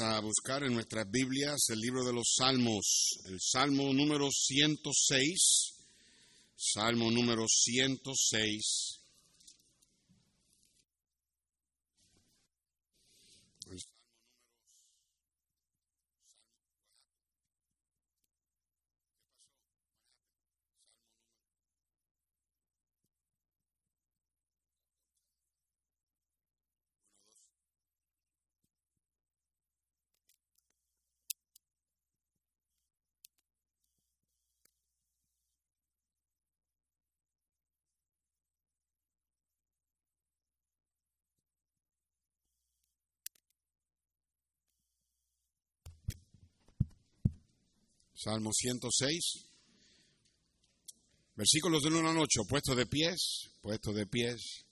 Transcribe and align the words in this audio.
a 0.00 0.20
buscar 0.20 0.64
en 0.64 0.74
nuestras 0.74 1.08
Biblias 1.10 1.68
el 1.68 1.78
libro 1.78 2.04
de 2.04 2.12
los 2.12 2.34
Salmos, 2.36 3.18
el 3.26 3.38
Salmo 3.40 3.92
número 3.92 4.28
106, 4.30 5.74
Salmo 6.56 7.10
número 7.10 7.44
106. 7.46 9.03
Salmo 48.24 48.52
106, 48.54 49.44
versículos 51.36 51.82
del 51.82 51.96
1 51.96 52.08
al 52.08 52.16
8, 52.16 52.44
puesto 52.48 52.74
de 52.74 52.86
pies, 52.86 53.50
puesto 53.60 53.92
de 53.92 54.06
pies, 54.06 54.64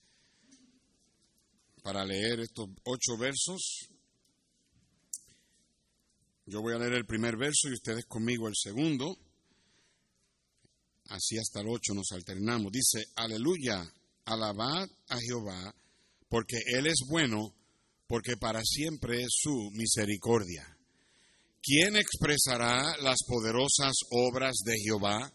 para 1.83 2.03
leer 2.03 2.41
estos 2.41 2.71
ocho 2.85 3.19
versos. 3.19 3.91
Yo 6.47 6.63
voy 6.63 6.73
a 6.73 6.79
leer 6.79 6.95
el 6.95 7.05
primer 7.05 7.37
verso 7.37 7.69
y 7.69 7.75
ustedes 7.75 8.07
conmigo 8.07 8.49
el 8.49 8.55
segundo. 8.57 9.19
Así 11.09 11.37
hasta 11.37 11.61
el 11.61 11.67
8 11.69 11.93
nos 11.93 12.11
alternamos. 12.13 12.73
Dice, 12.73 13.05
aleluya, 13.17 13.85
alabad 14.25 14.89
a 15.09 15.19
Jehová, 15.21 15.75
porque 16.31 16.57
Él 16.75 16.87
es 16.87 17.05
bueno, 17.07 17.55
porque 18.07 18.39
para 18.39 18.63
siempre 18.65 19.21
es 19.21 19.29
su 19.31 19.71
misericordia. 19.73 20.79
¿Quién 21.65 21.95
expresará 21.95 22.97
las 23.03 23.19
poderosas 23.25 23.93
obras 24.11 24.57
de 24.65 24.75
Jehová? 24.83 25.33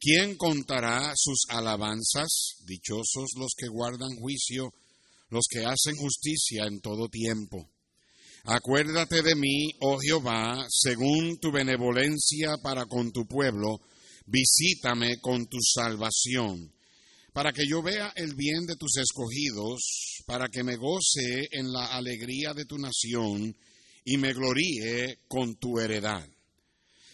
¿Quién 0.00 0.34
contará 0.38 1.12
sus 1.14 1.44
alabanzas? 1.50 2.56
Dichosos 2.64 3.32
los 3.36 3.52
que 3.54 3.68
guardan 3.68 4.16
juicio, 4.18 4.72
los 5.28 5.44
que 5.50 5.66
hacen 5.66 5.94
justicia 5.96 6.64
en 6.64 6.80
todo 6.80 7.08
tiempo. 7.08 7.68
Acuérdate 8.44 9.20
de 9.20 9.34
mí, 9.34 9.68
oh 9.80 9.98
Jehová, 9.98 10.64
según 10.70 11.38
tu 11.38 11.52
benevolencia 11.52 12.56
para 12.62 12.86
con 12.86 13.12
tu 13.12 13.26
pueblo, 13.26 13.82
visítame 14.24 15.20
con 15.20 15.48
tu 15.48 15.58
salvación, 15.60 16.72
para 17.34 17.52
que 17.52 17.66
yo 17.68 17.82
vea 17.82 18.10
el 18.16 18.34
bien 18.36 18.64
de 18.64 18.76
tus 18.76 18.96
escogidos, 18.96 20.22
para 20.24 20.48
que 20.48 20.64
me 20.64 20.76
goce 20.76 21.46
en 21.50 21.70
la 21.70 21.88
alegría 21.88 22.54
de 22.54 22.64
tu 22.64 22.78
nación, 22.78 23.54
y 24.10 24.16
me 24.16 24.32
gloríe 24.32 25.18
con 25.28 25.56
tu 25.56 25.78
heredad. 25.78 26.26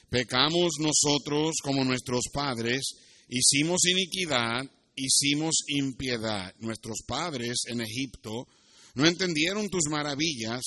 Pecamos 0.09 0.75
nosotros 0.79 1.57
como 1.61 1.85
nuestros 1.85 2.27
padres, 2.33 2.83
hicimos 3.29 3.85
iniquidad, 3.87 4.65
hicimos 4.95 5.57
impiedad. 5.67 6.55
Nuestros 6.61 6.99
padres 7.05 7.65
en 7.67 7.81
Egipto 7.81 8.47
no 8.95 9.07
entendieron 9.07 9.69
tus 9.71 9.89
maravillas, 9.91 10.63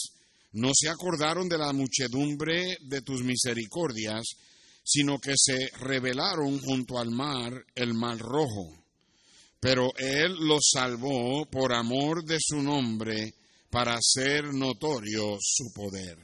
no 0.51 0.71
se 0.77 0.89
acordaron 0.89 1.47
de 1.47 1.59
la 1.59 1.71
muchedumbre 1.71 2.77
de 2.81 3.01
tus 3.03 3.23
misericordias, 3.23 4.25
sino 4.83 5.19
que 5.19 5.33
se 5.37 5.69
rebelaron 5.79 6.59
junto 6.59 6.99
al 6.99 7.09
mar, 7.09 7.53
el 7.73 7.93
mar 7.93 8.17
rojo. 8.17 8.75
Pero 9.61 9.93
Él 9.97 10.35
los 10.41 10.71
salvó 10.73 11.45
por 11.49 11.71
amor 11.71 12.25
de 12.25 12.37
su 12.41 12.61
nombre, 12.61 13.33
para 13.69 13.95
hacer 13.95 14.53
notorio 14.53 15.37
su 15.41 15.71
poder. 15.73 16.17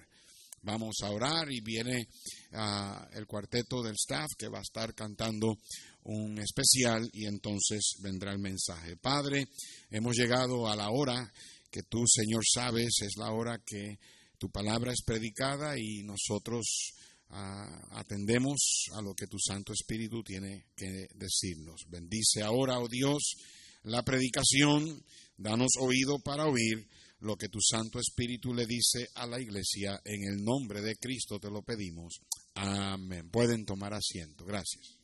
Vamos 0.61 0.95
a 1.03 1.09
orar 1.09 1.51
y 1.51 1.59
viene 1.59 2.07
ah, 2.53 3.05
el 3.13 3.27
cuarteto 3.27 3.81
del 3.83 3.95
staff 3.95 4.29
que 4.37 4.47
va 4.47 4.59
a 4.59 4.61
estar 4.61 4.95
cantando 4.95 5.57
un 6.03 6.39
especial 6.39 7.09
y 7.11 7.25
entonces 7.25 7.95
vendrá 8.01 8.31
el 8.31 8.39
mensaje. 8.39 8.95
Padre, 8.95 9.47
hemos 9.91 10.15
llegado 10.15 10.69
a 10.69 10.75
la 10.75 10.89
hora 10.89 11.31
que 11.69 11.83
tú, 11.83 12.03
Señor, 12.07 12.43
sabes, 12.45 13.01
es 13.01 13.17
la 13.17 13.31
hora 13.31 13.59
que 13.65 13.99
tu 14.37 14.49
palabra 14.49 14.93
es 14.93 15.03
predicada 15.03 15.77
y 15.77 16.03
nosotros 16.03 16.93
ah, 17.31 17.87
atendemos 17.91 18.85
a 18.93 19.01
lo 19.01 19.13
que 19.13 19.27
tu 19.27 19.39
Santo 19.39 19.73
Espíritu 19.73 20.23
tiene 20.23 20.67
que 20.77 21.07
decirnos. 21.15 21.81
Bendice 21.89 22.41
ahora, 22.41 22.79
oh 22.79 22.87
Dios, 22.87 23.35
la 23.83 24.01
predicación, 24.03 25.03
danos 25.37 25.71
oído 25.81 26.19
para 26.19 26.45
oír 26.45 26.87
lo 27.23 27.35
que 27.35 27.49
tu 27.49 27.59
Santo 27.61 27.99
Espíritu 27.99 28.53
le 28.53 28.65
dice 28.65 29.09
a 29.15 29.25
la 29.25 29.39
iglesia. 29.39 29.99
En 30.03 30.23
el 30.23 30.43
nombre 30.43 30.81
de 30.81 30.95
Cristo 30.97 31.39
te 31.39 31.49
lo 31.49 31.61
pedimos. 31.61 32.19
Amén. 32.55 33.29
Pueden 33.29 33.65
tomar 33.65 33.93
asiento. 33.93 34.45
Gracias. 34.45 35.02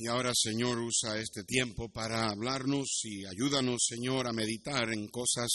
Y 0.00 0.06
ahora, 0.06 0.30
Señor, 0.32 0.78
usa 0.78 1.18
este 1.18 1.42
tiempo 1.42 1.88
para 1.88 2.30
hablarnos 2.30 3.00
y 3.02 3.26
ayúdanos, 3.26 3.78
Señor, 3.84 4.28
a 4.28 4.32
meditar 4.32 4.92
en 4.92 5.08
cosas 5.08 5.48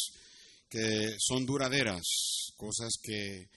que 0.67 1.15
son 1.17 1.45
duraderas, 1.45 2.51
cosas 2.57 2.91
que 3.01 3.47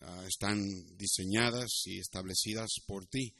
ah, 0.00 0.24
están 0.26 0.58
diseñadas 0.96 1.82
y 1.84 1.98
establecidas 1.98 2.70
por 2.86 3.04
ti 3.08 3.34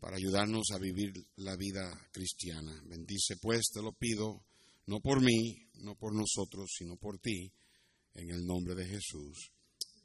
para 0.00 0.16
ayudarnos 0.16 0.72
a 0.72 0.80
vivir 0.80 1.12
la 1.36 1.54
vida 1.54 1.88
cristiana. 2.10 2.82
Bendice 2.84 3.36
pues, 3.40 3.70
te 3.72 3.80
lo 3.80 3.92
pido, 3.92 4.44
no 4.86 4.98
por 4.98 5.22
mí, 5.22 5.68
no 5.74 5.94
por 5.94 6.16
nosotros, 6.16 6.68
sino 6.76 6.96
por 6.96 7.20
ti, 7.20 7.48
en 8.14 8.30
el 8.30 8.44
nombre 8.44 8.74
de 8.74 8.86
Jesús. 8.86 9.52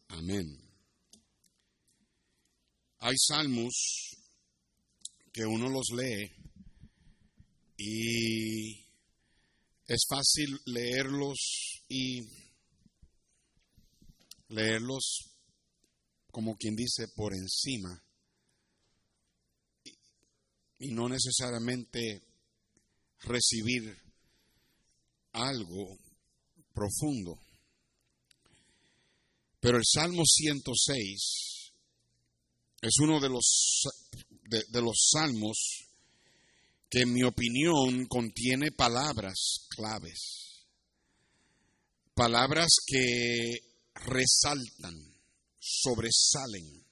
Amén. 0.10 0.46
Hay 3.00 3.16
salmos 3.18 4.09
que 5.32 5.46
uno 5.46 5.70
los 5.70 5.90
lee 5.96 6.32
y 7.78 8.72
es 9.88 10.06
fácil 10.08 10.60
leerlos 10.66 11.84
y 11.88 12.22
leerlos 14.50 15.30
como 16.32 16.56
quien 16.56 16.76
dice 16.76 17.08
por 17.16 17.34
encima 17.34 18.04
y 20.80 20.92
no 20.92 21.10
necesariamente 21.10 22.22
recibir 23.22 23.98
algo 25.34 25.98
profundo. 26.74 27.38
Pero 29.60 29.78
el 29.78 29.84
Salmo 29.86 30.24
106 30.26 31.74
es 32.82 33.00
uno 33.02 33.20
de 33.20 33.30
los 33.30 33.84
de, 34.50 34.82
los 34.82 35.10
salmos 35.12 35.86
que 36.90 37.02
en 37.02 37.14
mi 37.14 37.24
opinión 37.24 38.08
contiene 38.08 38.72
palabras 38.72 39.68
claves, 39.70 40.66
palabras 42.16 42.70
que 42.88 43.60
resaltan, 43.94 44.96
sobresalen, 45.60 46.84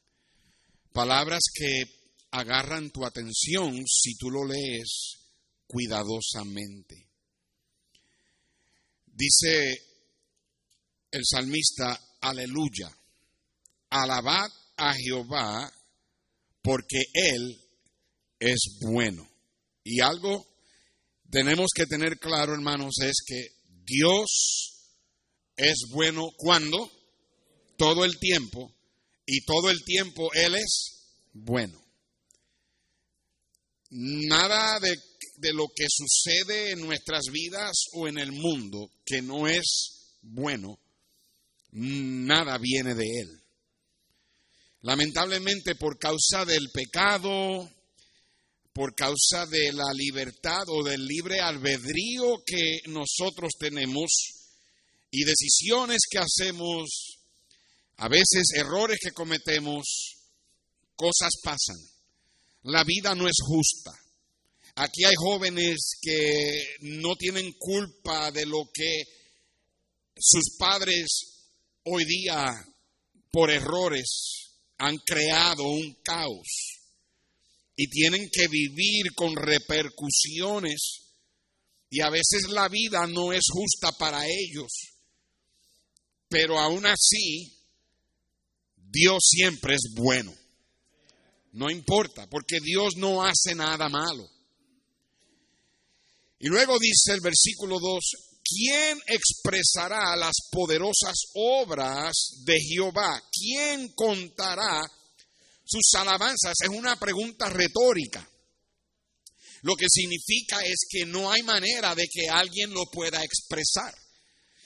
palabras 0.94 1.42
que 1.54 1.84
agarran 2.32 2.92
tu 2.92 3.06
atención 3.06 3.84
si 3.88 4.16
tú 4.18 4.30
lo 4.30 4.46
lees 4.46 5.18
cuidadosamente. 5.66 7.10
Dice 9.06 9.82
el 11.10 11.24
salmista, 11.26 12.00
aleluya, 12.22 12.96
alabad 13.90 14.52
a 14.76 14.94
Jehová 14.94 15.72
porque 16.68 17.02
Él 17.14 17.62
es 18.40 18.78
bueno. 18.82 19.26
Y 19.86 20.02
algo 20.02 20.46
tenemos 21.32 21.68
que 21.74 21.86
tener 21.86 22.20
claro, 22.20 22.54
hermanos, 22.54 22.96
es 23.02 23.16
que 23.26 23.48
Dios 23.86 24.84
es 25.56 25.86
bueno 25.92 26.30
cuando, 26.36 26.92
todo 27.78 28.04
el 28.04 28.20
tiempo, 28.20 28.76
y 29.26 29.46
todo 29.46 29.70
el 29.70 29.82
tiempo 29.86 30.30
Él 30.34 30.56
es 30.56 31.08
bueno. 31.32 31.82
Nada 33.90 34.82
de, 34.82 34.94
de 35.38 35.54
lo 35.54 35.68
que 35.74 35.86
sucede 35.90 36.72
en 36.72 36.82
nuestras 36.82 37.28
vidas 37.32 37.72
o 37.94 38.10
en 38.10 38.18
el 38.18 38.34
mundo 38.34 38.92
que 39.06 39.22
no 39.22 39.48
es 39.48 40.18
bueno, 40.22 40.78
nada 41.72 42.58
viene 42.58 42.94
de 42.94 43.06
Él. 43.22 43.47
Lamentablemente 44.82 45.76
por 45.76 45.98
causa 45.98 46.46
del 46.46 46.70
pecado, 46.72 47.70
por 48.74 48.94
causa 48.94 49.46
de 49.48 49.74
la 49.74 49.92
libertad 49.94 50.64
o 50.68 50.84
del 50.84 51.06
libre 51.06 51.40
albedrío 51.40 52.44
que 52.46 52.82
nosotros 52.86 53.54
tenemos 53.60 54.12
y 55.10 55.24
decisiones 55.24 56.02
que 56.10 56.20
hacemos, 56.20 57.18
a 57.98 58.08
veces 58.08 58.52
errores 58.56 59.00
que 59.02 59.14
cometemos, 59.14 60.18
cosas 60.96 61.32
pasan. 61.44 61.78
La 62.64 62.84
vida 62.84 63.16
no 63.16 63.28
es 63.28 63.38
justa. 63.42 63.92
Aquí 64.76 65.06
hay 65.06 65.16
jóvenes 65.16 65.98
que 66.00 66.76
no 66.82 67.16
tienen 67.16 67.54
culpa 67.54 68.32
de 68.32 68.46
lo 68.46 68.70
que 68.72 69.04
sus 70.20 70.56
padres 70.58 71.08
hoy 71.84 72.06
día, 72.06 72.54
por 73.32 73.50
errores, 73.50 74.47
han 74.78 74.98
creado 74.98 75.64
un 75.64 75.98
caos 76.04 76.78
y 77.76 77.88
tienen 77.90 78.30
que 78.32 78.48
vivir 78.48 79.14
con 79.16 79.36
repercusiones 79.36 81.14
y 81.90 82.02
a 82.02 82.10
veces 82.10 82.50
la 82.50 82.68
vida 82.68 83.08
no 83.08 83.32
es 83.32 83.46
justa 83.50 83.92
para 83.94 84.26
ellos, 84.28 84.72
pero 86.28 86.60
aún 86.60 86.86
así 86.86 87.54
Dios 88.76 89.20
siempre 89.30 89.76
es 89.76 89.94
bueno. 89.96 90.34
No 91.54 91.72
importa, 91.72 92.28
porque 92.30 92.60
Dios 92.60 92.98
no 92.98 93.24
hace 93.24 93.56
nada 93.56 93.90
malo. 93.90 94.30
Y 96.40 96.48
luego 96.48 96.78
dice 96.78 97.14
el 97.14 97.22
versículo 97.22 97.80
2, 97.80 98.27
¿quién 98.48 99.00
expresará 99.08 100.16
las 100.16 100.36
poderosas 100.52 101.16
obras 101.34 102.14
de 102.46 102.60
Jehová? 102.60 103.22
¿Quién 103.32 103.90
contará 103.94 104.90
sus 105.66 105.94
alabanzas? 105.96 106.54
Es 106.62 106.70
una 106.70 106.98
pregunta 106.98 107.50
retórica. 107.50 108.28
Lo 109.64 109.76
que 109.76 109.88
significa 109.90 110.62
es 110.62 110.86
que 110.90 111.06
no 111.06 111.32
hay 111.32 111.42
manera 111.44 111.96
de 111.96 112.08
que 112.08 112.30
alguien 112.30 112.72
lo 112.72 112.86
pueda 112.86 113.24
expresar. 113.24 113.94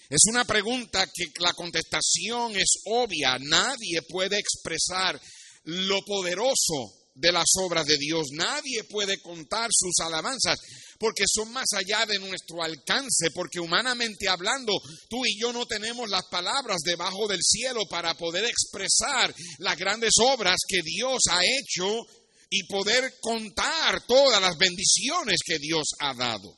Es 0.10 0.22
una 0.28 0.44
pregunta 0.44 1.08
que 1.08 1.32
la 1.40 1.54
contestación 1.54 2.56
es 2.58 2.82
obvia. 2.86 3.38
Nadie 3.40 4.02
puede 4.10 4.38
expresar 4.38 5.20
lo 5.64 6.02
poderoso 6.02 7.00
de 7.13 7.32
las 7.32 7.48
obras 7.62 7.86
de 7.86 7.98
Dios. 7.98 8.27
Nadie 8.32 8.84
puede 8.86 9.22
contar 9.22 9.70
sus 9.72 9.94
alabanzas 10.06 10.58
porque 11.01 11.24
son 11.27 11.51
más 11.51 11.65
allá 11.74 12.06
de 12.06 12.20
nuestro 12.20 12.62
alcance, 12.62 13.32
porque 13.34 13.60
humanamente 13.60 14.30
hablando, 14.30 14.72
tú 15.10 15.25
y 15.25 15.39
yo 15.41 15.51
no 15.51 15.65
tenemos 15.65 16.08
las 16.10 16.27
palabras 16.30 16.77
debajo 16.86 17.27
del 17.27 17.41
cielo 17.41 17.82
para 17.89 18.13
poder 18.15 18.46
expresar 18.46 19.34
las 19.58 19.77
grandes 19.77 20.12
obras 20.22 20.58
que 20.68 20.82
Dios 20.84 21.24
ha 21.32 21.41
hecho 21.44 22.06
y 22.51 22.63
poder 22.68 23.15
contar 23.20 24.06
todas 24.06 24.39
las 24.41 24.58
bendiciones 24.58 25.39
que 25.44 25.58
Dios 25.58 25.88
ha 26.00 26.13
dado. 26.13 26.56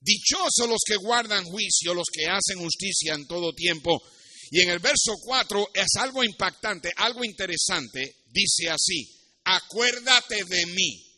Dichosos 0.00 0.66
los 0.66 0.80
que 0.84 0.96
guardan 0.96 1.44
juicio, 1.44 1.94
los 1.94 2.08
que 2.10 2.26
hacen 2.26 2.58
justicia 2.58 3.14
en 3.14 3.26
todo 3.28 3.52
tiempo. 3.52 4.02
Y 4.50 4.62
en 4.62 4.70
el 4.70 4.78
verso 4.80 5.12
4 5.22 5.68
es 5.74 5.94
algo 5.98 6.24
impactante, 6.24 6.90
algo 6.96 7.22
interesante. 7.22 8.16
Dice 8.30 8.70
así, 8.70 9.08
acuérdate 9.44 10.44
de 10.44 10.66
mí 10.66 11.10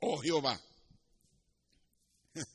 oh 0.00 0.18
Jehová. 0.18 0.60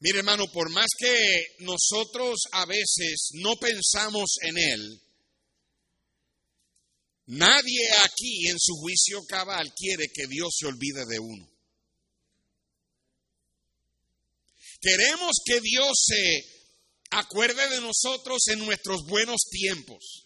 Mire 0.00 0.18
hermano, 0.18 0.50
por 0.52 0.70
más 0.70 0.88
que 0.98 1.46
nosotros 1.60 2.40
a 2.52 2.64
veces 2.66 3.30
no 3.34 3.56
pensamos 3.56 4.36
en 4.42 4.58
Él, 4.58 5.02
nadie 7.26 7.88
aquí 8.04 8.48
en 8.48 8.58
su 8.58 8.74
juicio 8.76 9.24
cabal 9.26 9.72
quiere 9.74 10.08
que 10.12 10.26
Dios 10.26 10.54
se 10.58 10.66
olvide 10.66 11.04
de 11.06 11.18
uno. 11.18 11.50
Queremos 14.80 15.36
que 15.44 15.60
Dios 15.60 15.92
se 16.06 16.44
acuerde 17.10 17.68
de 17.70 17.80
nosotros 17.80 18.48
en 18.48 18.58
nuestros 18.66 19.06
buenos 19.06 19.46
tiempos. 19.50 20.23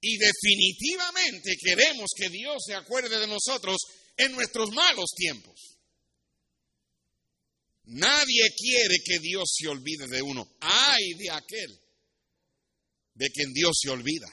Y 0.00 0.16
definitivamente 0.16 1.56
queremos 1.62 2.10
que 2.16 2.30
Dios 2.30 2.62
se 2.66 2.74
acuerde 2.74 3.18
de 3.18 3.26
nosotros 3.26 3.76
en 4.16 4.32
nuestros 4.32 4.70
malos 4.72 5.10
tiempos. 5.14 5.76
Nadie 7.84 8.42
quiere 8.56 8.96
que 9.04 9.18
Dios 9.18 9.50
se 9.52 9.68
olvide 9.68 10.06
de 10.06 10.22
uno. 10.22 10.56
Ay 10.60 11.14
de 11.14 11.30
aquel 11.30 11.80
de 13.14 13.30
quien 13.30 13.52
Dios 13.52 13.72
se 13.78 13.90
olvida. 13.90 14.26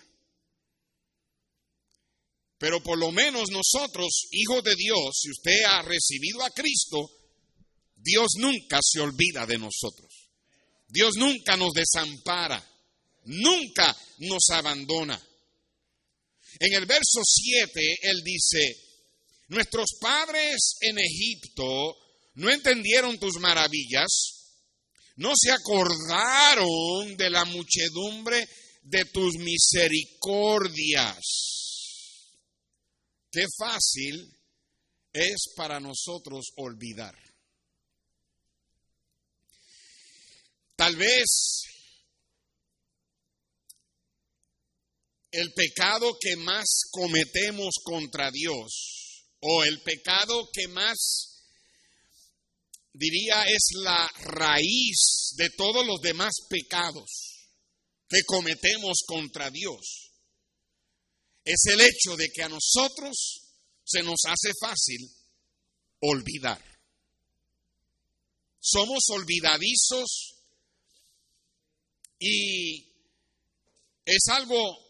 Pero 2.57 2.81
por 2.81 2.97
lo 2.97 3.11
menos 3.11 3.49
nosotros, 3.51 4.27
hijos 4.31 4.63
de 4.63 4.75
Dios, 4.75 5.19
si 5.21 5.29
usted 5.29 5.63
ha 5.65 5.81
recibido 5.81 6.43
a 6.43 6.49
Cristo, 6.51 7.09
Dios 7.95 8.31
nunca 8.37 8.79
se 8.81 8.99
olvida 8.99 9.45
de 9.45 9.57
nosotros. 9.57 10.29
Dios 10.87 11.15
nunca 11.17 11.57
nos 11.57 11.73
desampara, 11.73 12.65
nunca 13.25 13.95
nos 14.19 14.49
abandona. 14.51 15.21
En 16.59 16.73
el 16.73 16.85
verso 16.85 17.21
7, 17.23 17.97
él 18.01 18.21
dice, 18.23 18.75
nuestros 19.49 19.97
padres 19.99 20.77
en 20.81 20.97
Egipto 20.99 21.95
no 22.35 22.49
entendieron 22.49 23.19
tus 23.19 23.39
maravillas, 23.39 24.07
no 25.17 25.33
se 25.35 25.51
acordaron 25.51 27.15
de 27.17 27.29
la 27.29 27.45
muchedumbre 27.45 28.47
de 28.83 29.05
tus 29.05 29.37
misericordias. 29.37 31.17
qué 33.31 33.45
fácil 33.57 34.33
es 35.13 35.53
para 35.55 35.79
nosotros 35.79 36.53
olvidar. 36.55 37.15
Tal 40.75 40.95
vez 40.95 41.63
el 45.31 45.53
pecado 45.53 46.17
que 46.19 46.35
más 46.37 46.81
cometemos 46.91 47.75
contra 47.83 48.31
Dios 48.31 49.25
o 49.41 49.63
el 49.63 49.81
pecado 49.81 50.49
que 50.53 50.67
más 50.67 51.43
diría 52.93 53.43
es 53.43 53.69
la 53.75 54.07
raíz 54.21 55.33
de 55.35 55.49
todos 55.51 55.85
los 55.85 56.01
demás 56.01 56.33
pecados 56.49 57.49
que 58.09 58.23
cometemos 58.23 59.03
contra 59.05 59.49
Dios 59.51 60.07
es 61.47 61.65
el 61.71 61.79
hecho 61.79 62.17
de 62.17 62.29
que 62.29 62.43
a 62.43 62.49
nosotros 62.49 63.53
se 63.85 64.03
nos 64.03 64.19
hace 64.27 64.51
fácil 64.59 64.99
olvidar. 66.01 66.61
Somos 68.59 69.05
olvidadizos 69.11 70.43
y 72.19 72.85
es 74.03 74.27
algo 74.29 74.86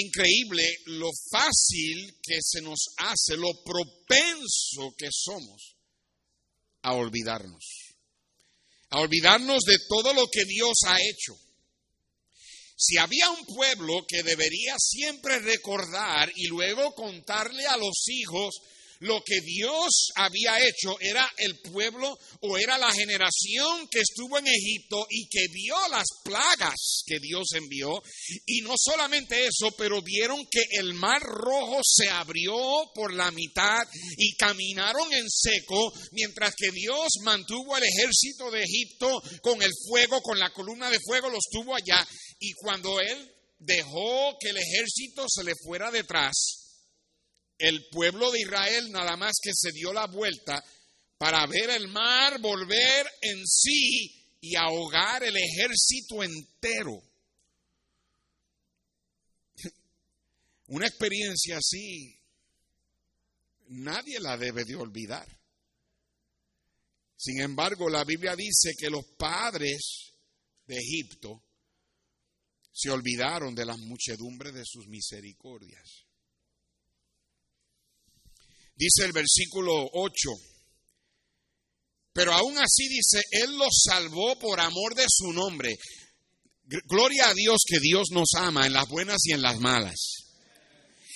increíble 0.00 0.64
lo 0.86 1.10
fácil 1.30 2.18
que 2.22 2.38
se 2.42 2.60
nos 2.60 2.88
hace, 2.98 3.36
lo 3.36 3.62
propenso 3.64 4.94
que 4.96 5.08
somos 5.10 5.76
a 6.82 6.94
olvidarnos, 6.94 7.96
a 8.90 9.00
olvidarnos 9.00 9.62
de 9.64 9.78
todo 9.88 10.12
lo 10.14 10.26
que 10.28 10.44
Dios 10.44 10.74
ha 10.86 10.98
hecho. 11.00 11.34
Si 12.76 12.98
había 12.98 13.30
un 13.30 13.44
pueblo 13.46 14.04
que 14.06 14.22
debería 14.22 14.76
siempre 14.78 15.38
recordar 15.38 16.30
y 16.36 16.46
luego 16.46 16.94
contarle 16.94 17.66
a 17.66 17.76
los 17.76 18.06
hijos 18.08 18.60
lo 19.00 19.22
que 19.24 19.40
Dios 19.40 20.08
había 20.14 20.58
hecho 20.60 20.98
era 21.00 21.30
el 21.38 21.58
pueblo 21.60 22.18
o 22.40 22.58
era 22.58 22.78
la 22.78 22.92
generación 22.92 23.88
que 23.90 24.00
estuvo 24.00 24.38
en 24.38 24.46
Egipto 24.46 25.06
y 25.10 25.28
que 25.28 25.46
vio 25.52 25.76
las 25.90 26.06
plagas 26.24 27.02
que 27.06 27.18
Dios 27.20 27.46
envió. 27.54 28.02
Y 28.46 28.62
no 28.62 28.74
solamente 28.76 29.46
eso, 29.46 29.70
pero 29.76 30.02
vieron 30.02 30.46
que 30.50 30.62
el 30.78 30.94
mar 30.94 31.22
rojo 31.22 31.80
se 31.84 32.08
abrió 32.08 32.90
por 32.94 33.12
la 33.12 33.30
mitad 33.30 33.86
y 34.16 34.34
caminaron 34.36 35.12
en 35.12 35.28
seco, 35.28 35.92
mientras 36.12 36.54
que 36.56 36.70
Dios 36.70 37.08
mantuvo 37.22 37.76
el 37.76 37.84
ejército 37.84 38.50
de 38.50 38.62
Egipto 38.62 39.22
con 39.42 39.62
el 39.62 39.72
fuego, 39.88 40.20
con 40.22 40.38
la 40.38 40.52
columna 40.52 40.90
de 40.90 41.00
fuego, 41.04 41.28
los 41.28 41.44
tuvo 41.50 41.74
allá. 41.74 42.06
Y 42.38 42.52
cuando 42.52 43.00
él 43.00 43.32
dejó 43.58 44.36
que 44.40 44.50
el 44.50 44.58
ejército 44.58 45.26
se 45.28 45.44
le 45.44 45.54
fuera 45.64 45.90
detrás, 45.90 46.65
el 47.58 47.88
pueblo 47.88 48.30
de 48.30 48.40
Israel 48.40 48.90
nada 48.90 49.16
más 49.16 49.32
que 49.42 49.52
se 49.54 49.72
dio 49.72 49.92
la 49.92 50.06
vuelta 50.06 50.62
para 51.18 51.46
ver 51.46 51.70
el 51.70 51.88
mar 51.88 52.40
volver 52.40 53.06
en 53.22 53.46
sí 53.46 54.36
y 54.40 54.56
ahogar 54.56 55.24
el 55.24 55.36
ejército 55.36 56.22
entero. 56.22 57.02
Una 60.68 60.86
experiencia 60.86 61.58
así 61.58 62.16
nadie 63.68 64.20
la 64.20 64.36
debe 64.36 64.64
de 64.64 64.76
olvidar. 64.76 65.26
Sin 67.16 67.40
embargo, 67.40 67.88
la 67.88 68.04
Biblia 68.04 68.36
dice 68.36 68.74
que 68.78 68.90
los 68.90 69.04
padres 69.16 70.12
de 70.66 70.76
Egipto 70.76 71.42
se 72.72 72.90
olvidaron 72.90 73.54
de 73.54 73.64
las 73.64 73.78
muchedumbres 73.78 74.52
de 74.52 74.64
sus 74.64 74.86
misericordias. 74.86 76.05
Dice 78.76 79.04
el 79.04 79.12
versículo 79.12 79.88
8. 79.92 80.12
Pero 82.12 82.32
aún 82.32 82.58
así 82.58 82.88
dice, 82.88 83.22
Él 83.30 83.56
los 83.56 83.82
salvó 83.84 84.38
por 84.38 84.60
amor 84.60 84.94
de 84.94 85.06
su 85.08 85.32
nombre. 85.32 85.76
Gloria 86.64 87.28
a 87.28 87.34
Dios 87.34 87.62
que 87.66 87.78
Dios 87.80 88.08
nos 88.10 88.28
ama 88.36 88.66
en 88.66 88.72
las 88.72 88.88
buenas 88.88 89.18
y 89.24 89.32
en 89.32 89.42
las 89.42 89.58
malas. 89.58 90.26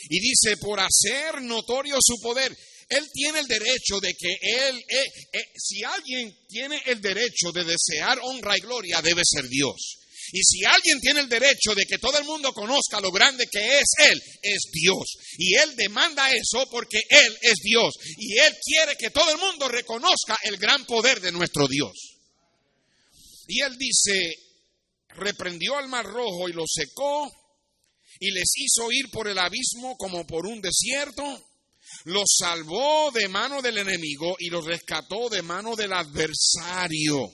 Y 0.09 0.21
dice, 0.21 0.57
por 0.57 0.81
hacer 0.81 1.43
notorio 1.43 1.97
su 2.01 2.17
poder. 2.21 2.57
Él 2.89 3.09
tiene 3.13 3.39
el 3.41 3.47
derecho 3.47 4.01
de 4.01 4.13
que 4.19 4.37
Él, 4.41 4.77
eh, 4.89 5.05
eh, 5.33 5.45
si 5.57 5.85
alguien 5.85 6.35
tiene 6.49 6.83
el 6.87 7.01
derecho 7.01 7.53
de 7.53 7.65
desear 7.65 8.19
honra 8.23 8.57
y 8.57 8.61
gloria, 8.61 9.01
debe 9.01 9.23
ser 9.25 9.49
Dios. 9.49 10.00
Y 10.33 10.43
si 10.43 10.65
alguien 10.65 11.01
tiene 11.01 11.21
el 11.21 11.29
derecho 11.29 11.75
de 11.75 11.85
que 11.87 11.99
todo 11.99 12.19
el 12.19 12.25
mundo 12.25 12.53
conozca 12.53 13.01
lo 13.01 13.11
grande 13.11 13.47
que 13.51 13.79
es 13.79 13.87
Él, 13.99 14.23
es 14.43 14.63
Dios. 14.73 15.17
Y 15.39 15.55
Él 15.55 15.75
demanda 15.77 16.31
eso 16.31 16.69
porque 16.71 17.01
Él 17.09 17.39
es 17.43 17.55
Dios. 17.63 17.95
Y 18.19 18.39
Él 18.39 18.57
quiere 18.65 18.97
que 18.97 19.11
todo 19.11 19.31
el 19.31 19.39
mundo 19.39 19.69
reconozca 19.69 20.39
el 20.45 20.57
gran 20.57 20.85
poder 20.87 21.21
de 21.21 21.33
nuestro 21.33 21.67
Dios. 21.67 22.19
Y 23.49 23.61
Él 23.63 23.77
dice, 23.77 24.37
reprendió 25.09 25.77
al 25.77 25.89
mar 25.89 26.07
rojo 26.07 26.49
y 26.49 26.53
lo 26.53 26.65
secó 26.67 27.31
y 28.21 28.31
les 28.31 28.51
hizo 28.57 28.93
ir 28.93 29.11
por 29.11 29.29
el 29.29 29.39
abismo 29.39 29.97
como 29.97 30.27
por 30.27 30.47
un 30.47 30.61
desierto. 30.61 31.25
Los 32.05 32.37
salvó 32.39 33.11
de 33.11 33.29
mano 33.29 33.63
del 33.63 33.79
enemigo 33.79 34.37
y 34.39 34.49
los 34.51 34.65
rescató 34.65 35.29
de 35.29 35.43
mano 35.43 35.75
del 35.75 35.93
adversario. 35.93 37.33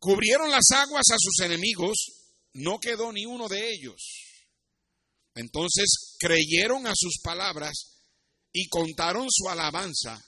Cubrieron 0.00 0.50
las 0.50 0.64
aguas 0.74 1.04
a 1.12 1.16
sus 1.18 1.44
enemigos, 1.44 1.96
no 2.54 2.78
quedó 2.80 3.12
ni 3.12 3.26
uno 3.26 3.48
de 3.48 3.70
ellos. 3.70 4.00
Entonces 5.34 6.16
creyeron 6.18 6.86
a 6.86 6.94
sus 6.96 7.20
palabras 7.22 8.00
y 8.50 8.66
contaron 8.68 9.26
su 9.30 9.48
alabanza. 9.48 10.18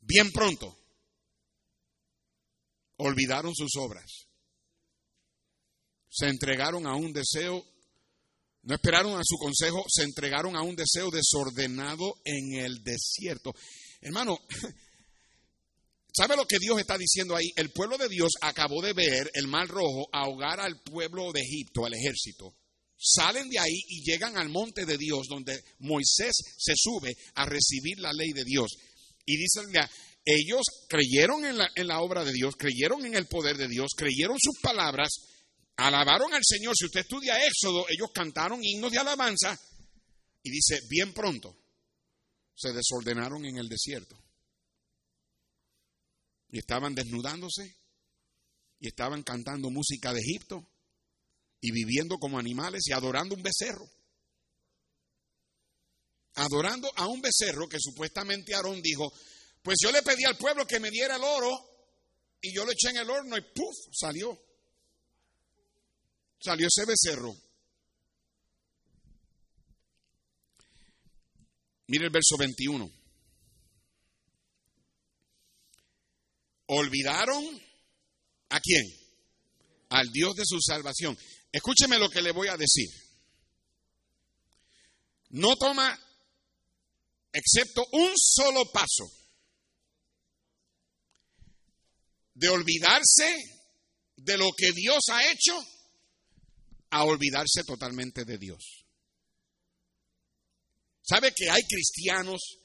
Bien 0.00 0.30
pronto, 0.30 0.78
olvidaron 2.98 3.52
sus 3.54 3.74
obras. 3.76 4.28
Se 6.08 6.28
entregaron 6.28 6.86
a 6.86 6.94
un 6.94 7.12
deseo, 7.12 7.64
no 8.62 8.74
esperaron 8.74 9.18
a 9.18 9.24
su 9.24 9.36
consejo, 9.38 9.84
se 9.88 10.04
entregaron 10.04 10.54
a 10.54 10.62
un 10.62 10.76
deseo 10.76 11.10
desordenado 11.10 12.14
en 12.24 12.64
el 12.64 12.84
desierto. 12.84 13.52
Hermano, 14.00 14.38
¿Sabe 16.14 16.36
lo 16.36 16.46
que 16.46 16.58
Dios 16.60 16.78
está 16.78 16.98
diciendo 16.98 17.34
ahí? 17.34 17.50
El 17.56 17.70
pueblo 17.70 17.96
de 17.96 18.08
Dios 18.08 18.32
acabó 18.42 18.82
de 18.82 18.92
ver 18.92 19.30
el 19.32 19.48
mar 19.48 19.66
rojo 19.66 20.08
ahogar 20.12 20.60
al 20.60 20.82
pueblo 20.82 21.32
de 21.32 21.40
Egipto, 21.40 21.86
al 21.86 21.94
ejército. 21.94 22.54
Salen 22.98 23.48
de 23.48 23.58
ahí 23.58 23.80
y 23.88 24.04
llegan 24.04 24.36
al 24.36 24.50
monte 24.50 24.84
de 24.84 24.98
Dios, 24.98 25.26
donde 25.26 25.58
Moisés 25.78 26.34
se 26.58 26.74
sube 26.76 27.14
a 27.34 27.46
recibir 27.46 27.98
la 27.98 28.12
ley 28.12 28.32
de 28.32 28.44
Dios. 28.44 28.76
Y 29.24 29.38
dicen, 29.38 29.64
ellos 30.24 30.60
creyeron 30.86 31.46
en 31.46 31.56
la, 31.56 31.70
en 31.74 31.88
la 31.88 32.00
obra 32.02 32.24
de 32.24 32.32
Dios, 32.32 32.56
creyeron 32.56 33.06
en 33.06 33.14
el 33.14 33.26
poder 33.26 33.56
de 33.56 33.68
Dios, 33.68 33.92
creyeron 33.96 34.36
sus 34.38 34.60
palabras, 34.60 35.08
alabaron 35.76 36.34
al 36.34 36.42
Señor. 36.44 36.74
Si 36.76 36.84
usted 36.84 37.00
estudia 37.00 37.42
Éxodo, 37.46 37.86
ellos 37.88 38.10
cantaron 38.14 38.62
himnos 38.62 38.92
de 38.92 38.98
alabanza. 38.98 39.58
Y 40.42 40.50
dice, 40.50 40.78
bien 40.90 41.14
pronto, 41.14 41.56
se 42.54 42.72
desordenaron 42.72 43.46
en 43.46 43.56
el 43.56 43.68
desierto 43.68 44.21
y 46.52 46.58
estaban 46.58 46.94
desnudándose 46.94 47.74
y 48.78 48.86
estaban 48.86 49.22
cantando 49.22 49.70
música 49.70 50.12
de 50.12 50.20
Egipto 50.20 50.68
y 51.60 51.72
viviendo 51.72 52.18
como 52.18 52.38
animales 52.38 52.82
y 52.86 52.92
adorando 52.92 53.34
un 53.34 53.42
becerro. 53.42 53.88
Adorando 56.34 56.90
a 56.96 57.06
un 57.06 57.22
becerro 57.22 57.68
que 57.68 57.78
supuestamente 57.80 58.54
Aarón 58.54 58.82
dijo, 58.82 59.12
pues 59.62 59.78
yo 59.82 59.90
le 59.90 60.02
pedí 60.02 60.24
al 60.24 60.36
pueblo 60.36 60.66
que 60.66 60.78
me 60.78 60.90
diera 60.90 61.16
el 61.16 61.24
oro 61.24 61.50
y 62.42 62.54
yo 62.54 62.64
lo 62.64 62.72
eché 62.72 62.90
en 62.90 62.98
el 62.98 63.10
horno 63.10 63.36
y 63.36 63.40
¡puf! 63.40 63.74
salió. 63.90 64.38
Salió 66.38 66.66
ese 66.66 66.84
becerro. 66.84 67.34
Mire 71.86 72.06
el 72.06 72.10
verso 72.10 72.36
21. 72.38 73.01
Olvidaron 76.74 77.44
a 78.50 78.60
quién? 78.60 78.84
Al 79.90 80.10
Dios 80.10 80.34
de 80.34 80.44
su 80.44 80.58
salvación. 80.60 81.18
Escúcheme 81.50 81.98
lo 81.98 82.10
que 82.10 82.22
le 82.22 82.32
voy 82.32 82.48
a 82.48 82.56
decir. 82.56 82.88
No 85.30 85.56
toma 85.56 85.98
excepto 87.32 87.84
un 87.92 88.12
solo 88.16 88.70
paso 88.70 89.10
de 92.34 92.48
olvidarse 92.48 93.36
de 94.16 94.38
lo 94.38 94.50
que 94.56 94.72
Dios 94.72 95.04
ha 95.10 95.30
hecho 95.30 95.58
a 96.90 97.04
olvidarse 97.04 97.64
totalmente 97.64 98.24
de 98.24 98.38
Dios. 98.38 98.86
¿Sabe 101.02 101.32
que 101.34 101.50
hay 101.50 101.62
cristianos 101.62 102.61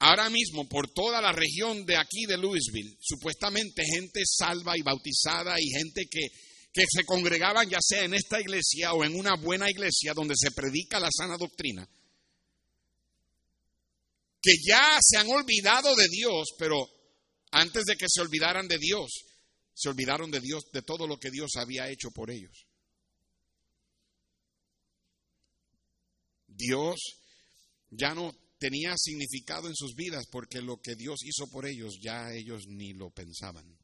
Ahora 0.00 0.30
mismo, 0.30 0.68
por 0.68 0.88
toda 0.92 1.20
la 1.20 1.32
región 1.32 1.84
de 1.84 1.96
aquí 1.96 2.24
de 2.26 2.38
Louisville, 2.38 2.96
supuestamente 3.00 3.82
gente 3.84 4.22
salva 4.24 4.78
y 4.78 4.82
bautizada 4.82 5.56
y 5.58 5.68
gente 5.70 6.06
que, 6.08 6.28
que 6.72 6.84
se 6.88 7.04
congregaban 7.04 7.68
ya 7.68 7.78
sea 7.80 8.04
en 8.04 8.14
esta 8.14 8.40
iglesia 8.40 8.92
o 8.92 9.04
en 9.04 9.18
una 9.18 9.34
buena 9.34 9.68
iglesia 9.68 10.14
donde 10.14 10.34
se 10.36 10.52
predica 10.52 11.00
la 11.00 11.10
sana 11.10 11.36
doctrina, 11.36 11.88
que 14.40 14.52
ya 14.64 14.98
se 15.02 15.16
han 15.16 15.28
olvidado 15.30 15.96
de 15.96 16.08
Dios, 16.08 16.50
pero 16.56 16.86
antes 17.50 17.84
de 17.84 17.96
que 17.96 18.06
se 18.08 18.20
olvidaran 18.20 18.68
de 18.68 18.78
Dios, 18.78 19.10
se 19.74 19.88
olvidaron 19.88 20.30
de 20.30 20.40
Dios, 20.40 20.70
de 20.72 20.82
todo 20.82 21.08
lo 21.08 21.18
que 21.18 21.32
Dios 21.32 21.52
había 21.56 21.88
hecho 21.90 22.10
por 22.12 22.30
ellos. 22.30 22.66
Dios 26.46 26.98
ya 27.90 28.14
no 28.14 28.32
tenía 28.58 28.94
significado 28.96 29.68
en 29.68 29.74
sus 29.74 29.94
vidas 29.94 30.26
porque 30.30 30.60
lo 30.60 30.78
que 30.80 30.94
Dios 30.96 31.20
hizo 31.24 31.46
por 31.48 31.66
ellos 31.66 31.98
ya 32.02 32.32
ellos 32.32 32.66
ni 32.68 32.92
lo 32.92 33.10
pensaban. 33.10 33.78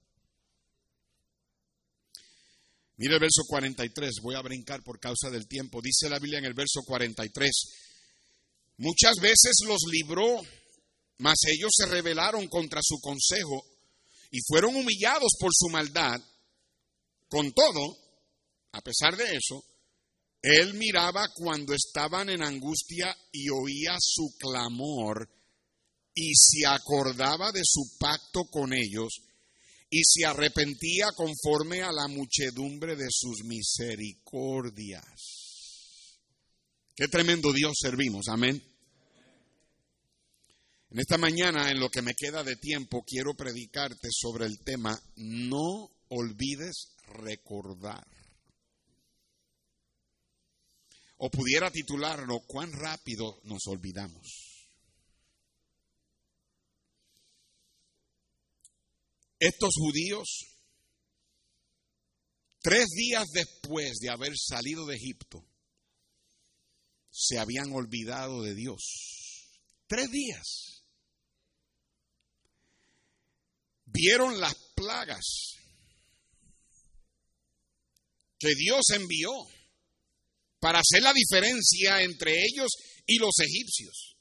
Mire 2.97 3.14
el 3.14 3.21
verso 3.21 3.43
43, 3.49 4.21
voy 4.23 4.37
a 4.37 4.43
brincar 4.43 4.83
por 4.85 5.00
causa 5.00 5.28
del 5.31 5.49
tiempo. 5.49 5.81
Dice 5.83 6.09
la 6.09 6.19
Biblia 6.21 6.38
en 6.38 6.45
el 6.45 6.54
verso 6.54 6.81
43, 6.87 7.50
muchas 8.76 9.16
veces 9.21 9.52
los 9.66 9.81
libró, 9.90 10.40
mas 11.19 11.38
ellos 11.49 11.73
se 11.75 11.87
rebelaron 11.87 12.47
contra 12.47 12.81
su 12.83 13.00
consejo 13.00 13.64
y 14.31 14.38
fueron 14.47 14.76
humillados 14.76 15.33
por 15.40 15.50
su 15.52 15.69
maldad. 15.71 16.21
Con 17.28 17.52
todo, 17.52 17.97
a 18.73 18.81
pesar 18.81 19.16
de 19.16 19.25
eso, 19.25 19.64
él 20.45 20.75
miraba 20.75 21.30
cuando 21.35 21.73
estaban 21.73 22.28
en 22.28 22.43
angustia 22.43 23.17
y 23.33 23.49
oía 23.49 23.97
su 23.99 24.37
clamor 24.39 25.26
y 26.15 26.35
se 26.35 26.67
acordaba 26.67 27.50
de 27.50 27.63
su 27.65 27.97
pacto 27.99 28.45
con 28.50 28.75
ellos 28.75 29.23
y 29.89 30.02
se 30.04 30.26
arrepentía 30.26 31.13
conforme 31.17 31.80
a 31.80 31.91
la 31.93 32.09
muchedumbre 32.09 32.95
de 32.95 33.07
sus 33.09 33.43
misericordias. 33.45 35.02
Qué 36.95 37.09
tremendo 37.09 37.50
Dios 37.50 37.73
servimos, 37.80 38.28
amén. 38.28 38.63
En 40.91 40.99
esta 40.99 41.17
mañana, 41.17 41.71
en 41.71 41.80
lo 41.80 41.89
que 41.89 42.02
me 42.02 42.13
queda 42.15 42.45
de 42.45 42.57
tiempo, 42.57 43.02
quiero 43.07 43.33
predicarte 43.33 44.09
sobre 44.11 44.45
el 44.45 44.59
tema, 44.63 45.00
no 45.17 45.91
olvides 46.09 46.91
recordar. 47.07 48.13
O 51.16 51.30
pudiera 51.30 51.70
titularlo, 51.70 52.40
¿cuán 52.46 52.72
rápido 52.72 53.40
nos 53.44 53.66
olvidamos? 53.66 54.54
Estos 59.38 59.74
judíos, 59.76 60.26
tres 62.62 62.86
días 62.96 63.26
después 63.32 63.98
de 64.00 64.10
haber 64.10 64.32
salido 64.36 64.86
de 64.86 64.96
Egipto, 64.96 65.44
se 67.10 67.38
habían 67.38 67.72
olvidado 67.72 68.42
de 68.42 68.54
Dios. 68.54 68.80
Tres 69.86 70.10
días. 70.10 70.82
Vieron 73.84 74.40
las 74.40 74.54
plagas 74.74 75.56
que 78.38 78.54
Dios 78.56 78.82
envió 78.92 79.30
para 80.64 80.78
hacer 80.78 81.02
la 81.02 81.12
diferencia 81.12 82.00
entre 82.00 82.32
ellos 82.42 82.72
y 83.06 83.18
los 83.18 83.38
egipcios, 83.38 84.16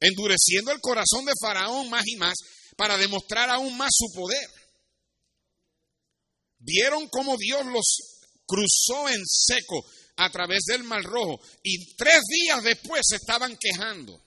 endureciendo 0.00 0.72
el 0.72 0.80
corazón 0.80 1.26
de 1.26 1.34
Faraón 1.38 1.90
más 1.90 2.06
y 2.06 2.16
más 2.16 2.36
para 2.74 2.96
demostrar 2.96 3.50
aún 3.50 3.76
más 3.76 3.90
su 3.92 4.06
poder. 4.14 4.48
Vieron 6.58 7.06
cómo 7.10 7.36
Dios 7.36 7.66
los 7.66 7.84
cruzó 8.46 9.10
en 9.10 9.20
seco 9.26 9.84
a 10.16 10.30
través 10.30 10.60
del 10.64 10.84
Mar 10.84 11.02
Rojo 11.02 11.38
y 11.62 11.94
tres 11.96 12.22
días 12.30 12.64
después 12.64 13.02
se 13.06 13.16
estaban 13.16 13.54
quejando. 13.60 14.24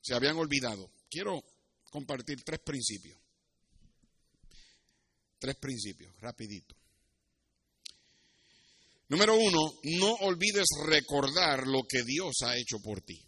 Se 0.00 0.14
habían 0.14 0.38
olvidado. 0.38 0.90
Quiero 1.10 1.44
compartir 1.90 2.42
tres 2.42 2.60
principios. 2.60 3.20
Tres 5.38 5.56
principios, 5.56 6.18
rapidito. 6.22 6.74
Número 9.08 9.36
uno, 9.36 9.78
no 10.00 10.14
olvides 10.14 10.66
recordar 10.84 11.66
lo 11.66 11.82
que 11.88 12.02
Dios 12.02 12.42
ha 12.42 12.56
hecho 12.56 12.78
por 12.80 13.02
ti. 13.02 13.22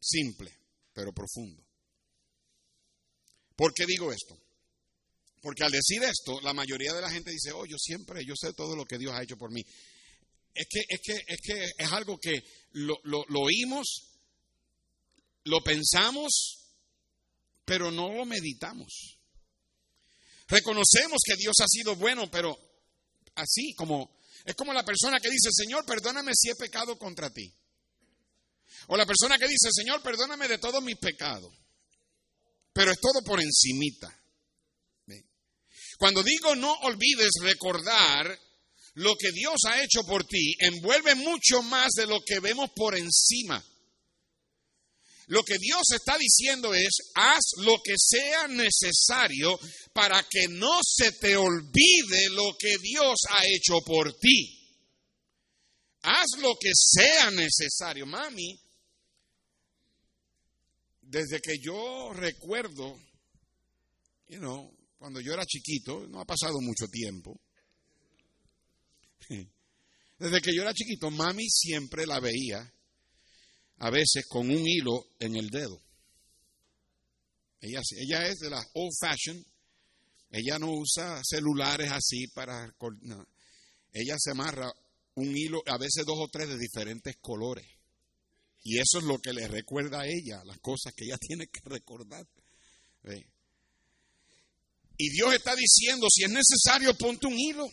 Simple, 0.00 0.52
pero 0.92 1.12
profundo. 1.12 1.62
¿Por 3.56 3.72
qué 3.74 3.86
digo 3.86 4.12
esto? 4.12 4.36
Porque 5.40 5.64
al 5.64 5.72
decir 5.72 6.02
esto, 6.04 6.40
la 6.42 6.52
mayoría 6.52 6.92
de 6.92 7.00
la 7.00 7.10
gente 7.10 7.32
dice, 7.32 7.50
oh, 7.52 7.66
yo 7.66 7.76
siempre, 7.76 8.24
yo 8.24 8.34
sé 8.36 8.52
todo 8.52 8.76
lo 8.76 8.84
que 8.84 8.98
Dios 8.98 9.12
ha 9.12 9.22
hecho 9.22 9.36
por 9.36 9.50
mí. 9.50 9.62
Es 10.54 10.66
que 10.68 10.80
es, 10.88 11.00
que, 11.02 11.12
es, 11.26 11.40
que 11.42 11.64
es 11.78 11.92
algo 11.92 12.18
que 12.18 12.42
lo, 12.72 12.94
lo, 13.04 13.24
lo 13.28 13.40
oímos, 13.40 14.12
lo 15.44 15.60
pensamos, 15.62 16.68
pero 17.64 17.90
no 17.90 18.12
lo 18.12 18.24
meditamos. 18.24 19.18
Reconocemos 20.46 21.18
que 21.24 21.36
Dios 21.36 21.54
ha 21.60 21.66
sido 21.68 21.96
bueno, 21.96 22.30
pero 22.30 22.56
así 23.34 23.74
como 23.74 24.22
es 24.44 24.54
como 24.54 24.72
la 24.72 24.84
persona 24.84 25.20
que 25.20 25.30
dice, 25.30 25.50
Señor, 25.52 25.84
perdóname 25.84 26.32
si 26.34 26.50
he 26.50 26.54
pecado 26.56 26.98
contra 26.98 27.30
ti. 27.30 27.52
O 28.88 28.96
la 28.96 29.06
persona 29.06 29.38
que 29.38 29.46
dice, 29.46 29.68
Señor, 29.70 30.02
perdóname 30.02 30.48
de 30.48 30.58
todos 30.58 30.82
mis 30.82 30.96
pecados. 30.96 31.52
Pero 32.72 32.90
es 32.90 32.98
todo 33.00 33.22
por 33.22 33.40
encimita. 33.40 34.18
Cuando 35.98 36.22
digo 36.22 36.56
no 36.56 36.72
olvides 36.82 37.30
recordar 37.42 38.36
lo 38.94 39.14
que 39.14 39.30
Dios 39.30 39.54
ha 39.68 39.82
hecho 39.82 40.02
por 40.04 40.24
ti, 40.24 40.54
envuelve 40.58 41.14
mucho 41.14 41.62
más 41.62 41.92
de 41.92 42.06
lo 42.06 42.20
que 42.26 42.40
vemos 42.40 42.70
por 42.74 42.96
encima. 42.96 43.62
Lo 45.32 45.42
que 45.44 45.56
Dios 45.58 45.80
está 45.94 46.18
diciendo 46.18 46.74
es, 46.74 46.90
haz 47.14 47.52
lo 47.64 47.80
que 47.82 47.94
sea 47.96 48.48
necesario 48.48 49.58
para 49.94 50.22
que 50.28 50.46
no 50.46 50.80
se 50.86 51.12
te 51.12 51.36
olvide 51.36 52.28
lo 52.32 52.54
que 52.58 52.76
Dios 52.76 53.18
ha 53.30 53.40
hecho 53.46 53.80
por 53.80 54.12
ti. 54.18 54.58
Haz 56.02 56.26
lo 56.38 56.54
que 56.60 56.72
sea 56.74 57.30
necesario. 57.30 58.04
Mami, 58.04 58.60
desde 61.00 61.40
que 61.40 61.58
yo 61.58 62.12
recuerdo, 62.12 63.00
you 64.28 64.38
know, 64.38 64.70
cuando 64.98 65.18
yo 65.22 65.32
era 65.32 65.46
chiquito, 65.46 66.06
no 66.08 66.20
ha 66.20 66.26
pasado 66.26 66.60
mucho 66.60 66.88
tiempo. 66.88 67.40
Desde 70.18 70.40
que 70.42 70.54
yo 70.54 70.62
era 70.62 70.74
chiquito, 70.74 71.10
mami 71.10 71.48
siempre 71.48 72.06
la 72.06 72.20
veía 72.20 72.71
a 73.82 73.90
veces 73.90 74.26
con 74.28 74.48
un 74.48 74.64
hilo 74.64 75.08
en 75.18 75.34
el 75.34 75.50
dedo. 75.50 75.82
Ella, 77.60 77.80
ella 77.96 78.28
es 78.28 78.38
de 78.38 78.48
la 78.48 78.64
old 78.74 78.92
fashion. 79.00 79.44
Ella 80.30 80.58
no 80.60 80.70
usa 80.70 81.20
celulares 81.24 81.90
así 81.90 82.28
para... 82.28 82.72
Ella 83.92 84.16
se 84.18 84.30
amarra 84.30 84.72
un 85.16 85.36
hilo, 85.36 85.62
a 85.66 85.78
veces 85.78 86.06
dos 86.06 86.16
o 86.16 86.28
tres 86.28 86.48
de 86.48 86.58
diferentes 86.58 87.16
colores. 87.20 87.66
Y 88.62 88.78
eso 88.78 88.98
es 88.98 89.04
lo 89.04 89.18
que 89.18 89.32
le 89.32 89.48
recuerda 89.48 90.02
a 90.02 90.06
ella, 90.06 90.44
las 90.44 90.60
cosas 90.60 90.94
que 90.94 91.04
ella 91.04 91.18
tiene 91.20 91.48
que 91.48 91.60
recordar. 91.64 92.24
Y 94.96 95.10
Dios 95.10 95.34
está 95.34 95.56
diciendo, 95.56 96.06
si 96.08 96.22
es 96.22 96.30
necesario, 96.30 96.96
ponte 96.96 97.26
un 97.26 97.36
hilo. 97.36 97.68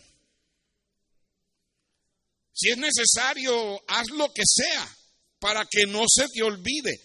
Si 2.51 2.69
es 2.69 2.77
necesario, 2.79 3.79
haz 3.87 4.09
lo 4.09 4.33
que 4.33 4.41
sea 4.43 4.98
para 5.39 5.65
que 5.69 5.85
no 5.85 6.03
se 6.07 6.27
te 6.29 6.43
olvide. 6.43 6.99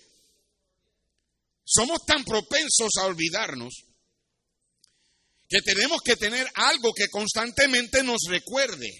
Somos 1.64 2.04
tan 2.06 2.24
propensos 2.24 2.90
a 3.00 3.06
olvidarnos 3.06 3.84
que 5.48 5.62
tenemos 5.62 6.00
que 6.04 6.16
tener 6.16 6.46
algo 6.54 6.92
que 6.92 7.08
constantemente 7.08 8.02
nos 8.02 8.22
recuerde, 8.28 8.90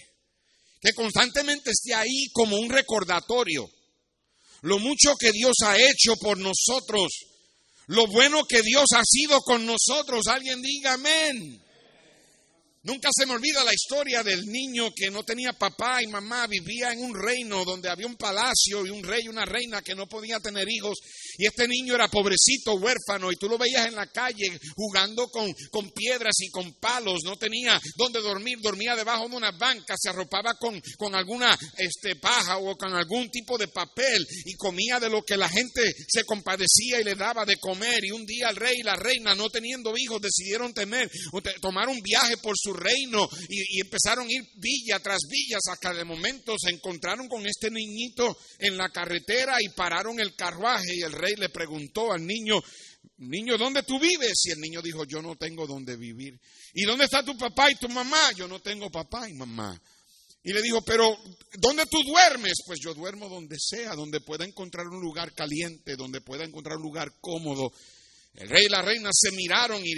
que 0.81 0.93
constantemente 0.93 1.71
esté 1.71 1.93
ahí 1.93 2.27
como 2.31 2.57
un 2.57 2.69
recordatorio. 2.69 3.69
Lo 4.61 4.79
mucho 4.79 5.15
que 5.19 5.31
Dios 5.31 5.55
ha 5.63 5.77
hecho 5.77 6.15
por 6.15 6.37
nosotros, 6.37 7.11
lo 7.87 8.07
bueno 8.07 8.45
que 8.45 8.61
Dios 8.61 8.85
ha 8.95 9.03
sido 9.05 9.41
con 9.41 9.65
nosotros. 9.65 10.27
Alguien 10.27 10.61
diga 10.61 10.93
amén. 10.93 11.64
Nunca 12.85 13.09
se 13.11 13.25
me 13.25 13.33
olvida 13.33 13.63
la 13.63 13.73
historia 13.73 14.21
del 14.21 14.45
niño 14.45 14.93
que 14.95 15.09
no 15.09 15.23
tenía 15.23 15.53
papá 15.53 16.03
y 16.03 16.07
mamá, 16.07 16.45
vivía 16.45 16.91
en 16.91 16.99
un 16.99 17.19
reino 17.19 17.65
donde 17.65 17.89
había 17.89 18.05
un 18.05 18.15
palacio 18.15 18.85
y 18.85 18.91
un 18.91 19.01
rey 19.01 19.23
y 19.25 19.27
una 19.27 19.43
reina 19.43 19.81
que 19.81 19.95
no 19.95 20.05
podía 20.05 20.39
tener 20.39 20.69
hijos. 20.69 20.99
Y 21.37 21.45
este 21.45 21.67
niño 21.67 21.95
era 21.95 22.07
pobrecito, 22.07 22.75
huérfano, 22.75 23.31
y 23.31 23.35
tú 23.35 23.47
lo 23.47 23.57
veías 23.57 23.87
en 23.87 23.95
la 23.95 24.07
calle 24.07 24.59
jugando 24.75 25.27
con, 25.27 25.53
con 25.71 25.91
piedras 25.91 26.35
y 26.39 26.49
con 26.49 26.73
palos, 26.79 27.21
no 27.23 27.37
tenía 27.37 27.79
dónde 27.97 28.21
dormir, 28.21 28.59
dormía 28.61 28.95
debajo 28.95 29.27
de 29.29 29.35
una 29.35 29.51
banca, 29.51 29.95
se 29.97 30.09
arropaba 30.09 30.53
con, 30.55 30.81
con 30.97 31.15
alguna 31.15 31.57
este, 31.77 32.15
paja 32.15 32.57
o 32.57 32.75
con 32.75 32.93
algún 32.93 33.29
tipo 33.29 33.57
de 33.57 33.67
papel 33.67 34.25
y 34.45 34.53
comía 34.55 34.99
de 34.99 35.09
lo 35.09 35.23
que 35.23 35.37
la 35.37 35.49
gente 35.49 35.93
se 36.07 36.23
compadecía 36.23 37.01
y 37.01 37.03
le 37.03 37.15
daba 37.15 37.45
de 37.45 37.57
comer. 37.57 38.03
Y 38.03 38.11
un 38.11 38.25
día 38.25 38.49
el 38.49 38.55
rey 38.55 38.77
y 38.79 38.83
la 38.83 38.95
reina, 38.95 39.35
no 39.35 39.49
teniendo 39.49 39.97
hijos, 39.97 40.21
decidieron 40.21 40.73
temer, 40.73 41.09
tomar 41.61 41.89
un 41.89 42.01
viaje 42.01 42.37
por 42.37 42.55
su 42.57 42.73
reino 42.73 43.27
y, 43.49 43.81
empezaron 43.81 44.27
a 44.27 44.31
ir 44.31 44.43
villa 44.55 44.99
tras 44.99 45.19
villas 45.29 45.61
hasta 45.71 45.93
de 45.93 46.03
momento 46.03 46.55
se 46.57 46.71
encontraron 46.71 47.27
con 47.27 47.45
este 47.45 47.69
niñito 47.69 48.37
en 48.59 48.77
la 48.77 48.89
carretera 48.89 49.57
y 49.61 49.69
pararon 49.69 50.19
el 50.19 50.35
carruaje 50.35 50.95
y 50.95 51.01
el 51.01 51.11
rey 51.11 51.24
le 51.35 51.49
preguntó 51.49 52.11
al 52.11 52.25
niño, 52.25 52.61
niño, 53.17 53.57
¿dónde 53.57 53.83
tú 53.83 53.99
vives? 53.99 54.45
Y 54.45 54.51
el 54.51 54.59
niño 54.59 54.81
dijo, 54.81 55.05
yo 55.05 55.21
no 55.21 55.35
tengo 55.35 55.65
dónde 55.65 55.95
vivir. 55.95 56.39
¿Y 56.73 56.83
dónde 56.83 57.05
está 57.05 57.23
tu 57.23 57.37
papá 57.37 57.71
y 57.71 57.75
tu 57.75 57.89
mamá? 57.89 58.31
Yo 58.33 58.47
no 58.47 58.59
tengo 58.59 58.89
papá 58.91 59.29
y 59.29 59.33
mamá. 59.33 59.79
Y 60.43 60.53
le 60.53 60.61
dijo, 60.61 60.83
pero 60.83 61.17
¿dónde 61.53 61.85
tú 61.87 62.03
duermes? 62.03 62.53
Pues 62.67 62.79
yo 62.79 62.93
duermo 62.93 63.27
donde 63.27 63.57
sea, 63.59 63.95
donde 63.95 64.21
pueda 64.21 64.45
encontrar 64.45 64.85
un 64.87 65.01
lugar 65.01 65.33
caliente, 65.33 65.95
donde 65.95 66.21
pueda 66.21 66.43
encontrar 66.43 66.77
un 66.77 66.83
lugar 66.83 67.13
cómodo. 67.19 67.71
El 68.35 68.49
rey 68.49 68.65
y 68.65 68.69
la 68.69 68.83
reina 68.83 69.09
se 69.11 69.31
miraron 69.31 69.81
y 69.83 69.91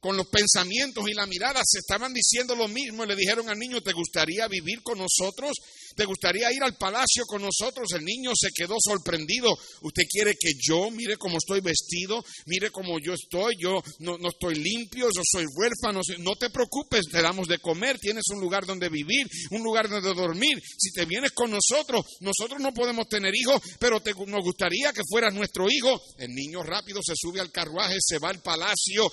con 0.00 0.16
los 0.16 0.28
pensamientos 0.28 1.04
y 1.08 1.14
la 1.14 1.26
mirada 1.26 1.60
se 1.64 1.78
estaban 1.78 2.12
diciendo 2.14 2.54
lo 2.54 2.68
mismo 2.68 3.04
y 3.04 3.08
le 3.08 3.16
dijeron 3.16 3.48
al 3.48 3.58
niño, 3.58 3.80
¿te 3.80 3.92
gustaría 3.92 4.46
vivir 4.46 4.82
con 4.82 4.98
nosotros? 4.98 5.56
¿Te 5.96 6.04
gustaría 6.04 6.52
ir 6.52 6.62
al 6.62 6.76
palacio 6.76 7.24
con 7.26 7.42
nosotros? 7.42 7.88
El 7.92 8.04
niño 8.04 8.30
se 8.38 8.50
quedó 8.54 8.76
sorprendido. 8.78 9.52
¿Usted 9.82 10.04
quiere 10.08 10.36
que 10.38 10.52
yo 10.56 10.90
mire 10.92 11.16
cómo 11.16 11.38
estoy 11.38 11.60
vestido? 11.60 12.24
Mire 12.46 12.70
cómo 12.70 13.00
yo 13.00 13.14
estoy. 13.14 13.56
Yo 13.58 13.82
no, 13.98 14.16
estoy 14.28 14.54
limpio, 14.54 15.08
yo 15.12 15.22
soy 15.24 15.44
huérfano. 15.56 16.00
No 16.18 16.36
te 16.36 16.50
preocupes, 16.50 17.06
te 17.10 17.20
damos 17.20 17.48
de 17.48 17.58
comer, 17.58 17.98
tienes 17.98 18.24
un 18.32 18.40
lugar 18.40 18.64
donde 18.64 18.88
vivir, 18.88 19.26
un 19.50 19.62
lugar 19.64 19.88
donde 19.88 20.14
dormir. 20.14 20.62
Si 20.78 20.92
te 20.92 21.04
vienes 21.04 21.32
con 21.32 21.50
nosotros, 21.50 22.04
nosotros 22.20 22.60
no 22.60 22.72
podemos 22.72 23.08
tener 23.08 23.34
hijos, 23.34 23.60
pero 23.80 24.00
te, 24.00 24.12
nos 24.14 24.44
gustaría 24.44 24.92
que 24.92 25.02
fueras 25.08 25.34
nuestro 25.34 25.68
hijo. 25.68 26.00
El 26.18 26.32
niño 26.32 26.62
rápido 26.62 27.00
se 27.02 27.14
sube 27.16 27.40
al 27.40 27.50
carruaje, 27.50 27.96
se 28.00 28.18
va 28.18 28.28
al 28.28 28.40
palacio 28.40 29.10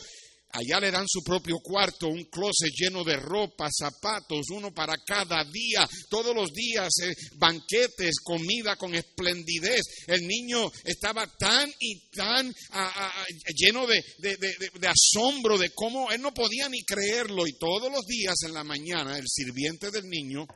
Allá 0.56 0.80
le 0.80 0.92
dan 0.92 1.06
su 1.08 1.22
propio 1.22 1.58
cuarto, 1.60 2.08
un 2.08 2.24
closet 2.26 2.72
lleno 2.74 3.04
de 3.04 3.18
ropa, 3.18 3.70
zapatos, 3.70 4.50
uno 4.52 4.74
para 4.74 4.96
cada 5.06 5.44
día, 5.44 5.88
todos 6.10 6.34
los 6.34 6.52
días, 6.54 6.90
eh, 7.04 7.14
banquetes, 7.36 8.16
comida 8.24 8.78
con 8.78 8.96
esplendidez. 8.96 9.82
El 10.08 10.26
niño 10.26 10.72
estaba 10.84 11.28
tan 11.38 11.70
y 11.80 12.10
tan 12.10 12.54
lleno 13.54 13.86
de, 13.86 14.02
de 14.20 14.88
asombro 14.88 15.58
de 15.58 15.72
cómo 15.72 16.10
él 16.12 16.22
no 16.22 16.34
podía 16.34 16.70
ni 16.70 16.84
creerlo. 16.84 17.46
Y 17.48 17.58
todos 17.58 17.92
los 17.92 18.06
días 18.06 18.36
en 18.46 18.54
la 18.54 18.64
mañana 18.64 19.18
el 19.18 19.26
sirviente 19.28 19.92
del 19.92 20.10
niño 20.10 20.48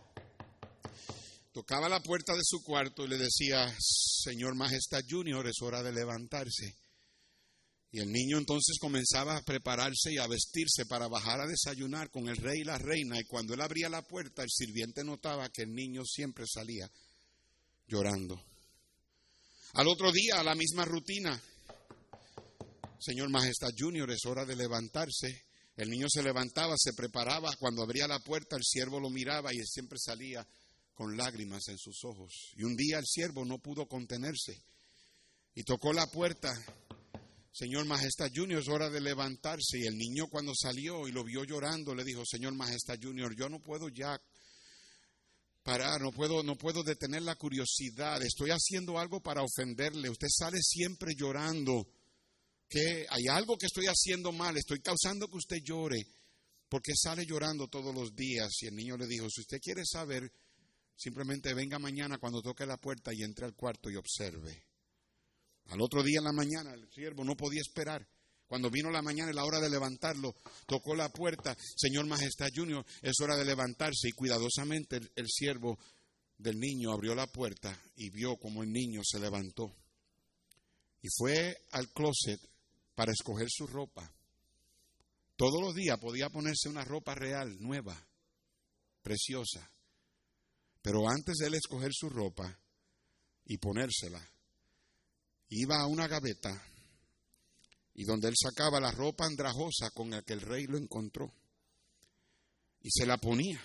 tocaba 1.52 1.90
la 1.90 2.02
puerta 2.02 2.34
de 2.36 2.44
su 2.44 2.64
cuarto 2.64 3.04
y 3.04 3.10
le 3.10 3.18
decía, 3.18 3.76
Señor 3.78 4.56
Majestad 4.56 5.02
Junior, 5.10 5.46
es 5.46 5.62
hora 5.62 5.84
de 5.84 5.92
levantarse. 5.92 6.78
Y 7.92 8.00
el 8.00 8.12
niño 8.12 8.38
entonces 8.38 8.78
comenzaba 8.80 9.38
a 9.38 9.42
prepararse 9.42 10.14
y 10.14 10.18
a 10.18 10.28
vestirse 10.28 10.86
para 10.86 11.08
bajar 11.08 11.42
a 11.42 11.48
desayunar 11.48 12.12
con 12.12 12.30
el 12.30 12.38
rey 12.38 12.62
y 12.62 12.64
la 12.64 12.78
reina. 12.78 13.20
Y 13.20 13.24
cuando 13.24 13.56
él 13.56 13.62
abría 13.62 13.90
la 13.90 14.04
puerta, 14.04 14.44
el 14.44 14.50
sirviente 14.52 15.04
notaba 15.04 15.50
que 15.50 15.64
el 15.64 15.74
niño 15.74 16.04
siempre 16.06 16.46
salía 16.48 16.90
llorando. 17.88 18.40
Al 19.74 19.88
otro 19.88 20.12
día, 20.12 20.40
a 20.40 20.44
la 20.44 20.54
misma 20.54 20.86
rutina. 20.86 21.42
Señor 23.00 23.30
Majestad 23.30 23.72
Junior, 23.78 24.12
es 24.12 24.26
hora 24.26 24.46
de 24.46 24.56
levantarse. 24.56 25.46
El 25.76 25.90
niño 25.90 26.08
se 26.10 26.22
levantaba, 26.22 26.76
se 26.78 26.94
preparaba. 26.94 27.56
Cuando 27.58 27.82
abría 27.82 28.08
la 28.08 28.20
puerta, 28.20 28.56
el 28.56 28.64
siervo 28.64 29.00
lo 29.00 29.10
miraba 29.10 29.52
y 29.52 29.58
él 29.58 29.68
siempre 29.68 29.98
salía 29.98 30.46
con 30.94 31.18
lágrimas 31.18 31.68
en 31.70 31.78
sus 31.78 32.04
ojos. 32.04 32.52
Y 32.56 32.64
un 32.64 32.76
día 32.76 33.00
el 33.00 33.06
siervo 33.08 33.46
no 33.46 33.58
pudo 33.58 33.88
contenerse 33.88 34.62
y 35.56 35.64
tocó 35.64 35.94
la 35.94 36.08
puerta 36.08 36.54
Señor 37.52 37.86
Majestad 37.86 38.30
Junior, 38.34 38.62
es 38.62 38.68
hora 38.68 38.90
de 38.90 39.02
levantarse. 39.02 39.80
Y 39.80 39.88
el 39.88 39.98
niño 39.98 40.28
cuando 40.28 40.54
salió 40.56 41.08
y 41.08 41.12
lo 41.12 41.24
vio 41.24 41.44
llorando, 41.44 41.96
le 41.96 42.04
dijo, 42.04 42.24
Señor 42.26 42.54
Majestad 42.54 42.98
Junior, 43.02 43.36
yo 43.36 43.50
no 43.50 43.60
puedo 43.60 43.90
ya 43.90 44.20
parar, 45.64 46.02
no 46.02 46.12
puedo, 46.12 46.44
no 46.44 46.58
puedo 46.58 46.84
detener 46.84 47.24
la 47.24 47.36
curiosidad. 47.36 48.22
Estoy 48.22 48.52
haciendo 48.52 49.00
algo 49.00 49.22
para 49.22 49.44
ofenderle. 49.44 50.10
Usted 50.10 50.28
sale 50.30 50.60
siempre 50.62 51.14
llorando. 51.16 51.88
Que 52.68 53.08
hay 53.10 53.28
algo 53.28 53.58
que 53.58 53.66
estoy 53.66 53.88
haciendo 53.88 54.32
mal, 54.32 54.56
estoy 54.56 54.80
causando 54.80 55.28
que 55.28 55.38
usted 55.38 55.58
llore. 55.64 56.06
Porque 56.70 56.94
sale 56.96 57.26
llorando 57.26 57.68
todos 57.68 57.96
los 57.96 58.16
días. 58.16 58.50
Y 58.62 58.68
el 58.68 58.76
niño 58.76 58.96
le 58.96 59.08
dijo, 59.08 59.28
si 59.28 59.42
usted 59.42 59.60
quiere 59.60 59.84
saber, 59.86 60.32
simplemente 60.96 61.54
venga 61.56 61.80
mañana 61.80 62.20
cuando 62.20 62.44
toque 62.44 62.68
la 62.68 62.78
puerta 62.78 63.12
y 63.12 63.24
entre 63.24 63.46
al 63.46 63.56
cuarto 63.56 63.90
y 63.90 63.96
observe. 63.96 64.69
Al 65.70 65.82
otro 65.82 66.04
día 66.04 66.20
en 66.20 66.26
la 66.26 66.32
mañana 66.32 66.74
el 66.74 66.90
siervo 66.92 67.24
no 67.24 67.36
podía 67.36 67.62
esperar. 67.62 68.08
Cuando 68.48 68.72
vino 68.72 68.90
la 68.90 69.04
mañana 69.04 69.32
y 69.32 69.36
la 69.36 69.46
hora 69.46 69.60
de 69.60 69.70
levantarlo, 69.70 70.36
tocó 70.66 70.96
la 70.96 71.10
puerta. 71.10 71.56
Señor 71.76 72.08
Majestad 72.08 72.50
Junior, 72.54 72.84
es 73.02 73.14
hora 73.22 73.38
de 73.38 73.46
levantarse. 73.46 74.10
Y 74.10 74.14
cuidadosamente 74.14 74.98
el, 74.98 75.12
el 75.16 75.28
siervo 75.28 75.78
del 76.38 76.58
niño 76.58 76.92
abrió 76.92 77.14
la 77.14 77.28
puerta 77.28 77.80
y 77.96 78.10
vio 78.10 78.38
como 78.38 78.64
el 78.64 78.72
niño 78.72 79.02
se 79.04 79.20
levantó. 79.20 79.76
Y 81.04 81.08
fue 81.16 81.56
al 81.72 81.90
closet 81.90 82.40
para 82.96 83.12
escoger 83.12 83.48
su 83.50 83.68
ropa. 83.68 84.12
Todos 85.36 85.62
los 85.62 85.76
días 85.76 86.00
podía 86.00 86.30
ponerse 86.30 86.68
una 86.68 86.84
ropa 86.84 87.14
real, 87.14 87.56
nueva, 87.60 87.96
preciosa. 89.04 89.72
Pero 90.82 91.08
antes 91.08 91.38
de 91.38 91.48
él 91.48 91.54
escoger 91.54 91.92
su 91.94 92.10
ropa 92.10 92.60
y 93.46 93.58
ponérsela, 93.58 94.28
iba 95.50 95.80
a 95.80 95.88
una 95.88 96.08
gaveta 96.08 96.62
y 97.94 98.06
donde 98.06 98.30
él 98.30 98.36
sacaba 98.42 98.80
la 98.80 98.92
ropa 98.92 99.26
andrajosa 99.26 99.92
con 99.92 100.10
la 100.10 100.22
que 100.22 100.34
el 100.34 100.42
rey 100.42 100.66
lo 100.66 100.78
encontró 100.78 101.34
y 102.82 102.90
se 102.92 103.06
la 103.06 103.18
ponía 103.18 103.62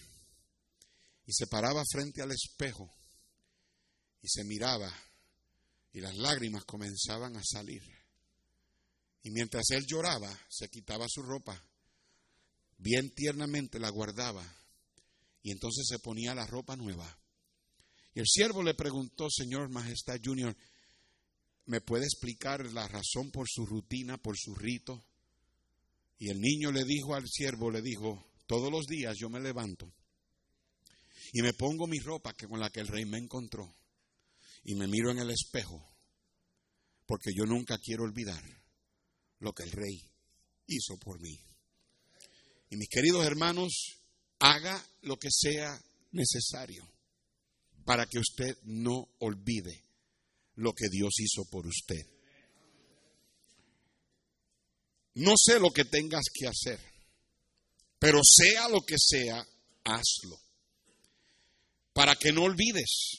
y 1.27 1.33
se 1.33 1.47
paraba 1.47 1.83
frente 1.91 2.23
al 2.23 2.33
espejo 2.33 2.93
y 4.23 4.29
se 4.29 4.45
miraba 4.45 4.93
y 5.93 6.01
las 6.01 6.17
lágrimas 6.17 6.65
comenzaban 6.65 7.37
a 7.37 7.43
salir. 7.45 7.83
Y 9.23 9.31
mientras 9.31 9.71
él 9.71 9.87
lloraba, 9.87 10.37
se 10.49 10.69
quitaba 10.69 11.07
su 11.09 11.23
ropa, 11.23 11.59
bien 12.79 13.15
tiernamente 13.15 13.79
la 13.79 13.89
guardaba 13.91 14.45
y 15.43 15.53
entonces 15.53 15.87
se 15.87 15.99
ponía 15.99 16.35
la 16.35 16.47
ropa 16.47 16.77
nueva. 16.77 17.19
Y 18.15 18.21
el 18.21 18.27
siervo 18.27 18.63
le 18.63 18.75
preguntó, 18.75 19.29
Señor 19.31 19.69
Majestad 19.71 20.19
Junior, 20.23 20.57
¿me 21.67 21.81
puede 21.81 22.05
explicar 22.05 22.65
la 22.73 22.87
razón 22.89 23.31
por 23.31 23.49
su 23.49 23.65
rutina, 23.67 24.19
por 24.19 24.37
su 24.37 24.55
rito? 24.55 25.05
Y 26.19 26.31
el 26.31 26.41
niño 26.41 26.71
le 26.73 26.85
dijo 26.85 27.15
al 27.15 27.29
siervo, 27.29 27.71
le 27.71 27.83
dijo, 27.83 28.25
todos 28.47 28.71
los 28.71 28.87
días 28.87 29.17
yo 29.19 29.29
me 29.29 29.41
levanto 29.41 29.93
y 31.33 31.43
me 31.43 31.53
pongo 31.53 31.87
mi 31.87 31.99
ropa 31.99 32.35
que 32.35 32.47
con 32.47 32.61
la 32.61 32.71
que 32.71 32.81
el 32.81 32.89
rey 32.89 33.05
me 33.05 33.19
encontró 33.19 33.75
y 34.65 34.75
me 34.75 34.87
miro 34.87 35.11
en 35.11 35.19
el 35.19 35.31
espejo 35.31 35.85
porque 37.07 37.31
yo 37.37 37.45
nunca 37.45 37.79
quiero 37.79 38.05
olvidar 38.05 38.43
lo 39.41 39.53
que 39.53 39.65
el 39.65 39.73
rey 39.73 40.01
hizo 40.67 40.97
por 40.99 41.21
mí. 41.21 41.39
Y 42.71 42.77
mis 42.77 42.89
queridos 42.89 43.25
hermanos, 43.27 43.99
haga 44.39 44.83
lo 45.03 45.17
que 45.19 45.29
sea 45.31 45.79
necesario 46.13 46.89
para 47.85 48.07
que 48.07 48.19
usted 48.19 48.57
no 48.65 49.09
olvide 49.19 49.84
lo 50.57 50.73
que 50.73 50.89
Dios 50.91 51.15
hizo 51.19 51.45
por 51.51 51.67
usted. 51.67 52.07
No 55.15 55.35
sé 55.37 55.61
lo 55.61 55.71
que 55.71 55.85
tengas 55.85 56.25
que 56.33 56.47
hacer, 56.47 56.81
pero 57.99 58.21
sea 58.23 58.69
lo 58.69 58.81
que 58.81 58.97
sea, 58.99 59.47
hazlo. 59.85 60.41
Para 61.93 62.17
que 62.17 62.33
no 62.33 62.43
olvides. 62.43 63.19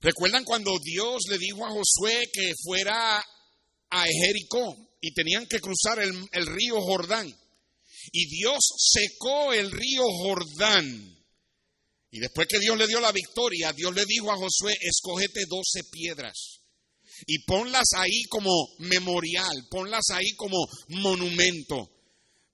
¿Recuerdan 0.00 0.44
cuando 0.44 0.72
Dios 0.82 1.22
le 1.28 1.38
dijo 1.38 1.64
a 1.64 1.70
Josué 1.70 2.28
que 2.32 2.52
fuera 2.64 3.24
a 3.90 4.04
Jericó 4.04 4.96
y 5.00 5.14
tenían 5.14 5.46
que 5.46 5.60
cruzar 5.60 6.00
el, 6.00 6.28
el 6.32 6.46
río 6.46 6.80
Jordán? 6.80 7.32
Y 8.10 8.26
Dios 8.26 8.58
secó 8.78 9.52
el 9.52 9.70
río 9.70 10.02
Jordán 10.24 11.21
y 12.12 12.20
después 12.20 12.46
que 12.46 12.58
Dios 12.58 12.76
le 12.76 12.86
dio 12.86 13.00
la 13.00 13.10
victoria, 13.10 13.72
Dios 13.72 13.94
le 13.94 14.04
dijo 14.04 14.30
a 14.30 14.36
Josué, 14.36 14.76
escógete 14.82 15.46
doce 15.48 15.82
piedras 15.90 16.60
y 17.26 17.38
ponlas 17.44 17.88
ahí 17.96 18.24
como 18.28 18.50
memorial, 18.80 19.66
ponlas 19.70 20.04
ahí 20.12 20.32
como 20.36 20.58
monumento, 20.88 21.90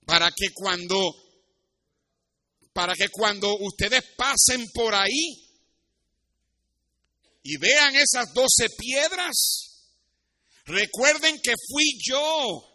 para 0.05 0.31
que 0.31 0.51
cuando 0.53 0.97
para 2.71 2.93
que 2.95 3.09
cuando 3.09 3.53
ustedes 3.59 4.01
pasen 4.15 4.65
por 4.73 4.95
ahí 4.95 5.49
y 7.43 7.57
vean 7.57 7.93
esas 7.97 8.33
doce 8.33 8.69
piedras, 8.77 9.89
recuerden 10.63 11.37
que 11.43 11.53
fui 11.69 11.99
yo 12.07 12.68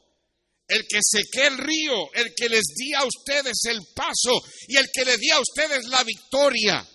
el 0.66 0.87
que 0.88 1.00
sequé 1.03 1.46
el 1.46 1.59
río, 1.59 2.12
el 2.14 2.35
que 2.35 2.48
les 2.48 2.62
di 2.74 2.94
a 2.94 3.05
ustedes 3.05 3.64
el 3.64 3.81
paso 3.94 4.40
y 4.68 4.77
el 4.77 4.87
que 4.92 5.05
les 5.05 5.18
di 5.18 5.31
a 5.31 5.40
ustedes 5.40 5.85
la 5.87 6.03
victoria. 6.05 6.88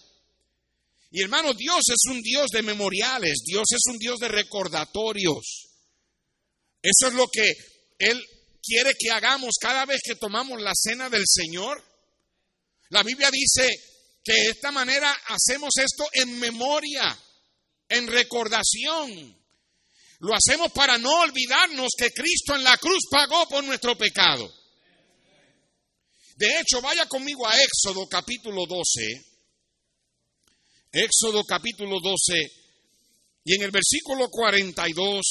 Y 1.12 1.22
hermano, 1.22 1.54
Dios 1.54 1.82
es 1.88 2.12
un 2.12 2.22
Dios 2.22 2.48
de 2.52 2.62
memoriales, 2.62 3.40
Dios 3.46 3.66
es 3.72 3.82
un 3.92 3.98
Dios 3.98 4.20
de 4.20 4.28
recordatorios. 4.28 5.70
Eso 6.82 7.08
es 7.08 7.14
lo 7.14 7.28
que 7.28 7.52
Él 7.98 8.24
quiere 8.62 8.94
que 8.98 9.12
hagamos 9.12 9.56
cada 9.60 9.86
vez 9.86 10.02
que 10.04 10.16
tomamos 10.16 10.62
la 10.62 10.74
cena 10.76 11.10
del 11.10 11.24
Señor. 11.28 11.84
La 12.90 13.04
Biblia 13.04 13.30
dice 13.32 13.68
que 14.24 14.34
de 14.34 14.50
esta 14.50 14.72
manera 14.72 15.12
hacemos 15.28 15.72
esto 15.78 16.08
en 16.14 16.40
memoria, 16.40 17.18
en 17.88 18.08
recordación. 18.08 19.39
Lo 20.20 20.36
hacemos 20.36 20.72
para 20.74 20.98
no 20.98 21.10
olvidarnos 21.22 21.90
que 21.98 22.12
Cristo 22.12 22.56
en 22.56 22.64
la 22.64 22.78
cruz 22.78 23.04
pagó 23.10 23.48
por 23.48 23.64
nuestro 23.64 23.98
pecado. 23.98 24.54
De 26.36 26.60
hecho, 26.60 26.82
vaya 26.82 27.06
conmigo 27.06 27.48
a 27.48 27.58
Éxodo 27.62 28.08
capítulo 28.08 28.66
12. 28.66 29.26
Éxodo 30.92 31.44
capítulo 31.46 32.00
12. 32.02 32.34
Y 33.46 33.56
en 33.56 33.62
el 33.64 33.72
versículo 33.72 34.30
42, 34.30 35.26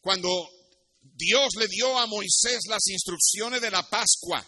cuando 0.00 0.28
Dios 1.00 1.54
le 1.56 1.68
dio 1.68 1.96
a 1.98 2.06
Moisés 2.06 2.62
las 2.68 2.86
instrucciones 2.88 3.60
de 3.60 3.70
la 3.70 3.88
Pascua, 3.88 4.44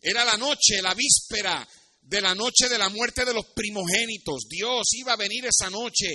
era 0.00 0.24
la 0.24 0.36
noche, 0.36 0.80
la 0.80 0.94
víspera 0.94 1.68
de 2.02 2.20
la 2.20 2.36
noche 2.36 2.68
de 2.68 2.78
la 2.78 2.88
muerte 2.88 3.24
de 3.24 3.34
los 3.34 3.46
primogénitos. 3.46 4.46
Dios 4.48 4.86
iba 4.92 5.14
a 5.14 5.16
venir 5.16 5.46
esa 5.46 5.70
noche 5.70 6.06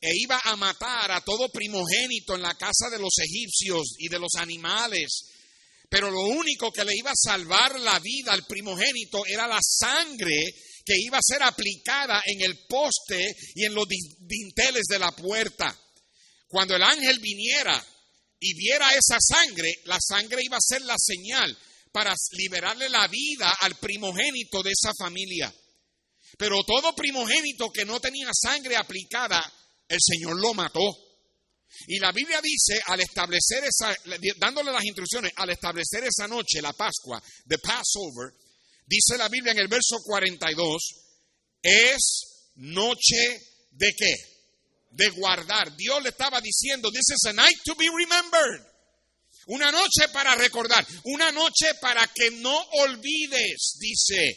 e 0.00 0.10
iba 0.14 0.40
a 0.44 0.56
matar 0.56 1.10
a 1.10 1.20
todo 1.22 1.48
primogénito 1.48 2.34
en 2.34 2.42
la 2.42 2.54
casa 2.54 2.88
de 2.90 2.98
los 2.98 3.14
egipcios 3.18 3.94
y 3.98 4.08
de 4.08 4.18
los 4.18 4.34
animales. 4.36 5.08
Pero 5.88 6.10
lo 6.10 6.26
único 6.26 6.70
que 6.70 6.84
le 6.84 6.94
iba 6.96 7.10
a 7.10 7.16
salvar 7.16 7.80
la 7.80 7.98
vida 7.98 8.32
al 8.32 8.46
primogénito 8.46 9.24
era 9.26 9.48
la 9.48 9.60
sangre 9.60 10.54
que 10.84 10.94
iba 10.96 11.18
a 11.18 11.22
ser 11.22 11.42
aplicada 11.42 12.22
en 12.24 12.42
el 12.42 12.66
poste 12.66 13.36
y 13.54 13.64
en 13.64 13.74
los 13.74 13.86
dinteles 14.20 14.84
de 14.88 14.98
la 14.98 15.12
puerta. 15.12 15.76
Cuando 16.46 16.76
el 16.76 16.82
ángel 16.82 17.18
viniera 17.18 17.84
y 18.40 18.54
viera 18.54 18.94
esa 18.94 19.18
sangre, 19.20 19.80
la 19.84 19.98
sangre 20.00 20.42
iba 20.42 20.56
a 20.56 20.66
ser 20.66 20.82
la 20.82 20.96
señal 20.98 21.56
para 21.92 22.14
liberarle 22.32 22.88
la 22.88 23.08
vida 23.08 23.50
al 23.60 23.74
primogénito 23.76 24.62
de 24.62 24.70
esa 24.70 24.92
familia. 24.94 25.52
Pero 26.36 26.62
todo 26.64 26.94
primogénito 26.94 27.70
que 27.70 27.84
no 27.84 27.98
tenía 28.00 28.30
sangre 28.32 28.76
aplicada 28.76 29.52
el 29.88 29.98
Señor 30.00 30.40
lo 30.40 30.54
mató. 30.54 31.08
Y 31.86 31.98
la 31.98 32.12
Biblia 32.12 32.40
dice, 32.42 32.80
al 32.86 33.00
establecer 33.00 33.64
esa, 33.64 33.94
dándole 34.38 34.72
las 34.72 34.84
instrucciones, 34.84 35.32
al 35.36 35.50
establecer 35.50 36.04
esa 36.04 36.26
noche, 36.26 36.60
la 36.60 36.72
Pascua, 36.72 37.22
the 37.46 37.58
Passover, 37.58 38.32
dice 38.86 39.16
la 39.16 39.28
Biblia 39.28 39.52
en 39.52 39.58
el 39.58 39.68
verso 39.68 39.96
42, 40.04 40.82
es 41.62 42.52
noche 42.56 43.40
de 43.70 43.92
qué? 43.96 44.14
De 44.90 45.10
guardar. 45.10 45.76
Dios 45.76 46.02
le 46.02 46.08
estaba 46.10 46.40
diciendo, 46.40 46.90
this 46.90 47.10
is 47.10 47.24
a 47.26 47.32
night 47.32 47.58
to 47.64 47.74
be 47.76 47.88
remembered. 47.88 48.66
Una 49.46 49.70
noche 49.70 50.08
para 50.12 50.34
recordar, 50.34 50.86
una 51.04 51.32
noche 51.32 51.74
para 51.80 52.06
que 52.08 52.30
no 52.32 52.58
olvides, 52.82 53.78
dice, 53.78 54.36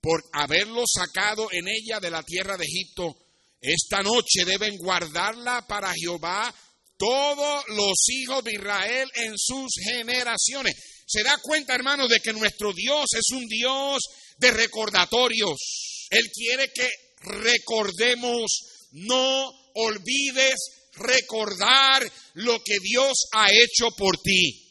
por 0.00 0.22
haberlo 0.32 0.84
sacado 0.86 1.48
en 1.52 1.68
ella 1.68 2.00
de 2.00 2.10
la 2.10 2.22
tierra 2.22 2.56
de 2.56 2.64
Egipto 2.64 3.29
esta 3.60 4.02
noche 4.02 4.44
deben 4.46 4.76
guardarla 4.78 5.66
para 5.66 5.92
Jehová 5.94 6.54
todos 6.96 7.64
los 7.68 8.08
hijos 8.08 8.42
de 8.44 8.54
Israel 8.54 9.08
en 9.14 9.32
sus 9.36 9.68
generaciones. 9.82 10.74
Se 11.06 11.22
da 11.22 11.36
cuenta, 11.42 11.74
hermano, 11.74 12.06
de 12.08 12.20
que 12.20 12.32
nuestro 12.32 12.72
Dios 12.72 13.06
es 13.14 13.36
un 13.36 13.46
Dios 13.46 13.98
de 14.38 14.50
recordatorios. 14.50 16.06
Él 16.10 16.30
quiere 16.32 16.70
que 16.72 16.88
recordemos, 17.22 18.50
no 18.92 19.50
olvides 19.74 20.56
recordar 20.94 22.10
lo 22.34 22.62
que 22.62 22.78
Dios 22.80 23.12
ha 23.32 23.48
hecho 23.50 23.90
por 23.96 24.18
ti. 24.18 24.68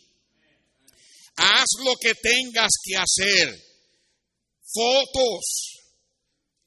Haz 1.36 1.68
lo 1.84 1.96
que 1.96 2.14
tengas 2.16 2.72
que 2.84 2.96
hacer. 2.96 3.56
Fotos, 4.72 5.79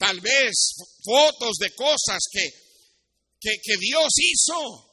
tal 0.03 0.19
vez 0.19 0.75
fotos 1.01 1.55
de 1.59 1.73
cosas 1.73 2.19
que, 2.29 2.49
que, 3.39 3.77
Dios 3.79 4.09
hizo. 4.17 4.89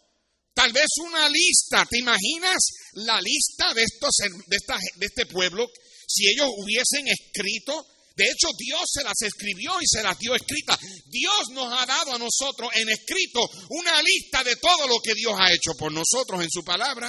Tal 0.54 0.72
vez 0.72 0.86
una 1.04 1.28
lista, 1.28 1.84
¿te 1.86 1.98
imaginas 1.98 2.58
la 2.92 3.20
lista 3.20 3.74
de, 3.74 3.82
estos, 3.82 4.14
de, 4.46 5.06
este 5.06 5.26
pueblo? 5.26 5.68
Si 6.06 6.28
ellos 6.28 6.48
hubiesen 6.58 7.08
escrito, 7.08 7.86
de 8.14 8.24
hecho 8.24 8.48
Dios 8.56 8.82
se 8.86 9.02
las 9.02 9.20
escribió 9.22 9.80
y 9.80 9.86
se 9.86 10.02
las 10.02 10.16
dio 10.16 10.34
escrita. 10.36 10.78
Dios 11.06 11.48
nos 11.52 11.72
ha 11.72 11.86
dado 11.86 12.14
a 12.14 12.18
nosotros 12.18 12.70
en 12.74 12.88
escrito 12.90 13.40
una 13.70 14.00
lista 14.02 14.44
de 14.44 14.56
todo 14.56 14.86
lo 14.86 15.00
que 15.02 15.14
Dios 15.14 15.34
ha 15.36 15.52
hecho 15.52 15.74
por 15.76 15.90
nosotros 15.92 16.40
en 16.40 16.50
su 16.50 16.62
palabra. 16.62 17.08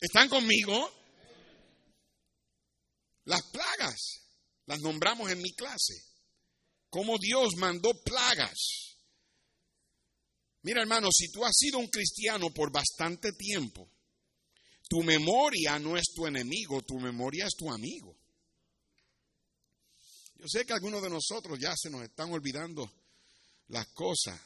¿Están 0.00 0.28
conmigo? 0.28 0.92
Las 3.24 3.42
plagas 3.52 4.20
las 4.66 4.80
nombramos 4.80 5.30
en 5.30 5.40
mi 5.40 5.52
clase 5.52 6.11
cómo 6.92 7.16
Dios 7.18 7.56
mandó 7.56 7.90
plagas. 8.04 8.98
Mira 10.60 10.82
hermano, 10.82 11.08
si 11.10 11.32
tú 11.32 11.42
has 11.42 11.56
sido 11.56 11.78
un 11.78 11.88
cristiano 11.88 12.50
por 12.50 12.70
bastante 12.70 13.32
tiempo, 13.32 13.90
tu 14.88 15.02
memoria 15.02 15.78
no 15.78 15.96
es 15.96 16.12
tu 16.14 16.26
enemigo, 16.26 16.82
tu 16.82 16.98
memoria 16.98 17.46
es 17.46 17.54
tu 17.56 17.72
amigo. 17.72 18.14
Yo 20.36 20.44
sé 20.46 20.66
que 20.66 20.74
algunos 20.74 21.02
de 21.02 21.08
nosotros 21.08 21.58
ya 21.58 21.74
se 21.74 21.88
nos 21.88 22.02
están 22.02 22.30
olvidando 22.30 22.92
las 23.68 23.86
cosas. 23.88 24.38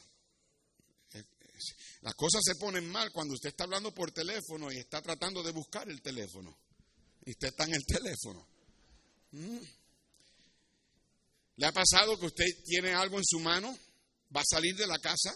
Las 2.01 2.15
cosas 2.15 2.41
se 2.45 2.55
ponen 2.55 2.89
mal 2.89 3.11
cuando 3.11 3.33
usted 3.33 3.49
está 3.49 3.65
hablando 3.65 3.93
por 3.93 4.11
teléfono 4.11 4.71
y 4.71 4.77
está 4.77 5.01
tratando 5.01 5.43
de 5.43 5.51
buscar 5.51 5.89
el 5.89 6.01
teléfono. 6.01 6.57
Y 7.25 7.31
usted 7.31 7.49
está 7.49 7.65
en 7.65 7.73
el 7.73 7.85
teléfono. 7.85 8.47
Mm. 9.31 9.57
¿Le 11.57 11.65
ha 11.65 11.71
pasado 11.71 12.17
que 12.19 12.27
usted 12.27 12.45
tiene 12.65 12.93
algo 12.93 13.17
en 13.17 13.25
su 13.25 13.39
mano, 13.39 13.77
va 14.35 14.41
a 14.41 14.45
salir 14.47 14.75
de 14.75 14.87
la 14.87 14.99
casa, 14.99 15.33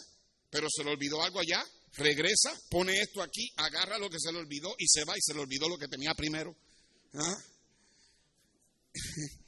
pero 0.50 0.68
se 0.70 0.84
le 0.84 0.92
olvidó 0.92 1.22
algo 1.22 1.40
allá? 1.40 1.66
Regresa, 1.94 2.58
pone 2.70 3.00
esto 3.00 3.22
aquí, 3.22 3.52
agarra 3.58 3.98
lo 3.98 4.10
que 4.10 4.20
se 4.20 4.32
le 4.32 4.38
olvidó 4.40 4.74
y 4.78 4.88
se 4.88 5.04
va 5.04 5.18
y 5.18 5.22
se 5.22 5.34
le 5.34 5.42
olvidó 5.42 5.68
lo 5.68 5.78
que 5.78 5.88
tenía 5.88 6.14
primero. 6.14 6.56
¿Ah? 7.14 7.38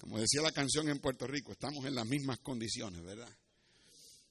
Como 0.00 0.18
decía 0.18 0.42
la 0.42 0.52
canción 0.52 0.88
en 0.88 0.98
Puerto 1.00 1.26
Rico, 1.26 1.52
estamos 1.52 1.84
en 1.86 1.94
las 1.94 2.06
mismas 2.06 2.40
condiciones, 2.40 3.02
¿verdad? 3.02 3.30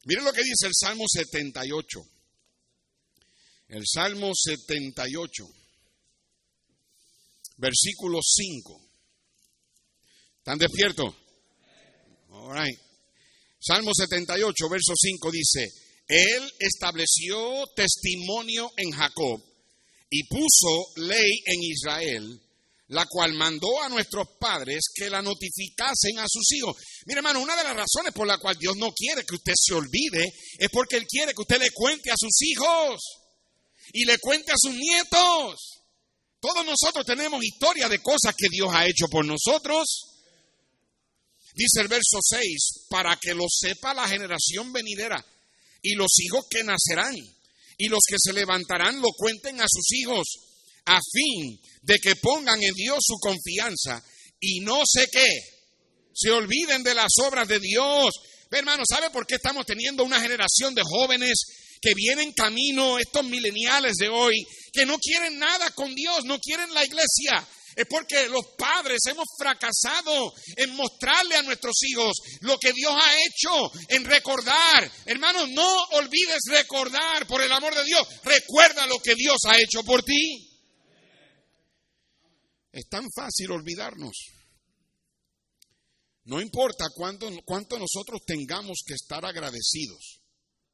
Miren 0.03 0.23
lo 0.23 0.31
que 0.31 0.43
dice 0.43 0.67
el 0.67 0.73
Salmo 0.73 1.05
78. 1.07 2.05
El 3.69 3.83
Salmo 3.85 4.31
78, 4.35 5.49
versículo 7.57 8.19
5. 8.21 8.84
¿Están 10.45 10.59
despiertos? 10.59 11.11
Salmo 13.59 13.89
78, 13.97 14.69
verso 14.69 14.93
5 14.95 15.31
dice, 15.31 15.67
Él 16.07 16.53
estableció 16.59 17.65
testimonio 17.75 18.71
en 18.77 18.91
Jacob 18.91 19.41
y 20.07 20.23
puso 20.27 20.85
ley 20.97 21.31
en 21.47 21.63
Israel, 21.63 22.39
la 22.89 23.07
cual 23.07 23.33
mandó 23.33 23.81
a 23.81 23.89
nuestros 23.89 24.27
padres 24.39 24.81
que 24.93 25.09
la 25.09 25.23
notificasen 25.23 26.19
a 26.19 26.27
sus 26.29 26.51
hijos. 26.51 26.77
Mire, 27.07 27.21
hermano, 27.21 27.41
una 27.41 27.55
de 27.55 27.63
las 27.63 27.75
razones 27.75 28.13
por 28.13 28.27
la 28.27 28.37
cual 28.37 28.55
Dios 28.59 28.77
no 28.77 28.91
quiere 28.91 29.25
que 29.25 29.37
usted 29.37 29.53
se 29.55 29.73
olvide 29.73 30.31
es 30.59 30.69
porque 30.69 30.97
Él 30.97 31.07
quiere 31.07 31.33
que 31.33 31.41
usted 31.41 31.59
le 31.59 31.71
cuente 31.71 32.11
a 32.11 32.15
sus 32.15 32.39
hijos 32.43 33.01
y 33.93 34.05
le 34.05 34.19
cuente 34.19 34.51
a 34.51 34.57
sus 34.59 34.75
nietos. 34.75 35.81
Todos 36.39 36.63
nosotros 36.63 37.03
tenemos 37.03 37.43
historia 37.43 37.89
de 37.89 37.97
cosas 37.97 38.35
que 38.37 38.47
Dios 38.47 38.69
ha 38.71 38.85
hecho 38.85 39.07
por 39.07 39.25
nosotros. 39.25 40.11
Dice 41.55 41.79
el 41.79 41.87
verso 41.87 42.19
6, 42.21 42.87
para 42.89 43.15
que 43.15 43.33
lo 43.33 43.45
sepa 43.49 43.93
la 43.93 44.07
generación 44.09 44.73
venidera 44.73 45.25
y 45.81 45.95
los 45.95 46.11
hijos 46.19 46.47
que 46.49 46.65
nacerán 46.65 47.15
y 47.77 47.87
los 47.87 48.01
que 48.07 48.17
se 48.19 48.33
levantarán 48.33 49.01
lo 49.01 49.09
cuenten 49.17 49.61
a 49.61 49.65
sus 49.69 49.89
hijos, 49.93 50.27
a 50.85 50.99
fin 50.99 51.59
de 51.81 51.97
que 51.99 52.17
pongan 52.17 52.61
en 52.61 52.73
Dios 52.73 52.99
su 52.99 53.15
confianza 53.19 54.03
y 54.39 54.59
no 54.59 54.81
sé 54.85 55.07
qué, 55.09 55.27
se 56.13 56.31
olviden 56.31 56.83
de 56.83 56.93
las 56.93 57.11
obras 57.23 57.47
de 57.47 57.59
Dios. 57.59 58.13
hermano, 58.51 58.83
¿sabe 58.87 59.09
por 59.09 59.25
qué 59.25 59.35
estamos 59.35 59.65
teniendo 59.65 60.03
una 60.03 60.19
generación 60.19 60.75
de 60.75 60.83
jóvenes 60.83 61.35
que 61.81 61.93
vienen 61.93 62.33
camino, 62.33 62.99
estos 62.99 63.23
mileniales 63.23 63.95
de 63.95 64.09
hoy, 64.09 64.45
que 64.73 64.85
no 64.85 64.97
quieren 64.97 65.39
nada 65.39 65.71
con 65.71 65.93
Dios, 65.95 66.25
no 66.25 66.37
quieren 66.39 66.73
la 66.73 66.83
iglesia? 66.83 67.47
Es 67.75 67.85
porque 67.87 68.27
los 68.29 68.45
padres 68.57 68.99
hemos 69.07 69.25
fracasado 69.37 70.33
en 70.55 70.75
mostrarle 70.75 71.35
a 71.35 71.41
nuestros 71.43 71.75
hijos 71.83 72.13
lo 72.41 72.57
que 72.57 72.71
Dios 72.71 72.93
ha 72.93 73.13
hecho, 73.13 73.71
en 73.89 74.05
recordar. 74.05 74.89
Hermanos, 75.05 75.49
no 75.49 75.83
olvides 75.91 76.43
recordar 76.47 77.27
por 77.27 77.41
el 77.41 77.51
amor 77.51 77.75
de 77.75 77.83
Dios. 77.83 78.07
Recuerda 78.23 78.87
lo 78.87 78.99
que 78.99 79.15
Dios 79.15 79.37
ha 79.47 79.59
hecho 79.59 79.83
por 79.83 80.03
ti. 80.03 80.51
Es 82.71 82.87
tan 82.89 83.05
fácil 83.13 83.51
olvidarnos. 83.51 84.35
No 86.25 86.41
importa 86.41 86.85
cuánto, 86.95 87.29
nosotros 87.29 88.21
tengamos 88.25 88.79
que 88.85 88.95
estar 88.95 89.23
agradecidos 89.25 90.21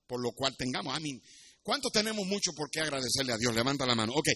por 0.08 0.22
lo 0.22 0.32
cual 0.32 0.56
tengamos. 0.58 1.00
Mí, 1.02 1.22
¿cuántos 1.62 1.92
tenemos 1.92 2.26
mucho 2.26 2.54
por 2.54 2.70
qué 2.70 2.82
agradecerle 2.82 3.34
a 3.34 3.38
Dios? 3.38 3.54
Levanta 3.54 3.86
la 3.86 3.96
mano. 3.96 4.14
Ok, 4.14 4.28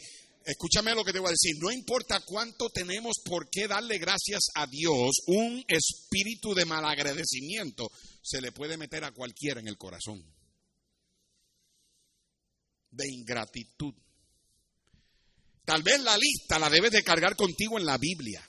escúchame 0.45 0.93
lo 0.93 1.03
que 1.03 1.11
te 1.11 1.19
voy 1.19 1.29
a 1.29 1.31
decir, 1.31 1.55
no 1.59 1.71
importa 1.71 2.21
cuánto 2.21 2.69
tenemos 2.69 3.15
por 3.25 3.49
qué 3.49 3.67
darle 3.67 3.97
gracias 3.97 4.43
a 4.53 4.67
Dios, 4.67 5.11
un 5.27 5.63
espíritu 5.67 6.53
de 6.53 6.65
malagradecimiento 6.65 7.89
se 8.21 8.41
le 8.41 8.51
puede 8.51 8.77
meter 8.77 9.03
a 9.03 9.11
cualquiera 9.11 9.59
en 9.59 9.67
el 9.67 9.77
corazón. 9.77 10.23
De 12.91 13.07
ingratitud. 13.09 13.93
Tal 15.65 15.81
vez 15.81 15.99
la 16.01 16.17
lista 16.17 16.59
la 16.59 16.69
debes 16.69 16.91
de 16.91 17.03
cargar 17.03 17.35
contigo 17.35 17.79
en 17.79 17.85
la 17.85 17.97
Biblia. 17.97 18.47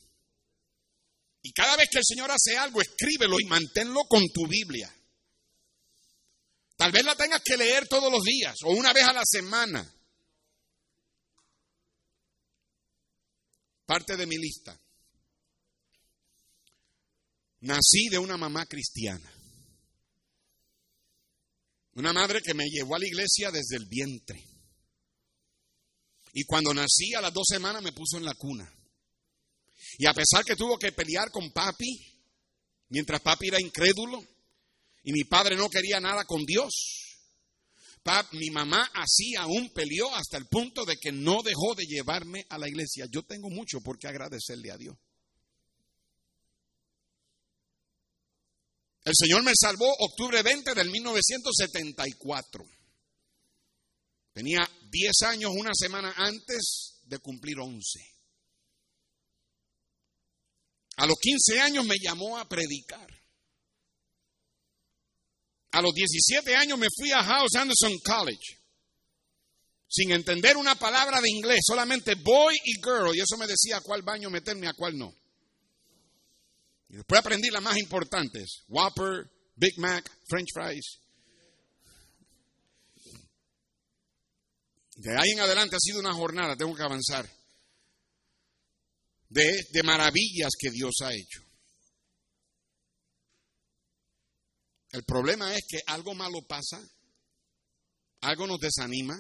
Y 1.42 1.52
cada 1.52 1.76
vez 1.76 1.88
que 1.90 1.98
el 1.98 2.04
Señor 2.04 2.30
hace 2.30 2.58
algo, 2.58 2.82
escríbelo 2.82 3.40
y 3.40 3.44
manténlo 3.44 4.02
con 4.08 4.22
tu 4.32 4.46
Biblia. 4.46 4.92
Tal 6.76 6.92
vez 6.92 7.04
la 7.04 7.16
tengas 7.16 7.40
que 7.42 7.56
leer 7.56 7.88
todos 7.88 8.12
los 8.12 8.22
días 8.22 8.56
o 8.64 8.72
una 8.72 8.92
vez 8.92 9.04
a 9.04 9.14
la 9.14 9.22
semana. 9.24 9.95
Parte 13.86 14.16
de 14.16 14.26
mi 14.26 14.36
lista. 14.36 14.78
Nací 17.60 18.08
de 18.10 18.18
una 18.18 18.36
mamá 18.36 18.66
cristiana. 18.66 19.32
Una 21.94 22.12
madre 22.12 22.42
que 22.42 22.52
me 22.52 22.68
llevó 22.68 22.96
a 22.96 22.98
la 22.98 23.06
iglesia 23.06 23.50
desde 23.50 23.76
el 23.76 23.86
vientre. 23.86 24.44
Y 26.34 26.44
cuando 26.44 26.74
nací 26.74 27.14
a 27.14 27.22
las 27.22 27.32
dos 27.32 27.46
semanas 27.48 27.82
me 27.82 27.92
puso 27.92 28.18
en 28.18 28.24
la 28.24 28.34
cuna. 28.34 28.70
Y 29.98 30.06
a 30.06 30.12
pesar 30.12 30.44
que 30.44 30.56
tuvo 30.56 30.78
que 30.78 30.92
pelear 30.92 31.30
con 31.30 31.50
papi, 31.52 31.98
mientras 32.88 33.22
papi 33.22 33.48
era 33.48 33.60
incrédulo, 33.60 34.22
y 35.04 35.12
mi 35.12 35.24
padre 35.24 35.56
no 35.56 35.70
quería 35.70 36.00
nada 36.00 36.24
con 36.24 36.44
Dios, 36.44 37.05
mi 38.32 38.50
mamá 38.50 38.90
así 38.94 39.34
aún 39.36 39.70
peleó 39.70 40.14
hasta 40.14 40.36
el 40.36 40.46
punto 40.46 40.84
de 40.84 40.96
que 40.96 41.12
no 41.12 41.42
dejó 41.42 41.74
de 41.74 41.86
llevarme 41.86 42.46
a 42.48 42.58
la 42.58 42.68
iglesia. 42.68 43.06
Yo 43.10 43.22
tengo 43.24 43.50
mucho 43.50 43.80
por 43.80 43.98
qué 43.98 44.08
agradecerle 44.08 44.70
a 44.70 44.76
Dios. 44.76 44.96
El 49.04 49.14
Señor 49.16 49.44
me 49.44 49.52
salvó 49.54 49.88
octubre 50.00 50.42
20 50.42 50.74
del 50.74 50.90
1974. 50.90 52.64
Tenía 54.32 54.68
10 54.90 55.22
años 55.22 55.52
una 55.54 55.70
semana 55.74 56.12
antes 56.16 57.00
de 57.04 57.18
cumplir 57.20 57.58
11. 57.58 57.82
A 60.96 61.06
los 61.06 61.16
15 61.20 61.60
años 61.60 61.84
me 61.86 61.96
llamó 62.02 62.36
a 62.38 62.48
predicar. 62.48 63.15
A 65.76 65.82
los 65.82 65.92
17 65.92 66.56
años 66.56 66.78
me 66.78 66.86
fui 66.88 67.12
a 67.12 67.22
House 67.22 67.54
Anderson 67.54 67.98
College, 68.02 68.58
sin 69.86 70.10
entender 70.10 70.56
una 70.56 70.74
palabra 70.74 71.20
de 71.20 71.28
inglés, 71.28 71.60
solamente 71.66 72.14
boy 72.14 72.56
y 72.64 72.76
girl, 72.76 73.14
y 73.14 73.20
eso 73.20 73.36
me 73.36 73.46
decía 73.46 73.76
a 73.76 73.80
cuál 73.82 74.00
baño 74.00 74.30
meterme, 74.30 74.68
a 74.68 74.72
cuál 74.72 74.96
no. 74.96 75.14
Y 76.88 76.96
después 76.96 77.20
aprendí 77.20 77.50
las 77.50 77.62
más 77.62 77.76
importantes, 77.76 78.64
Whopper, 78.68 79.30
Big 79.54 79.78
Mac, 79.78 80.10
French 80.26 80.48
fries. 80.54 81.02
De 84.94 85.14
ahí 85.14 85.32
en 85.32 85.40
adelante 85.40 85.76
ha 85.76 85.78
sido 85.78 86.00
una 86.00 86.14
jornada, 86.14 86.56
tengo 86.56 86.74
que 86.74 86.84
avanzar, 86.84 87.30
de, 89.28 89.62
de 89.72 89.82
maravillas 89.82 90.52
que 90.58 90.70
Dios 90.70 90.94
ha 91.02 91.12
hecho. 91.12 91.45
El 94.90 95.04
problema 95.04 95.54
es 95.54 95.64
que 95.68 95.78
algo 95.86 96.14
malo 96.14 96.42
pasa, 96.46 96.80
algo 98.20 98.46
nos 98.46 98.58
desanima, 98.58 99.16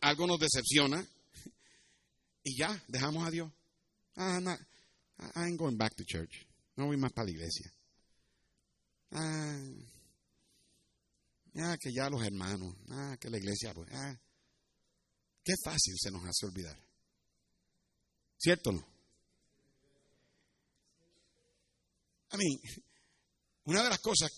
algo 0.00 0.26
nos 0.26 0.38
decepciona 0.38 1.04
y 2.44 2.58
ya 2.58 2.82
dejamos 2.88 3.26
a 3.26 3.30
Dios. 3.30 3.52
Ah, 4.16 4.40
no, 4.40 4.56
I'm 5.34 5.56
going 5.56 5.76
back 5.76 5.94
to 5.96 6.04
church. 6.04 6.46
No 6.76 6.86
voy 6.86 6.96
más 6.96 7.12
para 7.12 7.26
la 7.26 7.30
iglesia. 7.32 7.72
Ah, 9.12 9.60
ya 11.52 11.76
que 11.76 11.92
ya 11.92 12.08
los 12.08 12.22
hermanos, 12.22 12.74
ah, 12.90 13.16
que 13.20 13.28
la 13.28 13.38
iglesia, 13.38 13.74
pues, 13.74 13.88
ah, 13.92 14.16
qué 15.44 15.52
fácil 15.64 15.94
se 15.98 16.10
nos 16.10 16.24
hace 16.24 16.46
olvidar. 16.46 16.78
¿Cierto 18.38 18.70
o 18.70 18.72
no? 18.74 18.86
A 22.30 22.36
mí, 22.36 22.60
una 23.64 23.82
de 23.82 23.90
las 23.90 23.98
cosas 23.98 24.30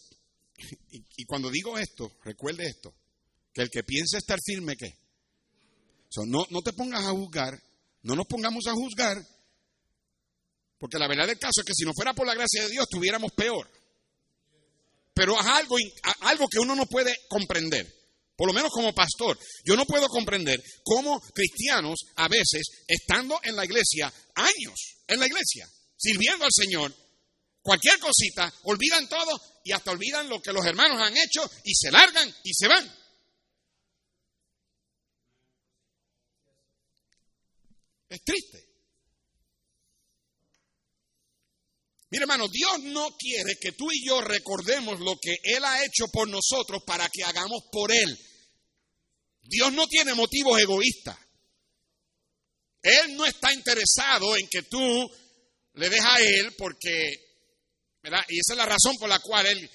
y, 0.91 1.25
cuando 1.25 1.51
digo 1.51 1.79
esto, 1.79 2.13
recuerde 2.25 2.67
esto, 2.67 2.95
que 3.53 3.63
el 3.63 3.71
que 3.71 3.83
piense 3.83 4.19
estar 4.19 4.39
firme, 4.45 4.77
¿qué? 4.77 4.99
no, 6.27 6.47
no 6.51 6.63
te 6.63 6.73
pongas 6.73 7.05
a 7.05 7.11
juzgar, 7.11 7.61
no 8.03 8.15
nos 8.17 8.27
pongamos 8.27 8.67
a 8.67 8.73
juzgar, 8.73 9.17
porque 10.79 10.99
la 10.99 11.09
verdad 11.09 11.27
del 11.27 11.39
caso 11.39 11.61
es 11.61 11.65
que 11.65 11.75
si 11.75 11.85
no 11.85 11.93
fuera 11.95 12.13
por 12.13 12.27
la 12.27 12.35
gracia 12.35 12.65
de 12.65 12.71
Dios, 12.71 12.87
estuviéramos 12.91 13.31
peor. 13.33 13.71
Pero 15.15 15.39
es 15.39 15.47
algo, 15.47 15.77
algo 16.21 16.49
que 16.49 16.59
uno 16.59 16.75
no 16.75 16.87
puede 16.87 17.15
comprender, 17.29 17.87
por 18.37 18.49
lo 18.49 18.53
menos 18.53 18.71
como 18.73 18.93
pastor. 18.93 19.39
Yo 19.65 19.77
no 19.77 19.85
puedo 19.85 20.09
comprender 20.09 20.61
cómo 20.83 21.21
cristianos 21.21 22.01
a 22.17 22.29
veces, 22.29 22.63
estando 22.89 23.39
en 23.45 23.55
la 23.55 23.65
iglesia, 23.65 24.13
años 24.35 24.97
en 25.07 25.21
la 25.21 25.27
iglesia, 25.27 25.69
sirviendo 25.97 26.45
al 26.45 26.51
Señor, 26.53 26.93
cualquier 27.61 27.99
cosita, 28.01 28.53
olvidan 28.65 29.09
todo 29.09 29.41
y 29.65 29.73
hasta 29.73 29.93
olvidan 29.93 30.29
lo 30.29 30.41
que 30.41 30.53
los 30.53 30.65
hermanos 30.65 31.01
han 31.01 31.17
hecho 31.17 31.49
y 31.65 31.75
se 31.75 31.91
largan 31.91 32.33
y 32.45 32.53
se 32.53 32.69
van. 32.69 33.03
Es 38.09 38.23
triste. 38.25 38.69
Mira, 42.11 42.25
hermano, 42.25 42.47
Dios 42.49 42.81
no 42.81 43.17
quiere 43.17 43.57
que 43.59 43.73
tú 43.73 43.91
y 43.91 44.07
yo 44.07 44.21
recordemos 44.21 45.01
lo 45.01 45.17
que 45.19 45.35
Él 45.43 45.65
ha 45.65 45.83
hecho 45.83 46.09
por 46.09 46.29
nosotros 46.29 46.83
para 46.85 47.09
que 47.09 47.25
hagamos 47.25 47.63
por 47.73 47.91
Él. 47.91 48.19
Dios 49.41 49.73
no 49.73 49.87
tiene 49.87 50.13
motivos 50.13 50.61
egoístas. 50.61 51.17
Él 52.83 53.17
no 53.17 53.25
está 53.25 53.53
interesado 53.55 54.37
en 54.37 54.47
que 54.49 54.63
tú 54.65 55.11
le 55.75 55.89
des 55.89 56.05
a 56.05 56.21
Él 56.21 56.55
porque 56.59 57.32
y 58.05 58.39
esa 58.39 58.53
es 58.53 58.57
la 58.57 58.67
razón 58.67 58.97
por 58.99 59.09
la 59.09 59.21
cual 59.21 59.47
él, 59.47 59.71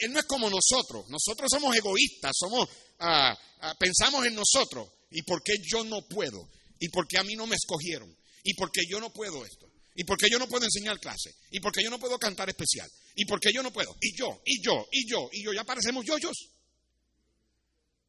él 0.00 0.12
no 0.12 0.18
es 0.18 0.26
como 0.26 0.48
nosotros. 0.48 1.08
Nosotros 1.08 1.48
somos 1.50 1.76
egoístas, 1.76 2.32
somos, 2.38 2.68
ah, 3.00 3.36
ah, 3.60 3.74
pensamos 3.78 4.26
en 4.26 4.34
nosotros. 4.34 4.88
¿Y 5.10 5.22
por 5.22 5.42
qué 5.42 5.54
yo 5.62 5.84
no 5.84 6.06
puedo? 6.08 6.48
¿Y 6.78 6.88
por 6.88 7.06
qué 7.06 7.18
a 7.18 7.24
mí 7.24 7.36
no 7.36 7.46
me 7.46 7.56
escogieron? 7.56 8.14
¿Y 8.42 8.54
por 8.54 8.70
qué 8.70 8.82
yo 8.88 9.00
no 9.00 9.12
puedo 9.12 9.44
esto? 9.44 9.66
¿Y 9.94 10.04
por 10.04 10.18
qué 10.18 10.26
yo 10.30 10.38
no 10.38 10.48
puedo 10.48 10.64
enseñar 10.64 11.00
clase? 11.00 11.34
¿Y 11.50 11.60
por 11.60 11.72
qué 11.72 11.82
yo 11.82 11.90
no 11.90 11.98
puedo 11.98 12.18
cantar 12.18 12.48
especial? 12.48 12.90
¿Y 13.14 13.24
por 13.24 13.40
qué 13.40 13.50
yo 13.52 13.62
no 13.62 13.72
puedo? 13.72 13.96
Y 14.00 14.16
yo, 14.16 14.42
y 14.44 14.62
yo, 14.62 14.86
y 14.92 15.10
yo, 15.10 15.28
y 15.32 15.42
yo, 15.42 15.52
ya 15.54 15.64
parecemos 15.64 16.04
yoyos. 16.04 16.36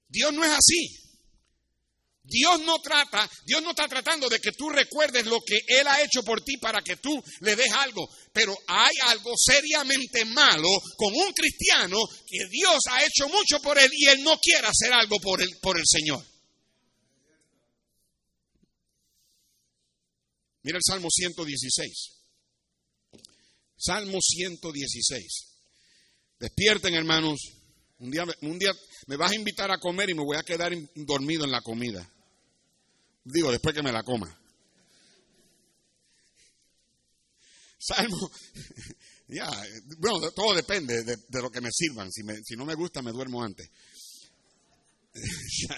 Dios 0.10 0.34
no 0.34 0.44
es 0.44 0.52
así. 0.52 1.07
Dios 2.28 2.60
no 2.62 2.80
trata, 2.80 3.30
Dios 3.46 3.64
no 3.64 3.70
está 3.70 3.88
tratando 3.88 4.28
de 4.28 4.40
que 4.40 4.52
tú 4.52 4.70
recuerdes 4.70 5.26
lo 5.26 5.40
que 5.42 5.60
Él 5.68 5.88
ha 5.88 6.02
hecho 6.02 6.24
por 6.24 6.42
ti 6.44 6.58
para 6.58 6.82
que 6.82 6.98
tú 6.98 7.24
le 7.40 7.56
des 7.56 7.72
algo. 7.72 8.10
Pero 8.34 8.56
hay 8.68 8.96
algo 9.04 9.32
seriamente 9.36 10.26
malo 10.26 10.70
con 10.98 11.14
un 11.14 11.32
cristiano 11.34 11.98
que 12.28 12.46
Dios 12.50 12.80
ha 12.90 13.04
hecho 13.04 13.30
mucho 13.30 13.60
por 13.62 13.80
él 13.80 13.90
y 13.94 14.08
él 14.08 14.24
no 14.24 14.38
quiere 14.40 14.68
hacer 14.68 14.94
algo 14.94 15.20
por 15.20 15.42
el, 15.42 15.50
por 15.62 15.78
el 15.78 15.86
Señor. 15.86 16.24
Mira 20.64 20.78
el 20.78 20.84
Salmo 20.86 21.08
116. 21.10 22.18
Salmo 23.78 24.20
116. 24.22 25.48
Despierten, 26.40 26.94
hermanos. 26.94 27.40
Un 28.00 28.12
día, 28.12 28.26
un 28.42 28.60
día 28.60 28.72
me 29.08 29.16
vas 29.16 29.32
a 29.32 29.36
invitar 29.36 29.72
a 29.72 29.80
comer 29.80 30.10
y 30.10 30.14
me 30.14 30.24
voy 30.24 30.38
a 30.38 30.44
quedar 30.44 30.74
dormido 30.94 31.46
en 31.46 31.52
la 31.52 31.62
comida. 31.62 32.08
Digo, 33.30 33.52
después 33.52 33.76
que 33.76 33.84
me 33.84 33.92
la 33.92 34.04
coma. 34.04 34.34
Salmo, 37.78 38.32
ya, 39.28 39.50
bueno, 39.98 40.32
todo 40.32 40.56
depende 40.56 41.04
de, 41.04 41.42
lo 41.42 41.52
que 41.52 41.60
me 41.62 41.70
sirvan. 41.72 42.10
Si, 42.12 42.22
si 42.44 42.56
no 42.56 42.66
me 42.66 42.76
gusta, 42.76 43.02
me 43.02 43.12
duermo 43.12 43.44
antes. 43.44 43.70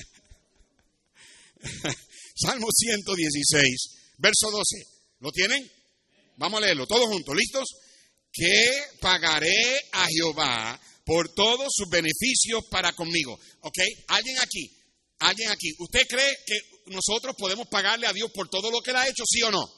Salmo 2.36 2.68
116, 2.72 4.16
verso 4.18 4.52
12. 4.52 4.86
¿Lo 5.20 5.32
tienen? 5.32 5.70
Vamos 6.38 6.62
a 6.62 6.66
leerlo, 6.66 6.86
todos 6.88 7.08
juntos, 7.08 7.36
¿listos? 7.36 7.68
Que 8.32 8.80
pagaré 9.02 9.80
a 9.92 10.08
Jehová 10.08 10.80
por 11.04 11.34
todos 11.34 11.68
sus 11.72 11.90
beneficios 11.90 12.64
para 12.70 12.94
conmigo. 12.94 13.40
¿Ok? 13.62 13.78
¿Alguien 14.08 14.38
aquí? 14.40 14.72
¿Alguien 15.20 15.50
aquí? 15.50 15.74
¿Usted 15.80 16.08
cree 16.08 16.38
que 16.46 16.79
nosotros 16.90 17.36
podemos 17.38 17.68
pagarle 17.68 18.08
a 18.08 18.14
Dios 18.14 18.32
por 18.34 18.50
todo 18.50 18.70
lo 18.72 18.82
que 18.82 18.92
Él 18.92 18.98
ha 18.98 19.08
hecho, 19.08 19.24
sí 19.26 19.42
o 19.44 19.52
no? 19.52 19.72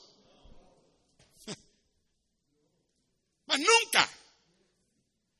Más 3.47 3.59
nunca. 3.59 4.09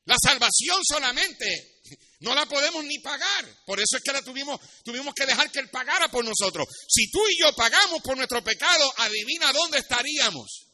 La 0.04 0.16
salvación 0.22 0.80
solamente 0.82 1.80
no 2.20 2.34
la 2.34 2.46
podemos 2.46 2.84
ni 2.84 2.98
pagar. 2.98 3.46
Por 3.64 3.78
eso 3.78 3.96
es 3.96 4.02
que 4.02 4.12
la 4.12 4.22
tuvimos, 4.22 4.60
tuvimos 4.84 5.14
que 5.14 5.26
dejar 5.26 5.50
que 5.50 5.60
Él 5.60 5.70
pagara 5.70 6.08
por 6.08 6.24
nosotros. 6.24 6.66
Si 6.88 7.10
tú 7.10 7.20
y 7.28 7.42
yo 7.42 7.52
pagamos 7.54 8.00
por 8.02 8.16
nuestro 8.16 8.42
pecado, 8.42 8.92
adivina 8.98 9.52
dónde 9.52 9.78
estaríamos. 9.78 10.68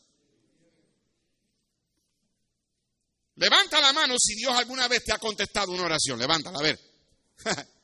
Levanta 3.37 3.81
la 3.81 3.93
mano 3.93 4.17
si 4.19 4.35
Dios 4.35 4.53
alguna 4.53 4.89
vez 4.89 5.05
te 5.05 5.13
ha 5.13 5.19
contestado 5.19 5.73
una 5.73 5.85
oración. 5.85 6.19
Levántala, 6.19 6.59
a 6.59 6.63
ver. 6.63 6.79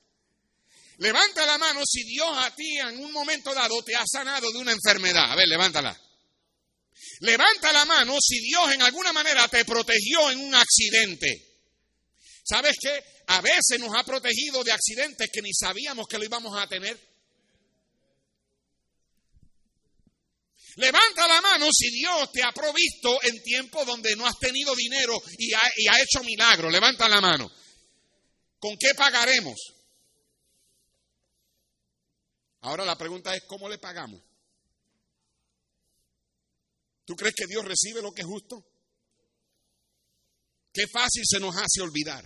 Levanta 0.99 1.45
la 1.45 1.59
mano 1.59 1.81
si 1.85 2.05
Dios 2.05 2.31
a 2.39 2.55
ti 2.55 2.79
en 2.79 2.99
un 2.99 3.13
momento 3.13 3.53
dado 3.53 3.83
te 3.83 3.97
ha 3.97 4.05
sanado 4.07 4.51
de 4.53 4.59
una 4.59 4.73
enfermedad. 4.73 5.33
A 5.33 5.35
ver, 5.35 5.49
levántala. 5.49 5.99
Levanta 7.21 7.73
la 7.73 7.85
mano 7.85 8.17
si 8.21 8.41
Dios 8.41 8.73
en 8.73 8.83
alguna 8.83 9.13
manera 9.13 9.49
te 9.49 9.65
protegió 9.65 10.31
en 10.31 10.39
un 10.39 10.55
accidente. 10.55 11.55
¿Sabes 12.45 12.77
qué? 12.81 13.03
A 13.27 13.41
veces 13.41 13.81
nos 13.81 13.97
ha 13.97 14.05
protegido 14.05 14.63
de 14.63 14.73
accidentes 14.73 15.29
que 15.33 15.43
ni 15.43 15.53
sabíamos 15.53 16.07
que 16.07 16.19
lo 16.19 16.25
íbamos 16.25 16.57
a 16.61 16.69
tener. 16.69 16.99
Levanta 20.77 21.27
la 21.29 21.41
mano 21.41 21.69
si 21.73 21.91
Dios 21.91 22.31
te 22.33 22.43
ha 22.43 22.53
provisto 22.53 23.23
en 23.23 23.43
tiempos 23.43 23.87
donde 23.87 24.15
no 24.17 24.27
has 24.27 24.39
tenido 24.39 24.75
dinero 24.75 25.21
y 25.39 25.53
ha, 25.55 25.63
y 25.77 25.87
ha 25.89 26.01
hecho 26.01 26.23
milagros. 26.25 26.73
Levanta 26.73 27.09
la 27.09 27.21
mano. 27.21 27.51
¿Con 28.59 28.77
qué 28.77 28.95
pagaremos? 28.95 29.74
Ahora 32.65 32.87
la 32.87 32.97
pregunta 32.97 33.35
es, 33.37 33.45
¿cómo 33.45 33.69
le 33.69 33.77
pagamos? 33.77 34.23
¿Tú 37.05 37.15
crees 37.15 37.35
que 37.35 37.47
Dios 37.47 37.63
recibe 37.63 38.01
lo 38.01 38.11
que 38.11 38.23
es 38.23 38.27
justo? 38.27 38.65
Qué 40.73 40.87
fácil 40.87 41.25
se 41.27 41.41
nos 41.41 41.55
hace 41.57 41.83
olvidar. 41.83 42.25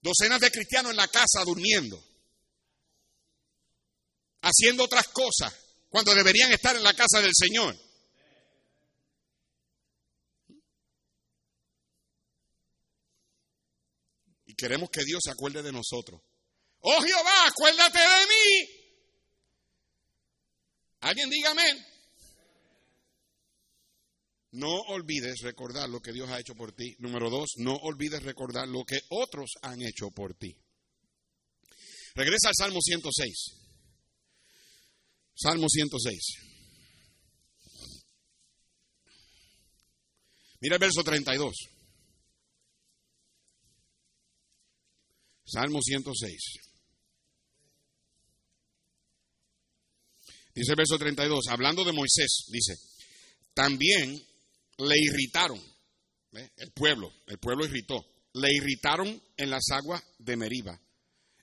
Docenas 0.00 0.40
de 0.40 0.50
cristianos 0.50 0.92
en 0.92 0.96
la 0.96 1.08
casa 1.08 1.44
durmiendo, 1.44 2.02
haciendo 4.40 4.84
otras 4.84 5.08
cosas, 5.08 5.54
cuando 5.90 6.14
deberían 6.14 6.50
estar 6.50 6.74
en 6.74 6.84
la 6.84 6.94
casa 6.94 7.20
del 7.20 7.32
Señor. 7.34 7.78
Y 14.46 14.54
queremos 14.54 14.88
que 14.88 15.04
Dios 15.04 15.20
se 15.22 15.32
acuerde 15.32 15.62
de 15.62 15.72
nosotros. 15.72 16.22
Oh 16.86 17.00
Jehová, 17.00 17.46
acuérdate 17.46 17.98
de 17.98 18.26
mí. 18.26 18.68
¿Alguien 21.00 21.30
dígame? 21.30 21.62
No 24.50 24.80
olvides 24.88 25.40
recordar 25.40 25.88
lo 25.88 26.00
que 26.00 26.12
Dios 26.12 26.28
ha 26.28 26.38
hecho 26.38 26.54
por 26.54 26.72
ti. 26.72 26.94
Número 26.98 27.30
dos, 27.30 27.54
no 27.56 27.74
olvides 27.74 28.22
recordar 28.22 28.68
lo 28.68 28.84
que 28.84 29.00
otros 29.08 29.52
han 29.62 29.80
hecho 29.80 30.10
por 30.10 30.34
ti. 30.34 30.54
Regresa 32.14 32.48
al 32.48 32.54
Salmo 32.54 32.80
106. 32.82 33.32
Salmo 35.36 35.66
106. 35.70 36.36
Mira 40.60 40.76
el 40.76 40.80
verso 40.80 41.02
32. 41.02 41.54
Salmo 45.46 45.80
106. 45.80 46.73
Dice 50.54 50.70
el 50.70 50.76
verso 50.76 50.98
32, 50.98 51.46
hablando 51.48 51.84
de 51.84 51.92
Moisés, 51.92 52.44
dice, 52.48 52.76
también 53.54 54.22
le 54.78 54.98
irritaron, 54.98 55.60
el 56.32 56.72
pueblo, 56.72 57.12
el 57.26 57.38
pueblo 57.38 57.64
irritó, 57.64 58.04
le 58.34 58.52
irritaron 58.52 59.20
en 59.36 59.50
las 59.50 59.64
aguas 59.70 60.02
de 60.18 60.36
Meriba 60.36 60.80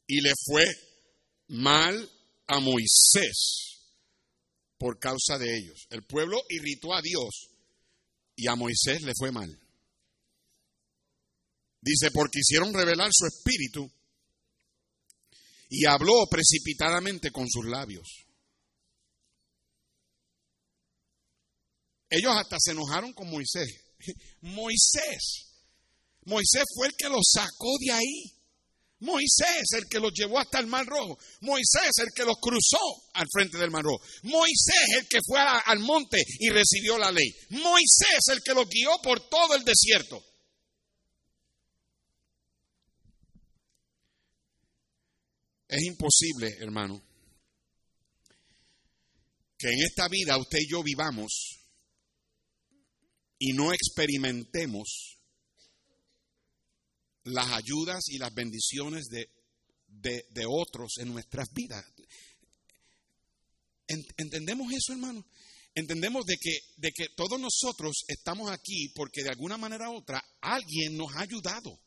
y 0.08 0.22
le 0.22 0.34
fue 0.46 0.66
mal 1.48 2.10
a 2.48 2.60
Moisés 2.60 3.72
por 4.78 5.00
causa 5.00 5.38
de 5.38 5.58
ellos. 5.58 5.88
El 5.90 6.04
pueblo 6.04 6.42
irritó 6.50 6.94
a 6.94 7.02
Dios 7.02 7.50
y 8.36 8.48
a 8.48 8.56
Moisés 8.56 9.02
le 9.04 9.14
fue 9.18 9.32
mal. 9.32 9.58
Dice, 11.82 12.12
porque 12.12 12.40
hicieron 12.40 12.74
revelar 12.74 13.10
su 13.12 13.26
espíritu 13.26 13.90
y 15.70 15.86
habló 15.86 16.28
precipitadamente 16.30 17.32
con 17.32 17.48
sus 17.50 17.66
labios. 17.66 18.26
Ellos 22.12 22.34
hasta 22.36 22.58
se 22.60 22.72
enojaron 22.72 23.14
con 23.14 23.30
Moisés. 23.30 23.70
Moisés. 24.42 25.48
Moisés 26.26 26.64
fue 26.76 26.88
el 26.88 26.94
que 26.98 27.08
los 27.08 27.24
sacó 27.34 27.78
de 27.80 27.92
ahí. 27.94 28.38
Moisés, 29.00 29.64
el 29.78 29.88
que 29.90 30.00
los 30.00 30.12
llevó 30.14 30.38
hasta 30.38 30.60
el 30.60 30.68
Mar 30.68 30.86
Rojo. 30.86 31.18
Moisés, 31.40 31.90
el 32.04 32.10
que 32.14 32.26
los 32.26 32.36
cruzó 32.40 32.78
al 33.14 33.26
frente 33.32 33.58
del 33.58 33.72
Mar 33.72 33.84
Rojo. 33.84 34.04
Moisés, 34.24 35.00
el 35.00 35.08
que 35.08 35.20
fue 35.26 35.40
al 35.40 35.80
monte 35.80 36.22
y 36.40 36.50
recibió 36.50 37.00
la 37.00 37.12
ley. 37.12 37.34
Moisés, 37.50 38.28
el 38.32 38.44
que 38.44 38.54
los 38.54 38.68
guió 38.68 38.92
por 39.02 39.28
todo 39.30 39.56
el 39.56 39.64
desierto. 39.64 40.24
Es 45.68 45.82
imposible, 45.84 46.58
hermano, 46.60 47.02
que 49.58 49.70
en 49.70 49.84
esta 49.84 50.10
vida 50.10 50.38
usted 50.38 50.60
y 50.60 50.70
yo 50.70 50.84
vivamos 50.84 51.61
y 53.44 53.54
no 53.54 53.74
experimentemos 53.74 55.18
las 57.24 57.52
ayudas 57.54 58.08
y 58.10 58.20
las 58.20 58.32
bendiciones 58.36 59.06
de, 59.08 59.32
de, 59.88 60.46
otros 60.48 61.00
en 61.00 61.12
nuestras 61.12 61.52
vidas. 61.52 61.84
¿Entendemos 63.88 64.72
eso, 64.72 64.94
hermano? 64.94 65.26
Entendemos 65.74 66.24
de 66.26 66.38
que, 66.38 66.60
de 66.78 66.92
que 66.92 67.10
todos 67.16 67.40
nosotros 67.40 68.04
estamos 68.08 68.52
aquí 68.52 68.90
porque 68.90 69.24
de 69.24 69.30
alguna 69.30 69.58
manera 69.58 69.90
u 69.90 69.96
otra 69.96 70.24
alguien 70.40 70.96
nos 70.96 71.12
ha 71.16 71.22
ayudado. 71.22 71.82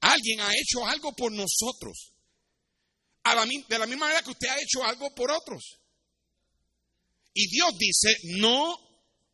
Alguien 0.00 0.40
ha 0.40 0.50
hecho 0.54 0.86
algo 0.86 1.12
por 1.12 1.30
nosotros. 1.30 2.14
de 3.68 3.78
la 3.78 3.86
misma 3.86 4.06
manera 4.06 4.22
que 4.22 4.30
usted 4.30 4.48
ha 4.48 4.56
hecho 4.56 4.82
algo 4.82 5.14
por 5.14 5.30
otros. 5.30 5.78
Y 7.34 7.50
Dios 7.50 7.76
dice, 7.78 8.16
no 8.38 8.78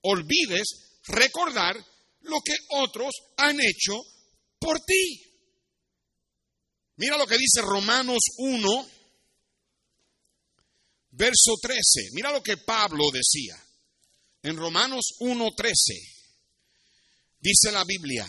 olvides 0.03 0.88
recordar 1.09 1.77
lo 2.23 2.41
que 2.41 2.55
otros 2.71 3.13
han 3.37 3.61
hecho 3.61 3.95
por 4.59 4.81
ti. 4.81 5.25
Mira 6.97 7.17
lo 7.17 7.27
que 7.27 7.39
dice 7.39 7.63
Romanos 7.63 8.19
1, 8.39 8.91
verso 11.13 11.53
13. 11.61 12.11
Mira 12.13 12.33
lo 12.33 12.43
que 12.43 12.57
Pablo 12.57 13.11
decía. 13.11 13.57
En 14.43 14.57
Romanos 14.57 15.15
1, 15.21 15.51
13 15.57 15.75
dice 17.41 17.71
la 17.73 17.85
Biblia, 17.85 18.29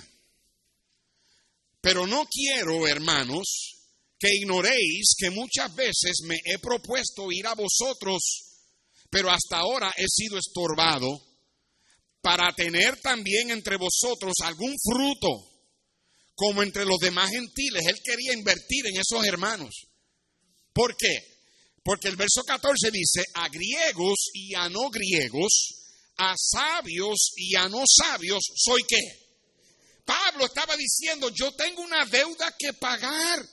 pero 1.82 2.06
no 2.06 2.26
quiero, 2.26 2.88
hermanos, 2.88 3.80
que 4.20 4.36
ignoréis 4.36 5.14
que 5.18 5.30
muchas 5.30 5.74
veces 5.76 6.22
me 6.26 6.36
he 6.44 6.60
propuesto 6.60 7.32
ir 7.32 7.48
a 7.48 7.56
vosotros, 7.56 8.22
pero 9.10 9.30
hasta 9.30 9.58
ahora 9.58 9.94
he 9.98 10.06
sido 10.08 10.38
estorbado 10.38 11.29
para 12.22 12.52
tener 12.54 13.00
también 13.02 13.52
entre 13.52 13.78
vosotros 13.78 14.34
algún 14.44 14.76
fruto, 14.78 15.50
como 16.36 16.64
entre 16.64 16.86
los 16.86 16.98
demás 17.00 17.30
gentiles. 17.30 17.86
Él 17.88 18.00
quería 18.04 18.34
invertir 18.34 18.88
en 18.88 19.00
esos 19.00 19.26
hermanos. 19.26 19.88
¿Por 20.74 20.96
qué? 20.98 21.40
Porque 21.84 22.08
el 22.08 22.16
verso 22.16 22.44
14 22.46 22.92
dice, 22.92 23.24
a 23.34 23.50
griegos 23.50 24.30
y 24.34 24.54
a 24.54 24.70
no 24.70 24.90
griegos, 24.90 25.80
a 26.18 26.36
sabios 26.38 27.32
y 27.36 27.56
a 27.56 27.68
no 27.70 27.84
sabios, 27.88 28.40
¿soy 28.56 28.82
qué? 28.88 29.00
Pablo 30.06 30.46
estaba 30.46 30.76
diciendo, 30.76 31.30
yo 31.30 31.52
tengo 31.54 31.82
una 31.82 32.06
deuda 32.06 32.54
que 32.58 32.74
pagar. 32.74 33.46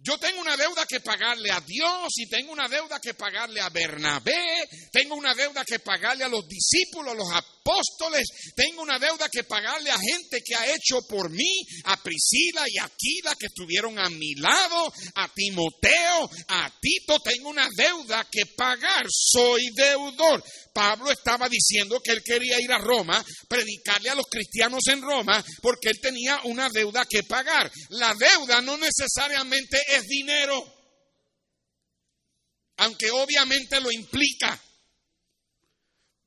Yo 0.00 0.16
tengo 0.18 0.40
una 0.40 0.56
deuda 0.56 0.86
que 0.86 1.00
pagarle 1.00 1.50
a 1.50 1.60
Dios 1.60 2.12
y 2.16 2.28
tengo 2.28 2.52
una 2.52 2.68
deuda 2.68 3.00
que 3.00 3.14
pagarle 3.14 3.60
a 3.60 3.68
Bernabé, 3.68 4.68
tengo 4.92 5.16
una 5.16 5.34
deuda 5.34 5.64
que 5.64 5.80
pagarle 5.80 6.22
a 6.22 6.28
los 6.28 6.46
discípulos, 6.46 7.12
a 7.12 7.16
los 7.16 7.32
apóstoles 7.32 7.57
apóstoles, 7.68 8.28
tengo 8.54 8.82
una 8.82 8.98
deuda 8.98 9.28
que 9.28 9.44
pagarle 9.44 9.90
a 9.90 9.98
gente 9.98 10.42
que 10.44 10.54
ha 10.54 10.74
hecho 10.74 11.02
por 11.08 11.30
mí, 11.30 11.66
a 11.84 11.96
Priscila 12.02 12.64
y 12.66 12.78
Aquila 12.78 13.34
que 13.38 13.46
estuvieron 13.46 13.98
a 13.98 14.08
mi 14.08 14.34
lado, 14.34 14.92
a 15.14 15.28
Timoteo, 15.28 16.30
a 16.48 16.72
Tito, 16.80 17.20
tengo 17.20 17.50
una 17.50 17.68
deuda 17.76 18.26
que 18.30 18.46
pagar, 18.56 19.06
soy 19.08 19.68
deudor. 19.74 20.42
Pablo 20.72 21.10
estaba 21.10 21.48
diciendo 21.48 22.00
que 22.02 22.12
él 22.12 22.22
quería 22.24 22.60
ir 22.60 22.72
a 22.72 22.78
Roma, 22.78 23.24
predicarle 23.48 24.10
a 24.10 24.14
los 24.14 24.26
cristianos 24.26 24.82
en 24.88 25.02
Roma, 25.02 25.44
porque 25.60 25.88
él 25.88 26.00
tenía 26.00 26.40
una 26.44 26.68
deuda 26.68 27.04
que 27.04 27.24
pagar. 27.24 27.70
La 27.90 28.14
deuda 28.14 28.60
no 28.62 28.76
necesariamente 28.76 29.78
es 29.88 30.06
dinero 30.06 30.74
aunque 32.80 33.10
obviamente 33.10 33.80
lo 33.80 33.90
implica. 33.90 34.56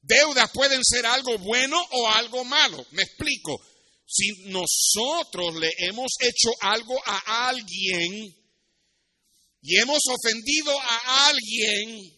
Deudas 0.02 0.50
pueden 0.52 0.84
ser 0.84 1.06
algo 1.06 1.38
bueno 1.38 1.78
o 1.92 2.08
algo 2.10 2.44
malo. 2.44 2.86
Me 2.92 3.04
explico. 3.04 3.62
Si 4.06 4.50
nosotros 4.50 5.56
le 5.56 5.72
hemos 5.78 6.12
hecho 6.20 6.50
algo 6.60 7.00
a 7.06 7.48
alguien 7.48 8.36
y 9.62 9.78
hemos 9.78 10.02
ofendido 10.10 10.78
a 10.78 11.28
alguien, 11.28 12.14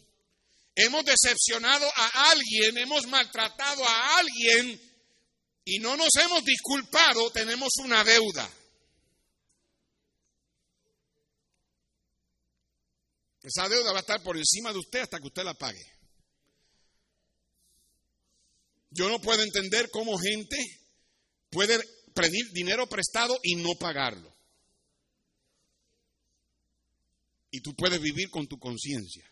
hemos 0.76 1.06
decepcionado 1.06 1.88
a 1.96 2.32
alguien, 2.32 2.78
hemos 2.80 3.06
maltratado 3.06 3.86
a 3.86 4.18
alguien 4.18 4.82
y 5.66 5.80
no 5.80 5.96
nos 5.96 6.10
hemos 6.16 6.44
disculpado, 6.44 7.30
tenemos 7.32 7.70
una 7.78 8.04
deuda. 8.04 8.50
Esa 13.44 13.68
deuda 13.68 13.92
va 13.92 13.98
a 13.98 14.02
estar 14.02 14.24
por 14.24 14.38
encima 14.38 14.72
de 14.72 14.80
usted 14.80 15.02
hasta 15.02 15.20
que 15.20 15.28
usted 15.28 15.44
la 15.44 15.54
pague. 15.54 15.93
Yo 18.94 19.10
no 19.10 19.20
puedo 19.20 19.42
entender 19.42 19.90
cómo 19.90 20.18
gente 20.20 20.58
puede 21.50 21.80
pedir 22.14 22.52
dinero 22.52 22.88
prestado 22.88 23.40
y 23.42 23.56
no 23.56 23.74
pagarlo. 23.80 24.32
Y 27.50 27.62
tú 27.62 27.76
puedes 27.76 28.00
vivir 28.00 28.30
con 28.30 28.48
tu 28.48 28.60
conciencia. 28.60 29.28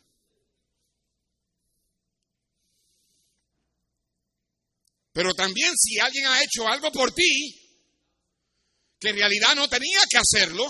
Pero 5.13 5.33
también 5.33 5.73
si 5.77 5.99
alguien 5.99 6.25
ha 6.25 6.41
hecho 6.41 6.67
algo 6.67 6.91
por 6.91 7.13
ti, 7.13 7.59
que 8.99 9.09
en 9.09 9.15
realidad 9.15 9.55
no 9.55 9.67
tenía 9.69 9.99
que 10.09 10.17
hacerlo, 10.17 10.65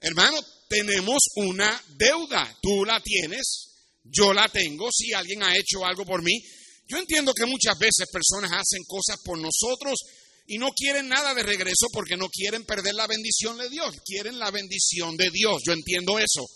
hermano, 0.00 0.38
tenemos 0.68 1.18
una 1.36 1.82
deuda. 1.88 2.56
Tú 2.62 2.84
la 2.84 3.00
tienes, 3.00 4.00
yo 4.04 4.32
la 4.32 4.48
tengo. 4.48 4.90
Si 4.92 5.12
alguien 5.12 5.42
ha 5.42 5.56
hecho 5.56 5.84
algo 5.84 6.06
por 6.06 6.22
mí, 6.22 6.38
yo 6.88 6.98
entiendo 6.98 7.32
que 7.34 7.46
muchas 7.46 7.78
veces 7.78 8.06
personas 8.12 8.52
hacen 8.52 8.84
cosas 8.86 9.18
por 9.24 9.38
nosotros 9.38 9.98
y 10.46 10.58
no 10.58 10.68
quieren 10.70 11.08
nada 11.08 11.34
de 11.34 11.42
regreso 11.42 11.86
porque 11.92 12.16
no 12.16 12.28
quieren 12.28 12.64
perder 12.64 12.94
la 12.94 13.06
bendición 13.06 13.58
de 13.58 13.68
Dios, 13.68 13.96
quieren 14.04 14.38
la 14.38 14.50
bendición 14.50 15.16
de 15.16 15.30
Dios. 15.30 15.62
Yo 15.66 15.72
entiendo 15.72 16.18
eso. 16.18 16.46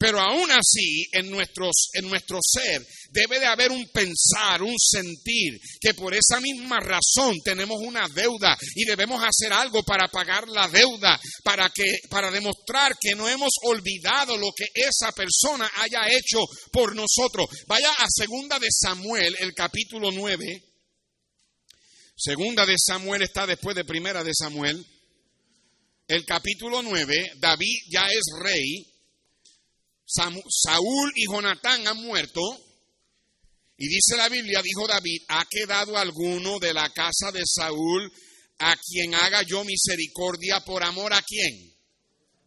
Pero 0.00 0.18
aún 0.18 0.50
así, 0.50 1.04
en, 1.12 1.30
nuestros, 1.30 1.90
en 1.92 2.08
nuestro 2.08 2.38
ser 2.42 2.82
debe 3.10 3.38
de 3.38 3.44
haber 3.44 3.70
un 3.70 3.86
pensar, 3.88 4.62
un 4.62 4.74
sentir, 4.78 5.60
que 5.78 5.92
por 5.92 6.14
esa 6.14 6.40
misma 6.40 6.80
razón 6.80 7.36
tenemos 7.44 7.76
una 7.82 8.08
deuda 8.08 8.56
y 8.76 8.86
debemos 8.86 9.22
hacer 9.22 9.52
algo 9.52 9.82
para 9.82 10.08
pagar 10.08 10.48
la 10.48 10.68
deuda, 10.68 11.20
para, 11.44 11.68
que, 11.68 11.84
para 12.08 12.30
demostrar 12.30 12.96
que 12.98 13.14
no 13.14 13.28
hemos 13.28 13.50
olvidado 13.64 14.38
lo 14.38 14.50
que 14.56 14.68
esa 14.72 15.12
persona 15.12 15.70
haya 15.76 16.08
hecho 16.08 16.38
por 16.72 16.96
nosotros. 16.96 17.50
Vaya 17.66 17.92
a 17.92 18.06
segunda 18.08 18.58
de 18.58 18.68
Samuel, 18.70 19.36
el 19.38 19.52
capítulo 19.52 20.10
9. 20.12 20.64
Segunda 22.16 22.64
de 22.64 22.76
Samuel 22.78 23.20
está 23.20 23.46
después 23.46 23.76
de 23.76 23.84
primera 23.84 24.24
de 24.24 24.32
Samuel. 24.32 24.82
El 26.08 26.24
capítulo 26.24 26.80
9, 26.80 27.32
David 27.36 27.82
ya 27.90 28.06
es 28.06 28.22
rey 28.42 28.90
Saúl 30.10 31.12
y 31.14 31.26
Jonatán 31.26 31.86
han 31.86 31.96
muerto. 31.98 32.40
Y 33.76 33.88
dice 33.88 34.16
la 34.16 34.28
Biblia, 34.28 34.60
dijo 34.62 34.86
David, 34.86 35.22
¿ha 35.28 35.44
quedado 35.48 35.96
alguno 35.96 36.58
de 36.58 36.74
la 36.74 36.90
casa 36.90 37.32
de 37.32 37.42
Saúl 37.46 38.12
a 38.58 38.76
quien 38.76 39.14
haga 39.14 39.42
yo 39.42 39.64
misericordia 39.64 40.60
por 40.64 40.82
amor 40.82 41.14
a 41.14 41.22
quién? 41.22 41.79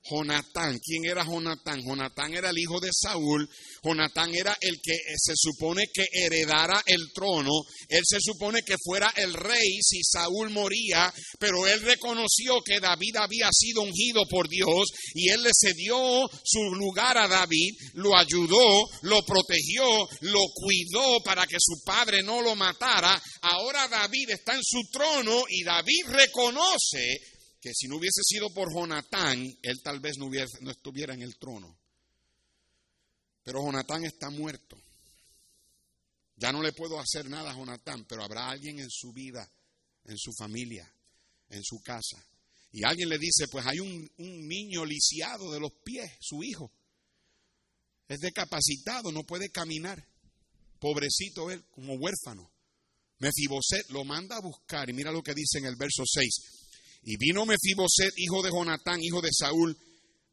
Jonatán. 0.10 0.80
¿Quién 0.80 1.06
era 1.06 1.24
Jonatán? 1.24 1.82
Jonatán 1.82 2.34
era 2.34 2.50
el 2.50 2.58
hijo 2.58 2.80
de 2.80 2.90
Saúl. 2.92 3.50
Jonatán 3.84 4.34
era 4.36 4.58
el 4.60 4.80
que 4.82 4.98
se 5.18 5.34
supone 5.36 5.84
que 5.94 6.06
heredara 6.12 6.82
el 6.86 7.12
trono. 7.14 7.52
Él 7.88 8.02
se 8.06 8.18
supone 8.20 8.62
que 8.64 8.76
fuera 8.84 9.12
el 9.16 9.34
rey 9.34 9.80
si 9.82 10.02
Saúl 10.04 10.50
moría, 10.50 11.14
pero 11.40 11.68
él 11.68 11.82
reconoció 11.82 12.62
que 12.66 12.80
David 12.80 13.16
había 13.18 13.50
sido 13.52 13.82
ungido 13.82 14.24
por 14.30 14.50
Dios 14.50 14.90
y 15.14 15.30
él 15.30 15.44
le 15.44 15.52
cedió 15.54 16.30
su 16.44 16.76
lugar 16.76 17.18
a 17.18 17.28
David, 17.28 17.74
lo 17.94 18.18
ayudó, 18.18 18.88
lo 19.04 19.24
protegió, 19.24 19.86
lo 20.22 20.42
cuidó 20.54 21.22
para 21.24 21.46
que 21.48 21.58
su 21.60 21.84
padre 21.86 22.24
no 22.24 22.42
lo 22.42 22.56
matara. 22.56 23.22
Ahora 23.42 23.88
David 23.88 24.32
está 24.32 24.56
en 24.56 24.64
su 24.64 24.82
trono 24.92 25.44
y 25.50 25.64
David 25.64 26.08
reconoce 26.08 27.20
que 27.64 27.74
si 27.74 27.88
no 27.88 27.96
hubiese 27.96 28.22
sido 28.26 28.54
por 28.54 28.74
Jonatán, 28.74 29.40
él 29.62 29.82
tal 29.82 30.02
vez 30.02 30.18
no, 30.18 30.30
estuviera 30.70 31.14
en 31.14 31.22
el 31.22 31.38
trono. 31.38 31.80
Pero 33.42 33.64
Jonatán 33.64 34.04
está 34.04 34.30
muerto. 34.30 34.78
Ya 36.36 36.52
no 36.52 36.62
le 36.62 36.74
puedo 36.74 37.00
hacer 37.00 37.30
nada 37.30 37.52
a 37.52 37.56
Jonatán, 37.56 38.04
pero 38.04 38.22
habrá 38.22 38.50
alguien 38.50 38.80
en 38.80 38.90
su 38.90 39.14
vida, 39.14 39.50
en 40.04 40.18
su 40.18 40.34
familia, 40.34 40.94
en 41.52 41.64
su 41.64 41.82
casa. 41.82 42.22
Y 42.74 42.84
alguien 42.84 43.08
le 43.08 43.18
dice, 43.18 43.48
pues 43.48 43.66
hay 43.66 43.80
un, 43.80 44.12
un 44.18 44.46
niño 44.46 44.84
lisiado 44.84 45.50
de 45.50 45.62
los 45.62 45.72
pies, 45.86 46.12
su 46.20 46.44
hijo. 46.44 46.70
Es 48.10 48.20
decapacitado, 48.20 49.10
no 49.14 49.24
puede 49.24 49.52
caminar. 49.52 50.06
Pobrecito 50.80 51.50
él, 51.50 51.64
como 51.70 51.94
huérfano. 51.94 52.52
Mefiboset 53.20 53.90
lo 53.92 54.04
manda 54.04 54.36
a 54.36 54.42
buscar 54.42 54.90
y 54.90 54.94
mira 54.94 55.14
lo 55.14 55.24
que 55.24 55.34
dice 55.34 55.60
en 55.60 55.66
el 55.66 55.78
verso 55.78 56.04
6. 56.06 56.63
Y 57.04 57.18
vino 57.18 57.46
Mefiboset, 57.46 58.14
hijo 58.18 58.42
de 58.42 58.52
Jonatán, 58.52 59.00
hijo 59.02 59.22
de 59.22 59.30
Saúl, 59.32 59.78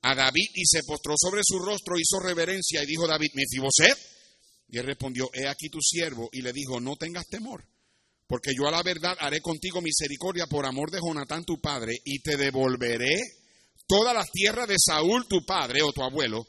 a 0.03 0.15
David 0.15 0.49
y 0.55 0.65
se 0.65 0.83
postró 0.87 1.15
sobre 1.17 1.43
su 1.45 1.59
rostro, 1.59 1.99
hizo 1.99 2.21
reverencia 2.21 2.83
y 2.83 2.87
dijo 2.87 3.07
David, 3.07 3.31
Mefiboset. 3.35 3.99
Y 4.69 4.79
él 4.79 4.87
respondió, 4.87 5.29
he 5.33 5.49
aquí 5.49 5.69
tu 5.69 5.81
siervo. 5.81 6.29
Y 6.33 6.43
le 6.43 6.53
dijo, 6.53 6.81
no 6.81 6.97
tengas 6.97 7.27
temor, 7.27 7.65
porque 8.27 8.53
yo 8.57 8.69
a 8.69 8.71
la 8.71 8.83
verdad 8.83 9.17
haré 9.19 9.41
contigo 9.41 9.81
misericordia 9.83 10.47
por 10.47 10.65
amor 10.65 10.91
de 10.91 11.01
Jonatán 11.01 11.45
tu 11.45 11.61
padre 11.61 11.99
y 12.05 12.21
te 12.21 12.37
devolveré 12.37 13.19
todas 13.87 14.15
las 14.15 14.31
tierras 14.31 14.69
de 14.69 14.77
Saúl 14.79 15.27
tu 15.29 15.45
padre 15.45 15.83
o 15.83 15.93
tu 15.93 16.03
abuelo 16.03 16.47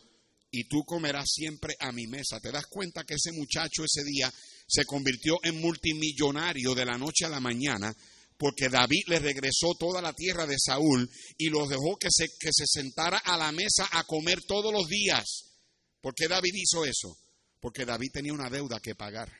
y 0.52 0.66
tú 0.66 0.84
comerás 0.86 1.32
siempre 1.32 1.76
a 1.80 1.92
mi 1.92 2.06
mesa. 2.06 2.40
¿Te 2.40 2.52
das 2.52 2.68
cuenta 2.68 3.04
que 3.04 3.16
ese 3.16 3.32
muchacho 3.32 3.84
ese 3.84 4.04
día 4.04 4.32
se 4.68 4.86
convirtió 4.86 5.40
en 5.44 5.60
multimillonario 5.60 6.76
de 6.76 6.86
la 6.86 6.98
noche 6.98 7.26
a 7.26 7.30
la 7.30 7.40
mañana 7.40 7.96
porque 8.42 8.70
David 8.70 9.04
le 9.06 9.20
regresó 9.20 9.76
toda 9.78 10.02
la 10.02 10.14
tierra 10.14 10.48
de 10.48 10.58
Saúl 10.58 11.08
y 11.38 11.50
los 11.50 11.70
dejó 11.70 11.96
que 12.00 12.08
se, 12.10 12.28
que 12.40 12.50
se 12.52 12.66
sentara 12.66 13.20
a 13.20 13.38
la 13.38 13.52
mesa 13.52 13.88
a 13.92 14.04
comer 14.06 14.42
todos 14.48 14.74
los 14.74 14.88
días. 14.88 15.60
¿Por 16.02 16.16
qué 16.16 16.28
David 16.28 16.56
hizo 16.56 16.84
eso? 16.84 17.16
Porque 17.60 17.86
David 17.86 18.10
tenía 18.12 18.34
una 18.34 18.50
deuda 18.50 18.80
que 18.80 18.96
pagar. 18.96 19.32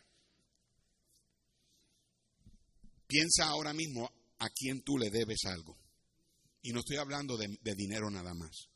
Piensa 3.08 3.46
ahora 3.46 3.74
mismo 3.74 4.08
a 4.38 4.52
quién 4.52 4.84
tú 4.84 5.00
le 5.00 5.10
debes 5.10 5.46
algo. 5.46 5.76
Y 6.62 6.70
no 6.72 6.82
estoy 6.82 6.98
hablando 6.98 7.38
de, 7.38 7.48
de 7.60 7.74
dinero 7.74 8.12
nada 8.12 8.36
más. 8.36 8.68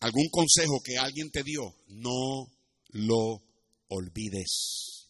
Algún 0.00 0.28
consejo 0.28 0.82
que 0.84 0.98
alguien 0.98 1.30
te 1.30 1.42
dio, 1.42 1.74
no 1.86 2.52
lo 2.90 3.42
olvides. 3.88 5.01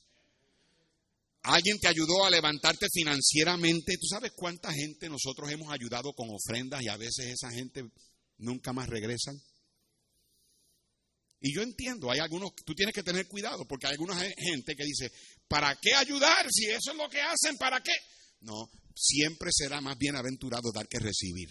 Alguien 1.43 1.78
te 1.80 1.88
ayudó 1.88 2.24
a 2.24 2.30
levantarte 2.30 2.86
financieramente. 2.93 3.97
¿Tú 4.01 4.07
sabes 4.07 4.32
cuánta 4.36 4.72
gente 4.72 5.09
nosotros 5.09 5.51
hemos 5.51 5.72
ayudado 5.72 6.12
con 6.12 6.28
ofrendas 6.30 6.82
y 6.82 6.88
a 6.88 6.97
veces 6.97 7.26
esa 7.26 7.51
gente 7.51 7.84
nunca 8.38 8.72
más 8.72 8.88
regresan? 8.88 9.36
Y 11.40 11.53
yo 11.53 11.62
entiendo, 11.62 12.09
hay 12.09 12.20
algunos, 12.20 12.53
tú 12.64 12.72
tienes 12.72 12.95
que 12.95 13.03
tener 13.03 13.26
cuidado 13.26 13.66
porque 13.66 13.88
hay 13.88 13.93
alguna 13.93 14.16
gente 14.16 14.76
que 14.76 14.84
dice, 14.84 15.11
¿para 15.49 15.74
qué 15.74 15.93
ayudar 15.93 16.47
si 16.49 16.66
eso 16.66 16.93
es 16.93 16.97
lo 16.97 17.09
que 17.09 17.20
hacen? 17.20 17.57
¿Para 17.59 17.82
qué? 17.82 17.93
No, 18.43 18.70
siempre 18.95 19.51
será 19.53 19.80
más 19.80 19.99
bienaventurado 19.99 20.70
dar 20.72 20.86
que 20.86 21.01
recibir. 21.01 21.49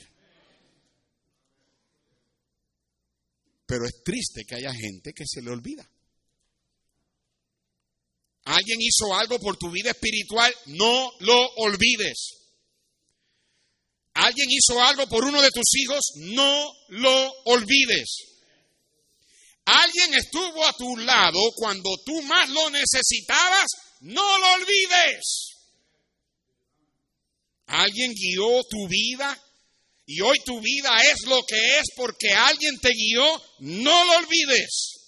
Pero 3.65 3.85
es 3.85 4.01
triste 4.03 4.43
que 4.47 4.55
haya 4.55 4.73
gente 4.73 5.11
que 5.13 5.25
se 5.27 5.41
le 5.41 5.49
olvida. 5.49 5.85
Alguien 8.45 8.79
hizo 8.81 9.13
algo 9.15 9.39
por 9.39 9.57
tu 9.57 9.69
vida 9.69 9.91
espiritual, 9.91 10.53
no 10.67 11.11
lo 11.19 11.39
olvides. 11.57 12.41
Alguien 14.13 14.49
hizo 14.49 14.81
algo 14.81 15.07
por 15.07 15.23
uno 15.23 15.41
de 15.41 15.51
tus 15.51 15.75
hijos, 15.75 15.99
no 16.15 16.73
lo 16.89 17.33
olvides. 17.45 18.31
Alguien 19.65 20.13
estuvo 20.15 20.65
a 20.65 20.73
tu 20.73 20.97
lado 20.97 21.39
cuando 21.55 21.89
tú 22.03 22.21
más 22.23 22.49
lo 22.49 22.69
necesitabas, 22.71 23.67
no 24.01 24.37
lo 24.37 24.53
olvides. 24.53 25.51
Alguien 27.67 28.13
guió 28.13 28.63
tu 28.69 28.87
vida 28.89 29.39
y 30.05 30.19
hoy 30.19 30.37
tu 30.43 30.59
vida 30.59 30.89
es 31.03 31.25
lo 31.25 31.45
que 31.45 31.77
es 31.77 31.85
porque 31.95 32.31
alguien 32.31 32.79
te 32.79 32.89
guió. 32.89 33.41
No 33.59 34.03
lo 34.03 34.17
olvides. 34.17 35.00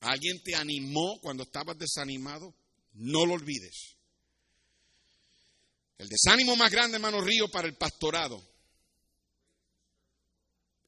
Alguien 0.00 0.42
te 0.42 0.54
animó 0.54 1.18
cuando 1.20 1.42
estabas 1.42 1.76
desanimado. 1.78 2.54
No 2.92 3.26
lo 3.26 3.34
olvides. 3.34 3.96
El 5.98 6.08
desánimo 6.08 6.56
más 6.56 6.70
grande, 6.70 6.96
hermano 6.96 7.20
Río, 7.20 7.48
para 7.48 7.66
el 7.66 7.76
pastorado 7.76 8.42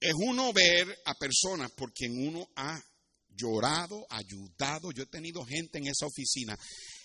es 0.01 0.15
uno 0.15 0.53
ver 0.53 0.99
a 1.05 1.15
personas 1.15 1.71
por 1.73 1.93
quien 1.93 2.27
uno 2.27 2.49
ha 2.57 2.83
llorado, 3.29 4.07
ayudado. 4.09 4.91
Yo 4.93 5.03
he 5.03 5.07
tenido 5.07 5.45
gente 5.45 5.79
en 5.79 5.89
esa 5.89 6.07
oficina 6.07 6.59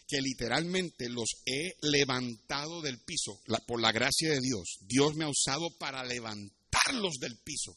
que 0.07 0.21
literalmente 0.21 1.09
los 1.09 1.41
he 1.45 1.75
levantado 1.81 2.81
del 2.81 2.99
piso 2.99 3.41
por 3.67 3.81
la 3.81 3.91
gracia 3.91 4.31
de 4.31 4.39
Dios. 4.39 4.77
Dios 4.81 5.15
me 5.15 5.25
ha 5.25 5.29
usado 5.29 5.69
para 5.77 6.05
levantarlos 6.05 7.15
del 7.19 7.37
piso. 7.39 7.75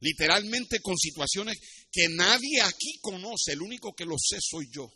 Literalmente 0.00 0.80
con 0.80 0.96
situaciones 0.96 1.86
que 1.90 2.08
nadie 2.08 2.60
aquí 2.62 2.98
conoce, 3.00 3.52
el 3.52 3.62
único 3.62 3.94
que 3.94 4.04
lo 4.04 4.16
sé 4.18 4.38
soy 4.40 4.68
yo. 4.70 4.90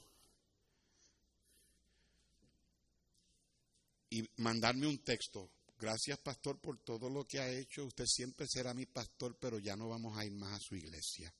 Y 4.10 4.22
mandarme 4.36 4.86
un 4.86 4.98
texto. 5.02 5.50
Gracias, 5.78 6.18
pastor, 6.18 6.60
por 6.60 6.78
todo 6.82 7.08
lo 7.08 7.24
que 7.24 7.38
ha 7.38 7.48
hecho. 7.48 7.84
Usted 7.84 8.04
siempre 8.06 8.46
será 8.48 8.74
mi 8.74 8.86
pastor, 8.86 9.38
pero 9.38 9.58
ya 9.58 9.76
no 9.76 9.88
vamos 9.88 10.18
a 10.18 10.24
ir 10.24 10.32
más 10.32 10.54
a 10.54 10.60
su 10.60 10.74
iglesia. 10.74 11.32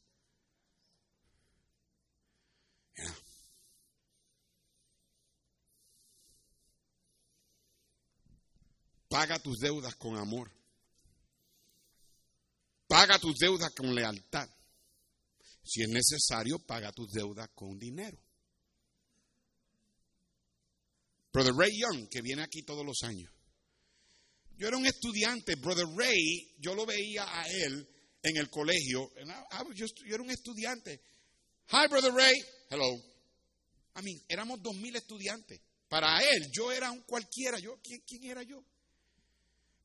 Paga 9.09 9.39
tus 9.39 9.59
deudas 9.59 9.95
con 9.97 10.17
amor. 10.17 10.58
Paga 12.89 13.19
tus 13.19 13.37
deudas 13.39 13.71
con 13.75 13.95
lealtad. 13.95 14.49
Si 15.63 15.83
es 15.83 15.89
necesario, 15.91 16.59
paga 16.59 16.91
tus 16.91 17.13
deudas 17.13 17.51
con 17.55 17.79
dinero. 17.79 18.19
Brother 21.31 21.53
Ray 21.55 21.79
Young, 21.79 22.09
que 22.09 22.23
viene 22.23 22.43
aquí 22.43 22.63
todos 22.63 22.85
los 22.85 23.03
años. 23.03 23.31
Yo 24.57 24.67
era 24.67 24.79
un 24.79 24.87
estudiante, 24.87 25.55
Brother 25.57 25.87
Ray, 25.97 26.55
yo 26.59 26.75
lo 26.75 26.87
veía 26.87 27.25
a 27.29 27.47
él 27.47 27.87
en 28.23 28.37
el 28.39 28.49
colegio. 28.49 29.13
Yo, 29.75 29.87
era 30.07 30.23
un 30.23 30.31
estudiante. 30.31 31.03
Hi, 31.71 31.87
Brother 31.89 32.13
Ray. 32.13 32.35
Hello. 32.71 32.97
I 33.97 34.03
mean, 34.03 34.19
éramos 34.29 34.63
dos 34.63 34.75
mil 34.75 34.97
estudiantes. 34.97 35.61
Para 35.89 36.21
él, 36.23 36.51
yo 36.51 36.73
era 36.73 36.91
un 36.91 37.03
cualquiera. 37.03 37.59
Yo, 37.59 37.79
¿quién, 37.83 38.01
¿Quién 38.07 38.25
era 38.25 38.43
yo? 38.43 38.65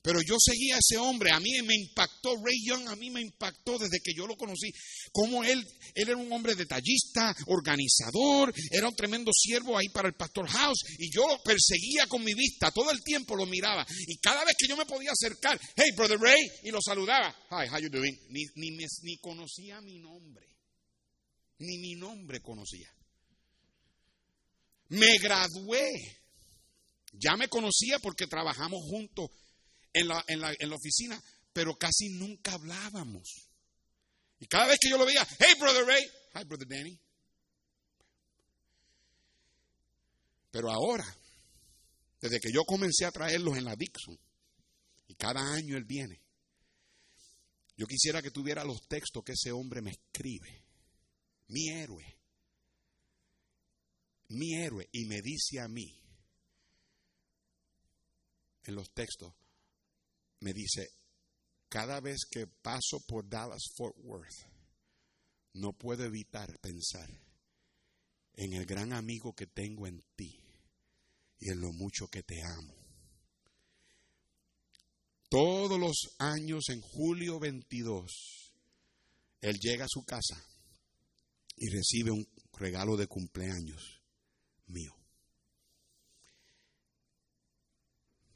Pero 0.04 0.20
yo 0.22 0.36
seguía 0.38 0.76
a 0.76 0.80
ese 0.80 0.98
hombre, 0.98 1.32
a 1.32 1.40
mí 1.40 1.50
me 1.64 1.76
impactó, 1.76 2.36
Ray 2.36 2.58
Young 2.66 2.90
a 2.90 2.96
mí 2.98 3.10
me 3.10 3.22
impactó 3.22 3.80
desde 3.80 4.02
que 4.04 4.14
yo 4.14 4.28
lo 4.28 4.36
conocí, 4.36 4.70
como 5.14 5.46
él, 5.46 5.66
él 5.96 6.10
era 6.10 6.18
un 6.18 6.30
hombre 6.34 6.56
detallista, 6.56 7.34
organizador, 7.48 8.54
era 8.70 8.90
un 8.90 8.96
tremendo 8.98 9.32
siervo 9.34 9.78
ahí 9.78 9.88
para 9.94 10.10
el 10.10 10.16
Pastor 10.16 10.46
House, 10.50 10.80
y 11.00 11.10
yo 11.10 11.26
lo 11.26 11.42
perseguía 11.42 12.06
con 12.08 12.22
mi 12.22 12.34
vista, 12.34 12.70
todo 12.72 12.92
el 12.92 13.02
tiempo 13.02 13.38
lo 13.38 13.46
miraba, 13.46 13.88
y 14.06 14.18
cada 14.18 14.44
vez 14.44 14.56
que 14.60 14.68
yo 14.68 14.76
me 14.76 14.86
podía 14.86 15.12
acercar, 15.12 15.58
hey, 15.78 15.92
Brother 15.96 16.20
Ray, 16.20 16.52
y 16.64 16.72
lo 16.72 16.80
saludaba, 16.82 17.34
hi, 17.52 17.70
how 17.72 17.80
you 17.80 17.90
doing? 17.90 18.14
Ni, 18.28 18.44
ni, 18.56 18.86
ni 19.04 19.18
conocía 19.20 19.80
mi 19.80 20.00
nombre, 20.00 20.46
ni 21.60 21.78
mi 21.78 21.96
nombre 21.96 22.42
conocía. 22.42 22.94
Me 24.90 25.18
gradué, 25.18 25.90
ya 27.14 27.38
me 27.38 27.48
conocía 27.48 28.00
porque 28.00 28.28
trabajamos 28.28 28.82
juntos 28.90 29.30
en 29.94 30.08
la, 30.08 30.24
en, 30.28 30.42
la, 30.42 30.54
en 30.58 30.70
la 30.70 30.76
oficina, 30.76 31.22
pero 31.54 31.76
casi 31.76 32.10
nunca 32.10 32.54
hablábamos. 32.54 33.48
Y 34.40 34.48
cada 34.48 34.68
vez 34.68 34.78
que 34.82 34.90
yo 34.90 34.98
lo 34.98 35.06
veía, 35.06 35.26
hey, 35.40 35.54
brother 35.60 35.86
Ray, 35.86 36.04
hi, 36.36 36.44
brother 36.44 36.68
Danny. 36.68 37.00
Pero 40.52 40.72
ahora, 40.72 41.06
desde 42.20 42.40
que 42.40 42.52
yo 42.52 42.64
comencé 42.64 43.06
a 43.06 43.12
traerlos 43.12 43.58
en 43.58 43.66
la 43.66 43.76
Dixon, 43.76 44.20
y 45.08 45.16
cada 45.16 45.42
año 45.54 45.78
él 45.78 45.86
viene, 45.86 46.22
yo 47.76 47.88
quisiera 47.88 48.22
que 48.22 48.32
tuviera 48.32 48.64
los 48.64 48.88
textos 48.88 49.24
que 49.24 49.34
ese 49.34 49.52
hombre 49.52 49.82
me 49.82 49.92
escribe. 49.92 50.64
Mi 51.48 51.70
héroe. 51.70 52.06
Mi 54.30 54.56
héroe. 54.56 54.88
Y 54.92 55.06
me 55.06 55.22
dice 55.22 55.60
a 55.60 55.68
mí, 55.68 56.00
en 58.66 58.76
los 58.76 58.92
textos, 58.92 59.34
me 60.44 60.54
dice, 60.54 60.90
cada 61.70 62.02
vez 62.02 62.26
que 62.30 62.48
paso 62.48 63.00
por 63.08 63.28
Dallas 63.28 63.64
Fort 63.76 63.96
Worth, 64.00 64.46
no 65.54 65.72
puedo 65.74 66.04
evitar 66.04 66.60
pensar 66.60 67.10
en 68.34 68.54
el 68.54 68.66
gran 68.66 68.92
amigo 68.94 69.34
que 69.34 69.48
tengo 69.48 69.88
en 69.88 70.04
ti 70.16 70.38
y 71.40 71.50
en 71.50 71.62
lo 71.62 71.72
mucho 71.72 72.08
que 72.08 72.24
te 72.24 72.42
amo. 72.44 72.76
Todos 75.30 75.80
los 75.80 76.16
años 76.20 76.70
en 76.70 76.82
julio 76.82 77.40
22, 77.40 78.54
él 79.42 79.58
llega 79.60 79.86
a 79.86 79.90
su 79.90 80.04
casa 80.04 80.44
y 81.56 81.70
recibe 81.70 82.12
un 82.12 82.28
regalo 82.52 82.98
de 82.98 83.08
cumpleaños 83.08 84.02
mío. 84.68 84.94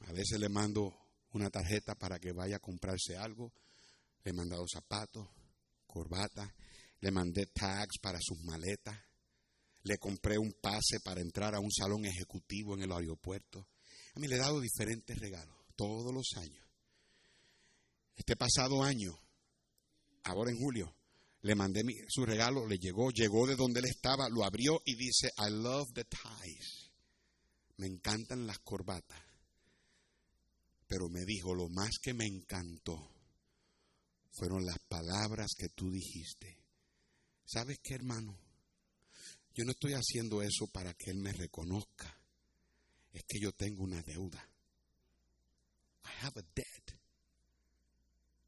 A 0.00 0.12
veces 0.12 0.40
le 0.40 0.48
mando 0.48 0.97
una 1.32 1.50
tarjeta 1.50 1.94
para 1.94 2.18
que 2.18 2.32
vaya 2.32 2.56
a 2.56 2.60
comprarse 2.60 3.16
algo. 3.16 3.52
Le 4.24 4.30
he 4.30 4.34
mandado 4.34 4.64
zapatos, 4.66 5.28
corbata, 5.86 6.54
le 7.00 7.10
mandé 7.10 7.46
tags 7.46 7.98
para 8.00 8.18
sus 8.20 8.38
maletas, 8.42 8.98
le 9.82 9.98
compré 9.98 10.38
un 10.38 10.52
pase 10.60 11.00
para 11.00 11.20
entrar 11.20 11.54
a 11.54 11.60
un 11.60 11.70
salón 11.70 12.04
ejecutivo 12.04 12.74
en 12.74 12.82
el 12.82 12.92
aeropuerto. 12.92 13.68
A 14.14 14.20
mí 14.20 14.26
le 14.26 14.36
he 14.36 14.38
dado 14.38 14.60
diferentes 14.60 15.18
regalos 15.18 15.56
todos 15.76 16.12
los 16.12 16.32
años. 16.36 16.66
Este 18.16 18.36
pasado 18.36 18.82
año, 18.82 19.16
ahora 20.24 20.50
en 20.50 20.58
julio, 20.58 20.94
le 21.42 21.54
mandé 21.54 21.82
su 22.08 22.26
regalo, 22.26 22.66
le 22.66 22.78
llegó, 22.78 23.10
llegó 23.10 23.46
de 23.46 23.54
donde 23.54 23.78
él 23.78 23.86
estaba, 23.86 24.28
lo 24.28 24.44
abrió 24.44 24.82
y 24.84 24.96
dice, 24.96 25.28
I 25.38 25.50
love 25.50 25.88
the 25.94 26.04
ties. 26.04 26.90
Me 27.76 27.86
encantan 27.86 28.46
las 28.46 28.58
corbatas. 28.58 29.27
Pero 30.88 31.08
me 31.08 31.24
dijo, 31.24 31.54
lo 31.54 31.68
más 31.68 31.98
que 32.02 32.14
me 32.14 32.24
encantó 32.24 33.14
fueron 34.32 34.64
las 34.64 34.78
palabras 34.88 35.52
que 35.56 35.68
tú 35.68 35.90
dijiste. 35.90 36.58
¿Sabes 37.44 37.78
qué, 37.82 37.94
hermano? 37.94 38.36
Yo 39.54 39.64
no 39.64 39.72
estoy 39.72 39.92
haciendo 39.92 40.42
eso 40.42 40.66
para 40.72 40.94
que 40.94 41.10
Él 41.10 41.18
me 41.18 41.32
reconozca. 41.32 42.18
Es 43.12 43.22
que 43.26 43.38
yo 43.40 43.52
tengo 43.52 43.82
una 43.82 44.02
deuda. 44.02 44.42
I 46.04 46.26
have 46.26 46.40
a 46.40 46.44
debt. 46.54 46.98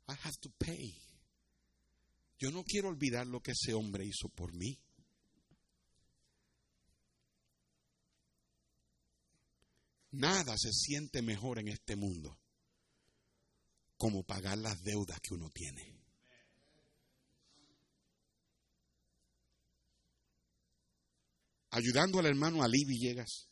I 0.08 0.12
have 0.12 0.36
to 0.40 0.50
pay. 0.58 0.96
Yo 2.38 2.50
no 2.50 2.64
quiero 2.64 2.88
olvidar 2.88 3.26
lo 3.26 3.40
que 3.40 3.52
ese 3.52 3.74
hombre 3.74 4.04
hizo 4.06 4.28
por 4.28 4.54
mí. 4.54 4.78
Nada 10.12 10.56
se 10.58 10.72
siente 10.72 11.22
mejor 11.22 11.58
en 11.58 11.68
este 11.68 11.96
mundo 11.96 12.38
como 13.96 14.24
pagar 14.24 14.58
las 14.58 14.82
deudas 14.82 15.20
que 15.20 15.34
uno 15.34 15.50
tiene. 15.50 16.00
Ayudando 21.72 22.18
al 22.18 22.26
hermano 22.26 22.62
Ali 22.62 22.84
Villegas, 22.84 23.48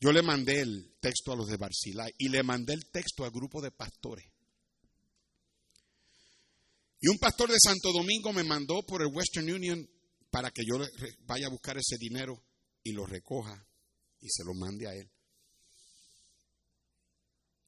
yo 0.00 0.12
le 0.12 0.22
mandé 0.22 0.60
el 0.60 0.96
texto 1.00 1.32
a 1.32 1.36
los 1.36 1.48
de 1.48 1.56
Barcilay 1.56 2.12
y 2.16 2.28
le 2.28 2.42
mandé 2.42 2.72
el 2.72 2.88
texto 2.90 3.24
al 3.24 3.30
grupo 3.30 3.60
de 3.60 3.72
pastores. 3.72 4.24
Y 7.00 7.08
un 7.08 7.18
pastor 7.18 7.50
de 7.50 7.58
Santo 7.62 7.92
Domingo 7.92 8.32
me 8.32 8.44
mandó 8.44 8.82
por 8.86 9.02
el 9.02 9.08
Western 9.12 9.52
Union 9.52 9.88
para 10.30 10.50
que 10.50 10.62
yo 10.64 10.78
vaya 11.26 11.46
a 11.46 11.50
buscar 11.50 11.76
ese 11.76 11.96
dinero 11.98 12.42
y 12.82 12.92
lo 12.92 13.06
recoja 13.06 13.66
y 14.20 14.28
se 14.30 14.44
lo 14.44 14.54
mande 14.54 14.88
a 14.88 14.94
él. 14.94 15.10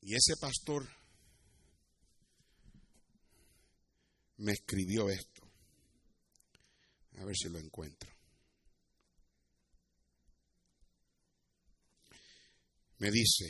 Y 0.02 0.14
ese 0.14 0.36
pastor 0.36 0.88
me 4.38 4.52
escribió 4.52 5.10
esto. 5.10 5.42
A 7.18 7.24
ver 7.24 7.36
si 7.36 7.48
lo 7.48 7.58
encuentro. 7.58 8.10
Me 12.98 13.10
dice, 13.10 13.46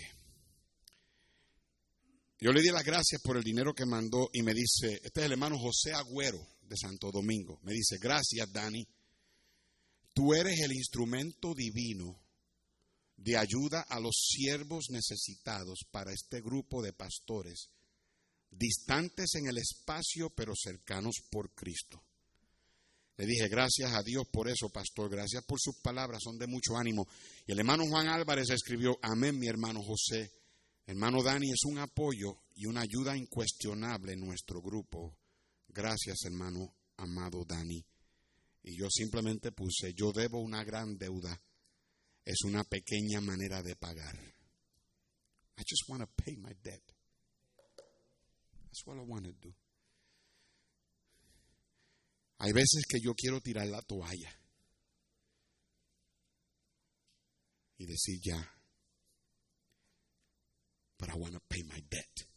yo 2.39 2.53
le 2.53 2.63
di 2.63 2.71
las 2.71 2.85
gracias 2.85 3.21
por 3.21 3.37
el 3.37 3.43
dinero 3.43 3.75
que 3.75 3.85
mandó 3.85 4.31
y 4.33 4.43
me 4.43 4.55
dice, 4.55 5.01
este 5.03 5.21
es 5.21 5.27
el 5.27 5.33
hermano 5.33 5.59
José 5.59 5.93
Agüero 5.93 6.41
de 6.63 6.77
Santo 6.77 7.11
Domingo. 7.11 7.59
Me 7.63 7.73
dice, 7.73 7.99
gracias 7.99 8.51
Dani, 8.53 8.87
tú 10.15 10.35
eres 10.35 10.61
el 10.61 10.73
instrumento 10.73 11.53
divino 11.55 12.20
de 13.21 13.37
ayuda 13.37 13.85
a 13.89 14.01
los 14.01 14.15
siervos 14.17 14.87
necesitados 14.89 15.81
para 15.91 16.11
este 16.11 16.41
grupo 16.41 16.83
de 16.83 16.95
pastores, 16.95 17.69
distantes 18.51 19.35
en 19.35 19.47
el 19.47 19.59
espacio 19.59 20.31
pero 20.31 20.55
cercanos 20.57 21.17
por 21.31 21.55
Cristo. 21.55 22.03
Le 23.19 23.27
dije, 23.27 23.49
gracias 23.49 23.93
a 23.93 24.03
Dios 24.03 24.25
por 24.33 24.49
eso, 24.49 24.71
pastor, 24.71 25.11
gracias 25.11 25.45
por 25.45 25.61
sus 25.61 25.77
palabras, 25.83 26.23
son 26.25 26.39
de 26.39 26.47
mucho 26.47 26.79
ánimo. 26.79 27.07
Y 27.47 27.53
el 27.53 27.59
hermano 27.59 27.87
Juan 27.87 28.09
Álvarez 28.09 28.49
escribió, 28.49 28.99
amén, 29.03 29.39
mi 29.39 29.47
hermano 29.47 29.83
José. 29.83 30.33
Hermano 30.87 31.23
Dani 31.23 31.51
es 31.51 31.65
un 31.67 31.79
apoyo 31.79 32.39
y 32.55 32.65
una 32.65 32.81
ayuda 32.81 33.15
incuestionable 33.19 34.15
en 34.15 34.21
nuestro 34.21 34.63
grupo. 34.63 35.19
Gracias, 35.69 36.25
hermano 36.25 36.75
amado 36.97 37.45
Dani. 37.45 37.85
Y 38.63 38.79
yo 38.79 38.89
simplemente 38.91 39.53
puse, 39.53 39.93
yo 39.93 40.11
debo 40.11 40.41
una 40.41 40.65
gran 40.65 40.97
deuda 40.97 41.39
es 42.25 42.43
una 42.45 42.65
pequeña 42.65 43.21
manera 43.21 43.63
de 43.63 43.77
pagar. 43.77 44.17
I 45.59 45.63
just 45.69 45.89
want 45.89 46.03
to 46.03 46.09
pay 46.25 46.37
my 46.37 46.53
debt. 46.63 46.83
That's 48.65 48.87
what 48.87 48.97
I 48.97 49.03
want 49.03 49.25
to 49.27 49.33
do. 49.33 49.53
Hay 52.39 52.53
veces 52.53 52.85
que 52.89 52.99
yo 53.01 53.15
quiero 53.15 53.41
tirar 53.41 53.67
la 53.67 53.83
toalla 53.83 54.33
y 57.77 57.85
decir 57.85 58.19
ya, 58.23 58.39
but 60.99 61.11
I 61.11 61.19
want 61.19 61.35
to 61.35 61.41
pay 61.49 61.63
my 61.65 61.81
debt. 61.91 62.29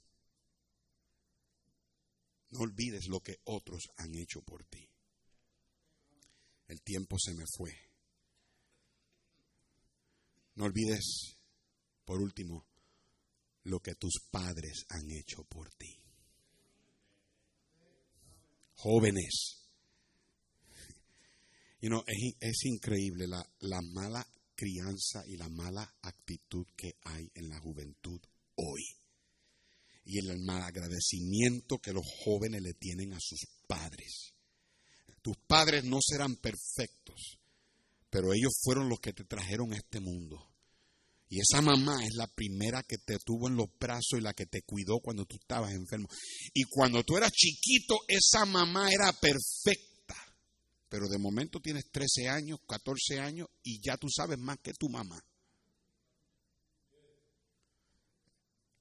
No 2.51 2.61
olvides 2.61 3.07
lo 3.07 3.21
que 3.21 3.37
otros 3.45 3.83
han 3.97 4.13
hecho 4.15 4.41
por 4.41 4.63
ti. 4.65 4.89
El 6.67 6.81
tiempo 6.81 7.17
se 7.17 7.33
me 7.33 7.45
fue. 7.57 7.92
No 10.55 10.65
olvides, 10.65 11.37
por 12.05 12.21
último, 12.21 12.65
lo 13.63 13.79
que 13.79 13.95
tus 13.95 14.13
padres 14.29 14.85
han 14.89 15.09
hecho 15.11 15.43
por 15.45 15.69
ti. 15.75 15.99
Jóvenes. 18.75 19.59
You 21.81 21.89
know, 21.89 22.03
es, 22.07 22.65
increíble 22.65 23.27
la, 23.27 23.45
la 23.59 23.81
mala 23.81 24.25
crianza 24.55 25.25
y 25.27 25.35
la 25.35 25.49
mala 25.49 25.95
actitud 26.01 26.65
que 26.77 26.95
hay 27.03 27.29
en 27.35 27.49
la 27.49 27.59
juventud 27.59 28.21
hoy. 28.55 28.83
Y 30.05 30.19
el 30.19 30.37
malagradecimiento 30.43 31.79
que 31.79 31.93
los 31.93 32.05
jóvenes 32.23 32.61
le 32.61 32.73
tienen 32.73 33.13
a 33.13 33.19
sus 33.19 33.39
padres. 33.67 34.33
Tus 35.21 35.37
padres 35.47 35.85
no 35.85 35.99
serán 36.01 36.35
perfectos, 36.35 37.39
pero 38.13 38.31
ellos 38.31 38.53
fueron 38.61 38.89
los 38.89 38.99
que 38.99 39.11
te 39.11 39.23
trajeron 39.23 39.73
a 39.73 39.77
este 39.77 39.99
mundo. 39.99 40.37
Y 41.29 41.39
esa 41.39 41.63
mamá 41.63 41.95
es 42.05 42.13
la 42.13 42.27
primera 42.27 42.83
que 42.83 42.99
te 42.99 43.17
tuvo 43.17 43.47
en 43.47 43.55
los 43.55 43.65
brazos 43.79 44.19
y 44.19 44.21
la 44.21 44.35
que 44.35 44.45
te 44.45 44.61
cuidó 44.61 44.99
cuando 44.99 45.25
tú 45.25 45.37
estabas 45.37 45.73
enfermo. 45.73 46.07
Y 46.53 46.61
cuando 46.65 47.03
tú 47.03 47.17
eras 47.17 47.31
chiquito, 47.31 47.95
esa 48.07 48.45
mamá 48.45 48.91
era 48.91 49.11
perfecta. 49.13 50.15
Pero 50.89 51.07
de 51.09 51.17
momento 51.17 51.59
tienes 51.59 51.85
13 51.91 52.29
años, 52.29 52.59
14 52.67 53.19
años 53.19 53.47
y 53.63 53.81
ya 53.83 53.97
tú 53.97 54.07
sabes 54.15 54.37
más 54.37 54.59
que 54.59 54.73
tu 54.73 54.89
mamá. 54.89 55.19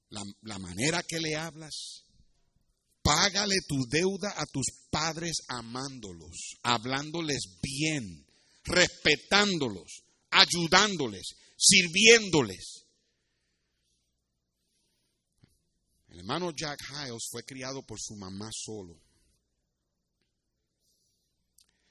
La, 0.09 0.21
la 0.43 0.59
manera 0.59 1.01
que 1.01 1.19
le 1.19 1.35
hablas, 1.35 2.05
págale 3.01 3.55
tu 3.67 3.77
deuda 3.89 4.31
a 4.37 4.45
tus 4.45 4.67
padres 4.91 5.37
amándolos, 5.47 6.59
hablándoles 6.61 7.57
bien 7.63 8.27
respetándolos, 8.63 10.03
ayudándoles, 10.29 11.35
sirviéndoles. 11.57 12.85
El 16.09 16.19
hermano 16.19 16.51
Jack 16.51 16.79
Hiles 16.91 17.27
fue 17.29 17.43
criado 17.43 17.83
por 17.83 17.99
su 17.99 18.15
mamá 18.15 18.49
solo. 18.53 19.01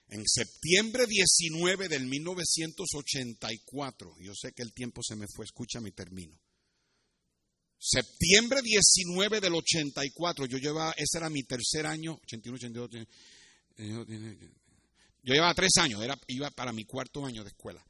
En 0.08 0.24
septiembre 0.26 1.06
19 1.06 1.88
del 1.88 2.06
1984, 2.06 4.16
yo 4.20 4.34
sé 4.34 4.52
que 4.52 4.62
el 4.62 4.74
tiempo 4.74 5.02
se 5.02 5.16
me 5.16 5.26
fue, 5.26 5.46
escúchame 5.46 5.88
y 5.88 5.92
termino. 5.92 6.38
Septiembre 7.78 8.60
19 8.62 9.40
del 9.40 9.54
84, 9.54 10.46
yo 10.46 10.58
llevaba, 10.58 10.92
ese 10.92 11.18
era 11.18 11.30
mi 11.30 11.42
tercer 11.44 11.86
año, 11.86 12.20
81, 12.22 12.56
82, 12.56 12.90
yo 15.22 15.34
llevaba 15.34 15.54
tres 15.54 15.72
años, 15.78 16.02
era, 16.02 16.18
iba 16.28 16.50
para 16.50 16.72
mi 16.72 16.84
cuarto 16.84 17.24
año 17.24 17.44
de 17.44 17.50
escuela. 17.50 17.84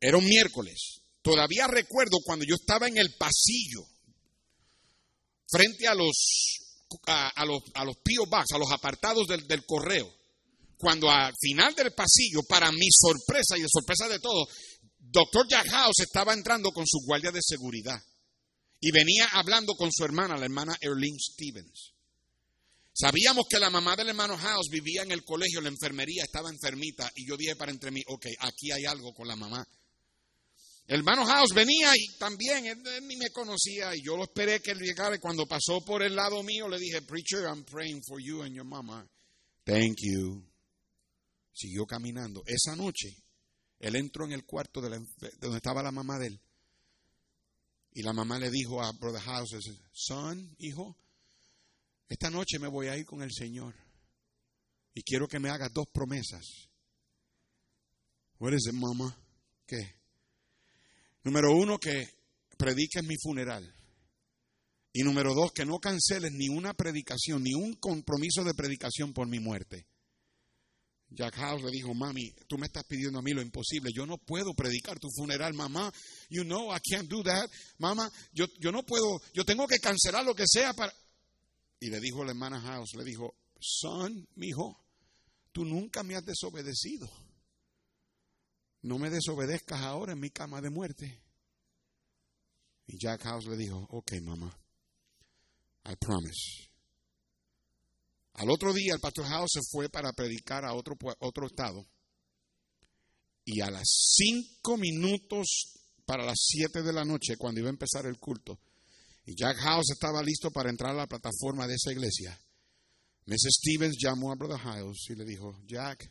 Era 0.00 0.16
un 0.16 0.24
miércoles. 0.24 1.02
Todavía 1.22 1.66
recuerdo 1.66 2.18
cuando 2.24 2.44
yo 2.44 2.54
estaba 2.54 2.86
en 2.88 2.98
el 2.98 3.14
pasillo, 3.14 3.82
frente 5.48 5.86
a 5.86 5.94
los, 5.94 6.16
a, 7.06 7.44
los, 7.44 7.62
a 7.74 7.84
los 7.84 7.96
Box, 8.28 8.52
a 8.52 8.58
los 8.58 8.70
apartados 8.70 9.26
del, 9.26 9.46
del 9.46 9.64
correo. 9.64 10.12
Cuando 10.78 11.10
al 11.10 11.32
final 11.40 11.74
del 11.74 11.92
pasillo, 11.92 12.42
para 12.48 12.70
mi 12.70 12.88
sorpresa 12.90 13.56
y 13.56 13.62
de 13.62 13.68
sorpresa 13.70 14.08
de 14.08 14.20
todos, 14.20 14.48
Doctor 14.98 15.46
Jack 15.48 15.68
House 15.68 16.00
estaba 16.00 16.32
entrando 16.32 16.70
con 16.70 16.84
su 16.86 16.98
guardia 17.06 17.30
de 17.30 17.40
seguridad 17.42 17.98
y 18.80 18.90
venía 18.90 19.26
hablando 19.32 19.74
con 19.74 19.90
su 19.90 20.04
hermana, 20.04 20.36
la 20.36 20.44
hermana 20.44 20.76
Erlene 20.80 21.18
Stevens. 21.18 21.95
Sabíamos 22.98 23.44
que 23.46 23.58
la 23.58 23.68
mamá 23.68 23.94
del 23.94 24.08
hermano 24.08 24.38
House 24.38 24.70
vivía 24.70 25.02
en 25.02 25.12
el 25.12 25.22
colegio, 25.22 25.60
la 25.60 25.68
enfermería 25.68 26.24
estaba 26.24 26.48
enfermita 26.48 27.12
y 27.14 27.28
yo 27.28 27.36
dije 27.36 27.54
para 27.54 27.70
entre 27.70 27.90
mí, 27.90 28.00
ok, 28.06 28.26
aquí 28.38 28.72
hay 28.72 28.86
algo 28.86 29.12
con 29.12 29.28
la 29.28 29.36
mamá. 29.36 29.62
El 30.86 31.00
hermano 31.00 31.26
House 31.26 31.52
venía 31.54 31.92
y 31.94 32.16
también 32.16 32.64
él, 32.64 32.82
ni 33.06 33.16
me 33.18 33.28
conocía 33.28 33.94
y 33.94 34.02
yo 34.02 34.16
lo 34.16 34.22
esperé 34.22 34.62
que 34.62 34.70
él 34.70 34.78
llegara 34.78 35.14
y 35.14 35.18
cuando 35.18 35.46
pasó 35.46 35.84
por 35.84 36.02
el 36.02 36.16
lado 36.16 36.42
mío 36.42 36.68
le 36.68 36.78
dije, 36.78 37.02
preacher, 37.02 37.40
I'm 37.42 37.64
praying 37.64 38.00
for 38.02 38.18
you 38.18 38.40
and 38.42 38.54
your 38.54 38.64
mama. 38.64 39.06
Thank 39.64 39.98
you. 40.00 40.42
Siguió 41.52 41.84
caminando. 41.84 42.42
Esa 42.46 42.76
noche 42.76 43.14
él 43.78 43.96
entró 43.96 44.24
en 44.24 44.32
el 44.32 44.46
cuarto 44.46 44.80
de, 44.80 44.88
donde 45.38 45.56
estaba 45.58 45.82
la 45.82 45.92
mamá 45.92 46.18
de 46.18 46.28
él 46.28 46.40
y 47.92 48.02
la 48.02 48.14
mamá 48.14 48.38
le 48.38 48.50
dijo 48.50 48.82
a 48.82 48.90
Brother 48.92 49.20
House, 49.20 49.50
son, 49.92 50.56
hijo, 50.60 50.96
esta 52.08 52.30
noche 52.30 52.58
me 52.58 52.68
voy 52.68 52.88
a 52.88 52.96
ir 52.96 53.04
con 53.04 53.22
el 53.22 53.32
Señor 53.32 53.74
y 54.94 55.02
quiero 55.02 55.28
que 55.28 55.38
me 55.38 55.50
hagas 55.50 55.72
dos 55.72 55.86
promesas. 55.92 56.70
What 58.38 58.52
is 58.52 58.66
it, 58.66 58.74
mamá? 58.74 59.16
¿Qué? 59.66 59.96
Número 61.24 61.52
uno, 61.52 61.78
que 61.78 62.08
prediques 62.56 63.02
mi 63.02 63.16
funeral. 63.22 63.74
Y 64.92 65.02
número 65.02 65.34
dos, 65.34 65.52
que 65.52 65.66
no 65.66 65.78
canceles 65.78 66.32
ni 66.32 66.48
una 66.48 66.72
predicación, 66.72 67.42
ni 67.42 67.52
un 67.54 67.74
compromiso 67.74 68.44
de 68.44 68.54
predicación 68.54 69.12
por 69.12 69.26
mi 69.26 69.40
muerte. 69.40 69.86
Jack 71.10 71.36
House 71.36 71.62
le 71.62 71.70
dijo, 71.70 71.94
mami, 71.94 72.32
tú 72.48 72.58
me 72.58 72.66
estás 72.66 72.84
pidiendo 72.84 73.18
a 73.18 73.22
mí 73.22 73.32
lo 73.32 73.42
imposible. 73.42 73.90
Yo 73.94 74.06
no 74.06 74.18
puedo 74.18 74.54
predicar 74.54 74.98
tu 74.98 75.08
funeral, 75.14 75.54
mamá. 75.54 75.92
You 76.30 76.44
know, 76.44 76.74
I 76.74 76.80
can't 76.80 77.08
do 77.08 77.22
that. 77.22 77.48
Mamá, 77.78 78.10
yo, 78.32 78.46
yo 78.58 78.72
no 78.72 78.84
puedo, 78.84 79.20
yo 79.32 79.44
tengo 79.44 79.66
que 79.66 79.78
cancelar 79.78 80.24
lo 80.24 80.34
que 80.34 80.44
sea 80.46 80.72
para... 80.72 80.92
Y 81.80 81.90
le 81.90 82.00
dijo 82.00 82.24
la 82.24 82.30
hermana 82.30 82.60
House, 82.60 82.94
le 82.94 83.04
dijo, 83.04 83.34
son, 83.60 84.28
mi 84.36 84.48
hijo, 84.48 84.84
tú 85.52 85.64
nunca 85.64 86.02
me 86.02 86.16
has 86.16 86.24
desobedecido. 86.24 87.08
No 88.82 88.98
me 88.98 89.10
desobedezcas 89.10 89.80
ahora 89.80 90.12
en 90.12 90.20
mi 90.20 90.30
cama 90.30 90.60
de 90.60 90.70
muerte. 90.70 91.22
Y 92.86 92.98
Jack 92.98 93.22
House 93.22 93.46
le 93.46 93.56
dijo, 93.56 93.86
ok, 93.90 94.12
mamá, 94.22 94.56
I 95.84 95.96
promise. 95.96 96.70
Al 98.34 98.50
otro 98.50 98.72
día 98.72 98.94
el 98.94 99.00
pastor 99.00 99.26
House 99.26 99.50
se 99.54 99.60
fue 99.70 99.88
para 99.88 100.12
predicar 100.12 100.64
a 100.64 100.74
otro, 100.74 100.94
otro 101.20 101.46
estado. 101.46 101.86
Y 103.44 103.60
a 103.60 103.70
las 103.70 103.88
cinco 104.16 104.76
minutos 104.76 105.76
para 106.04 106.24
las 106.24 106.38
siete 106.38 106.82
de 106.82 106.92
la 106.92 107.04
noche, 107.04 107.36
cuando 107.36 107.60
iba 107.60 107.68
a 107.68 107.72
empezar 107.72 108.06
el 108.06 108.18
culto, 108.18 108.58
y 109.26 109.34
Jack 109.34 109.56
House 109.58 109.90
estaba 109.90 110.22
listo 110.22 110.52
para 110.52 110.70
entrar 110.70 110.92
a 110.92 110.98
la 110.98 111.06
plataforma 111.08 111.66
de 111.66 111.74
esa 111.74 111.90
iglesia. 111.90 112.38
Mrs. 113.26 113.58
Stevens 113.60 113.96
llamó 114.00 114.30
a 114.30 114.36
Brother 114.36 114.58
House 114.58 115.10
y 115.10 115.16
le 115.16 115.24
dijo, 115.24 115.60
Jack, 115.66 116.08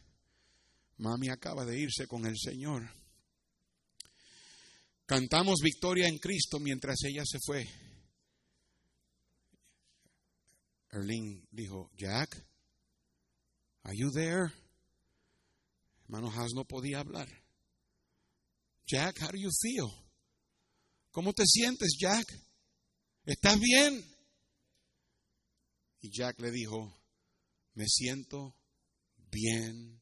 mami 0.98 1.30
acaba 1.30 1.66
de 1.66 1.80
irse 1.80 2.08
con 2.08 2.26
el 2.26 2.38
Señor. 2.38 2.84
Cantamos 5.06 5.60
victoria 5.64 6.10
en 6.10 6.18
Cristo 6.18 6.60
mientras 6.60 6.98
ella 7.06 7.24
se 7.26 7.40
fue. 7.40 7.66
Erling 10.92 11.48
dijo, 11.52 11.90
Jack, 11.96 12.36
are 13.84 13.96
you 13.96 14.12
there? 14.12 14.52
Hermano 16.04 16.30
House 16.32 16.52
no 16.54 16.66
podía 16.66 17.00
hablar. 17.00 17.30
Jack, 18.86 19.22
how 19.22 19.32
do 19.32 19.38
you 19.38 19.52
feel? 19.62 19.90
¿Cómo 21.12 21.32
te 21.32 21.46
sientes, 21.46 21.96
Jack? 21.98 22.26
¿Estás 23.26 23.60
bien? 23.60 24.06
Y 26.02 26.12
Jack 26.12 26.40
le 26.42 26.52
dijo, 26.52 26.96
me 27.74 27.88
siento 27.88 28.56
bien, 29.32 30.00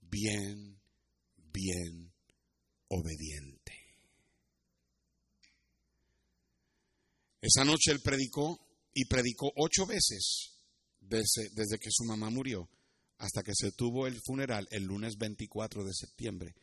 bien, 0.00 0.80
bien 1.36 2.14
obediente. 2.88 3.72
Esa 7.42 7.64
noche 7.64 7.90
él 7.90 8.00
predicó 8.00 8.58
y 8.94 9.04
predicó 9.04 9.52
ocho 9.56 9.84
veces 9.84 10.52
desde, 11.00 11.50
desde, 11.50 11.78
que 11.78 11.90
su 11.90 12.04
mamá 12.04 12.30
murió 12.30 12.70
hasta 13.18 13.42
que 13.42 13.52
se 13.54 13.72
tuvo 13.72 14.06
el 14.06 14.18
funeral 14.24 14.66
el 14.70 14.84
lunes 14.84 15.18
24 15.18 15.84
de 15.84 15.92
septiembre 15.92 16.54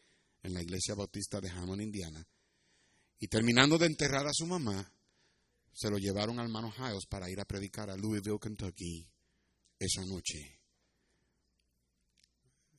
en 0.41 0.55
la 0.55 0.63
iglesia 0.63 0.95
bautista 0.95 1.39
de 1.39 1.49
Hammond, 1.49 1.81
Indiana. 1.81 2.25
Y 3.19 3.27
terminando 3.27 3.77
de 3.77 3.87
enterrar 3.87 4.25
a 4.25 4.33
su 4.33 4.47
mamá, 4.47 4.91
se 5.73 5.89
lo 5.89 5.97
llevaron 5.97 6.39
al 6.39 6.45
hermano 6.45 6.73
Hiles 6.77 7.05
para 7.07 7.29
ir 7.29 7.39
a 7.39 7.45
predicar 7.45 7.89
a 7.89 7.97
Louisville, 7.97 8.39
Kentucky, 8.39 9.07
esa 9.77 10.05
noche. 10.05 10.59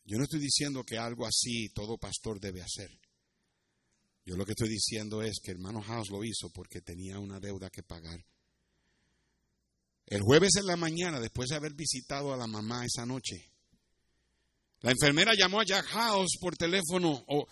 Yo 0.04 0.18
no 0.18 0.24
estoy 0.24 0.40
diciendo 0.40 0.84
que 0.84 0.98
algo 0.98 1.26
así 1.26 1.68
todo 1.70 1.98
pastor 1.98 2.40
debe 2.40 2.62
hacer. 2.62 2.90
Yo 4.24 4.36
lo 4.36 4.44
que 4.44 4.52
estoy 4.52 4.68
diciendo 4.68 5.22
es 5.22 5.40
que 5.42 5.52
el 5.52 5.58
hermano 5.58 5.82
House 5.82 6.10
lo 6.10 6.24
hizo 6.24 6.50
porque 6.50 6.80
tenía 6.80 7.18
una 7.18 7.40
deuda 7.40 7.70
que 7.70 7.82
pagar. 7.82 8.24
El 10.06 10.22
jueves 10.22 10.56
en 10.56 10.66
la 10.66 10.76
mañana, 10.76 11.20
después 11.20 11.48
de 11.48 11.56
haber 11.56 11.74
visitado 11.74 12.34
a 12.34 12.36
la 12.36 12.46
mamá 12.46 12.84
esa 12.84 13.06
noche, 13.06 13.50
la 14.80 14.90
enfermera 14.90 15.32
llamó 15.34 15.60
a 15.60 15.64
Jack 15.64 15.86
House 15.86 16.38
por 16.40 16.56
teléfono, 16.56 17.24
o, 17.28 17.46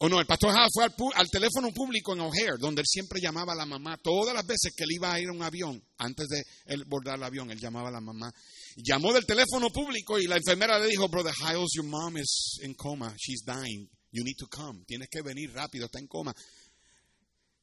o 0.00 0.08
no, 0.08 0.20
el 0.20 0.26
pastor 0.26 0.52
House 0.52 0.70
fue 0.72 1.10
al, 1.16 1.28
teléfono 1.28 1.72
público 1.72 2.12
en 2.12 2.20
O'Hare, 2.20 2.56
donde 2.58 2.82
él 2.82 2.86
siempre 2.88 3.20
llamaba 3.20 3.52
a 3.52 3.56
la 3.56 3.66
mamá. 3.66 3.98
Todas 4.00 4.32
las 4.32 4.46
veces 4.46 4.72
que 4.76 4.84
él 4.84 4.92
iba 4.92 5.12
a 5.12 5.20
ir 5.20 5.28
a 5.28 5.32
un 5.32 5.42
avión, 5.42 5.82
antes 5.98 6.28
de 6.28 6.44
él 6.66 6.84
bordar 6.86 7.16
el 7.16 7.24
avión, 7.24 7.50
él 7.50 7.58
llamaba 7.58 7.88
a 7.88 7.92
la 7.92 8.00
mamá. 8.00 8.32
Llamó 8.76 9.12
del 9.12 9.26
teléfono 9.26 9.70
público 9.70 10.20
y 10.20 10.28
la 10.28 10.36
enfermera 10.36 10.78
le 10.78 10.86
dijo, 10.86 11.08
Brother 11.08 11.34
Hiles, 11.34 11.70
your 11.74 11.84
mom 11.84 12.16
is 12.16 12.60
in 12.62 12.74
coma, 12.74 13.12
she's 13.18 13.42
dying. 13.44 13.88
You 14.12 14.22
need 14.22 14.36
to 14.38 14.46
come. 14.46 14.84
Tienes 14.86 15.08
que 15.10 15.20
venir 15.20 15.52
rápido, 15.52 15.86
está 15.86 15.98
en 15.98 16.06
coma. 16.06 16.32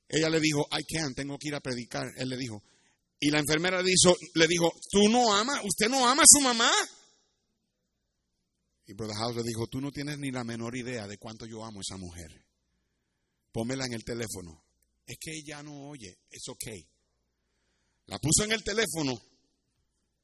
Ella 0.07 0.29
le 0.29 0.39
dijo, 0.41 0.67
I 0.71 0.83
can't, 0.83 1.15
tengo 1.15 1.37
que 1.37 1.47
ir 1.47 1.55
a 1.55 1.61
predicar. 1.61 2.05
Él 2.17 2.29
le 2.29 2.37
dijo. 2.37 2.61
Y 3.19 3.31
la 3.31 3.39
enfermera 3.39 3.81
le 3.81 3.89
dijo, 3.89 4.15
le 4.33 4.47
dijo 4.47 4.73
¿tú 4.91 5.07
no 5.07 5.33
amas? 5.33 5.61
¿Usted 5.63 5.87
no 5.87 6.05
ama 6.07 6.23
a 6.23 6.25
su 6.27 6.41
mamá? 6.41 6.69
Y 8.87 8.93
Brother 8.93 9.15
House 9.17 9.35
le 9.37 9.43
dijo, 9.43 9.67
tú 9.67 9.81
no 9.81 9.91
tienes 9.91 10.19
ni 10.19 10.31
la 10.31 10.43
menor 10.43 10.75
idea 10.75 11.07
de 11.07 11.17
cuánto 11.17 11.45
yo 11.45 11.65
amo 11.65 11.79
a 11.79 11.81
esa 11.81 11.97
mujer. 11.97 12.45
Pómela 13.51 13.85
en 13.85 13.93
el 13.93 14.03
teléfono. 14.03 14.63
Es 15.05 15.17
que 15.19 15.31
ella 15.31 15.63
no 15.63 15.89
oye, 15.89 16.19
es 16.29 16.47
ok. 16.49 16.65
La 18.07 18.19
puso 18.19 18.43
en 18.43 18.51
el 18.51 18.63
teléfono. 18.63 19.19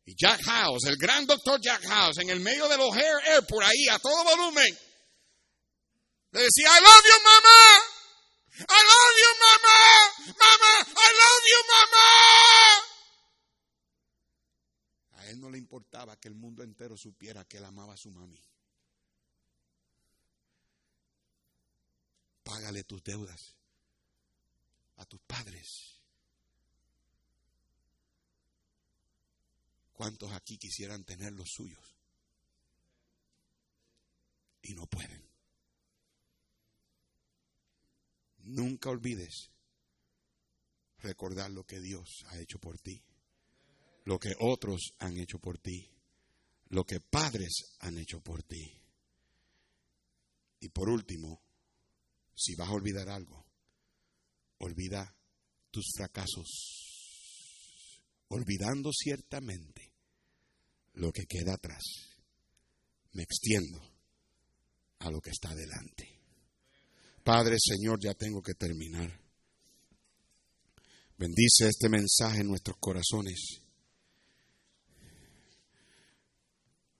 Y 0.05 0.15
Jack 0.15 0.43
House, 0.43 0.85
el 0.85 0.97
gran 0.97 1.25
doctor 1.25 1.59
Jack 1.61 1.83
House, 1.83 2.17
en 2.19 2.29
el 2.29 2.39
medio 2.39 2.67
de 2.67 2.77
los 2.77 2.95
Air 2.95 3.45
por 3.47 3.63
ahí, 3.63 3.87
a 3.89 3.99
todo 3.99 4.23
volumen, 4.23 4.77
le 6.31 6.39
decía, 6.41 6.69
I 6.77 6.81
love 6.81 7.03
you, 7.05 7.23
mamá. 7.23 7.61
I 8.59 8.81
love 8.89 9.15
you, 9.21 9.31
mamá. 9.39 9.79
Mamá, 10.39 10.73
I 10.87 11.09
love 11.19 11.45
you, 11.51 11.61
mamá. 11.67 12.07
A 15.13 15.29
él 15.29 15.39
no 15.39 15.49
le 15.49 15.57
importaba 15.57 16.19
que 16.19 16.27
el 16.27 16.35
mundo 16.35 16.63
entero 16.63 16.95
supiera 16.97 17.45
que 17.45 17.57
él 17.57 17.65
amaba 17.65 17.93
a 17.93 17.97
su 17.97 18.11
mami. 18.11 18.39
Págale 22.43 22.83
tus 22.83 23.03
deudas 23.03 23.55
a 24.97 25.05
tus 25.05 25.19
padres. 25.21 25.99
¿Cuántos 29.93 30.31
aquí 30.31 30.57
quisieran 30.57 31.03
tener 31.03 31.33
los 31.33 31.49
suyos? 31.49 31.95
Y 34.63 34.73
no 34.73 34.85
pueden. 34.87 35.23
Nunca 38.39 38.89
olvides 38.89 39.51
recordar 40.97 41.51
lo 41.51 41.63
que 41.65 41.79
Dios 41.79 42.23
ha 42.27 42.39
hecho 42.39 42.59
por 42.59 42.79
ti, 42.79 43.03
lo 44.05 44.19
que 44.19 44.33
otros 44.39 44.93
han 44.99 45.17
hecho 45.17 45.39
por 45.39 45.57
ti, 45.57 45.91
lo 46.69 46.83
que 46.83 46.99
padres 46.99 47.75
han 47.79 47.97
hecho 47.97 48.21
por 48.21 48.43
ti. 48.43 48.81
Y 50.59 50.69
por 50.69 50.89
último, 50.89 51.41
si 52.41 52.55
vas 52.55 52.69
a 52.69 52.73
olvidar 52.73 53.07
algo, 53.07 53.45
olvida 54.57 55.15
tus 55.69 55.85
fracasos, 55.95 56.47
olvidando 58.29 58.89
ciertamente 58.91 59.93
lo 60.93 61.11
que 61.11 61.25
queda 61.25 61.53
atrás. 61.53 61.83
Me 63.13 63.23
extiendo 63.23 63.79
a 64.99 65.11
lo 65.11 65.19
que 65.19 65.29
está 65.29 65.53
delante. 65.53 66.19
Padre, 67.23 67.57
Señor, 67.59 67.99
ya 68.01 68.15
tengo 68.15 68.41
que 68.41 68.53
terminar. 68.53 69.21
Bendice 71.17 71.67
este 71.67 71.89
mensaje 71.89 72.41
en 72.41 72.47
nuestros 72.47 72.77
corazones. 72.79 73.61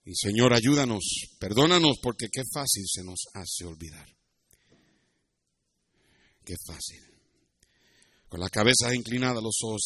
Y 0.06 0.14
Señor, 0.14 0.54
ayúdanos, 0.54 1.04
perdónanos 1.40 1.98
porque 2.04 2.28
qué 2.32 2.44
fácil 2.54 2.84
se 2.88 3.04
nos 3.04 3.26
hace 3.34 3.66
olvidar. 3.66 4.21
Qué 6.44 6.56
fácil. 6.68 7.02
Con 8.28 8.40
la 8.40 8.50
cabeza 8.50 8.94
inclinada, 8.96 9.42
los 9.42 9.58
ojos 9.64 9.80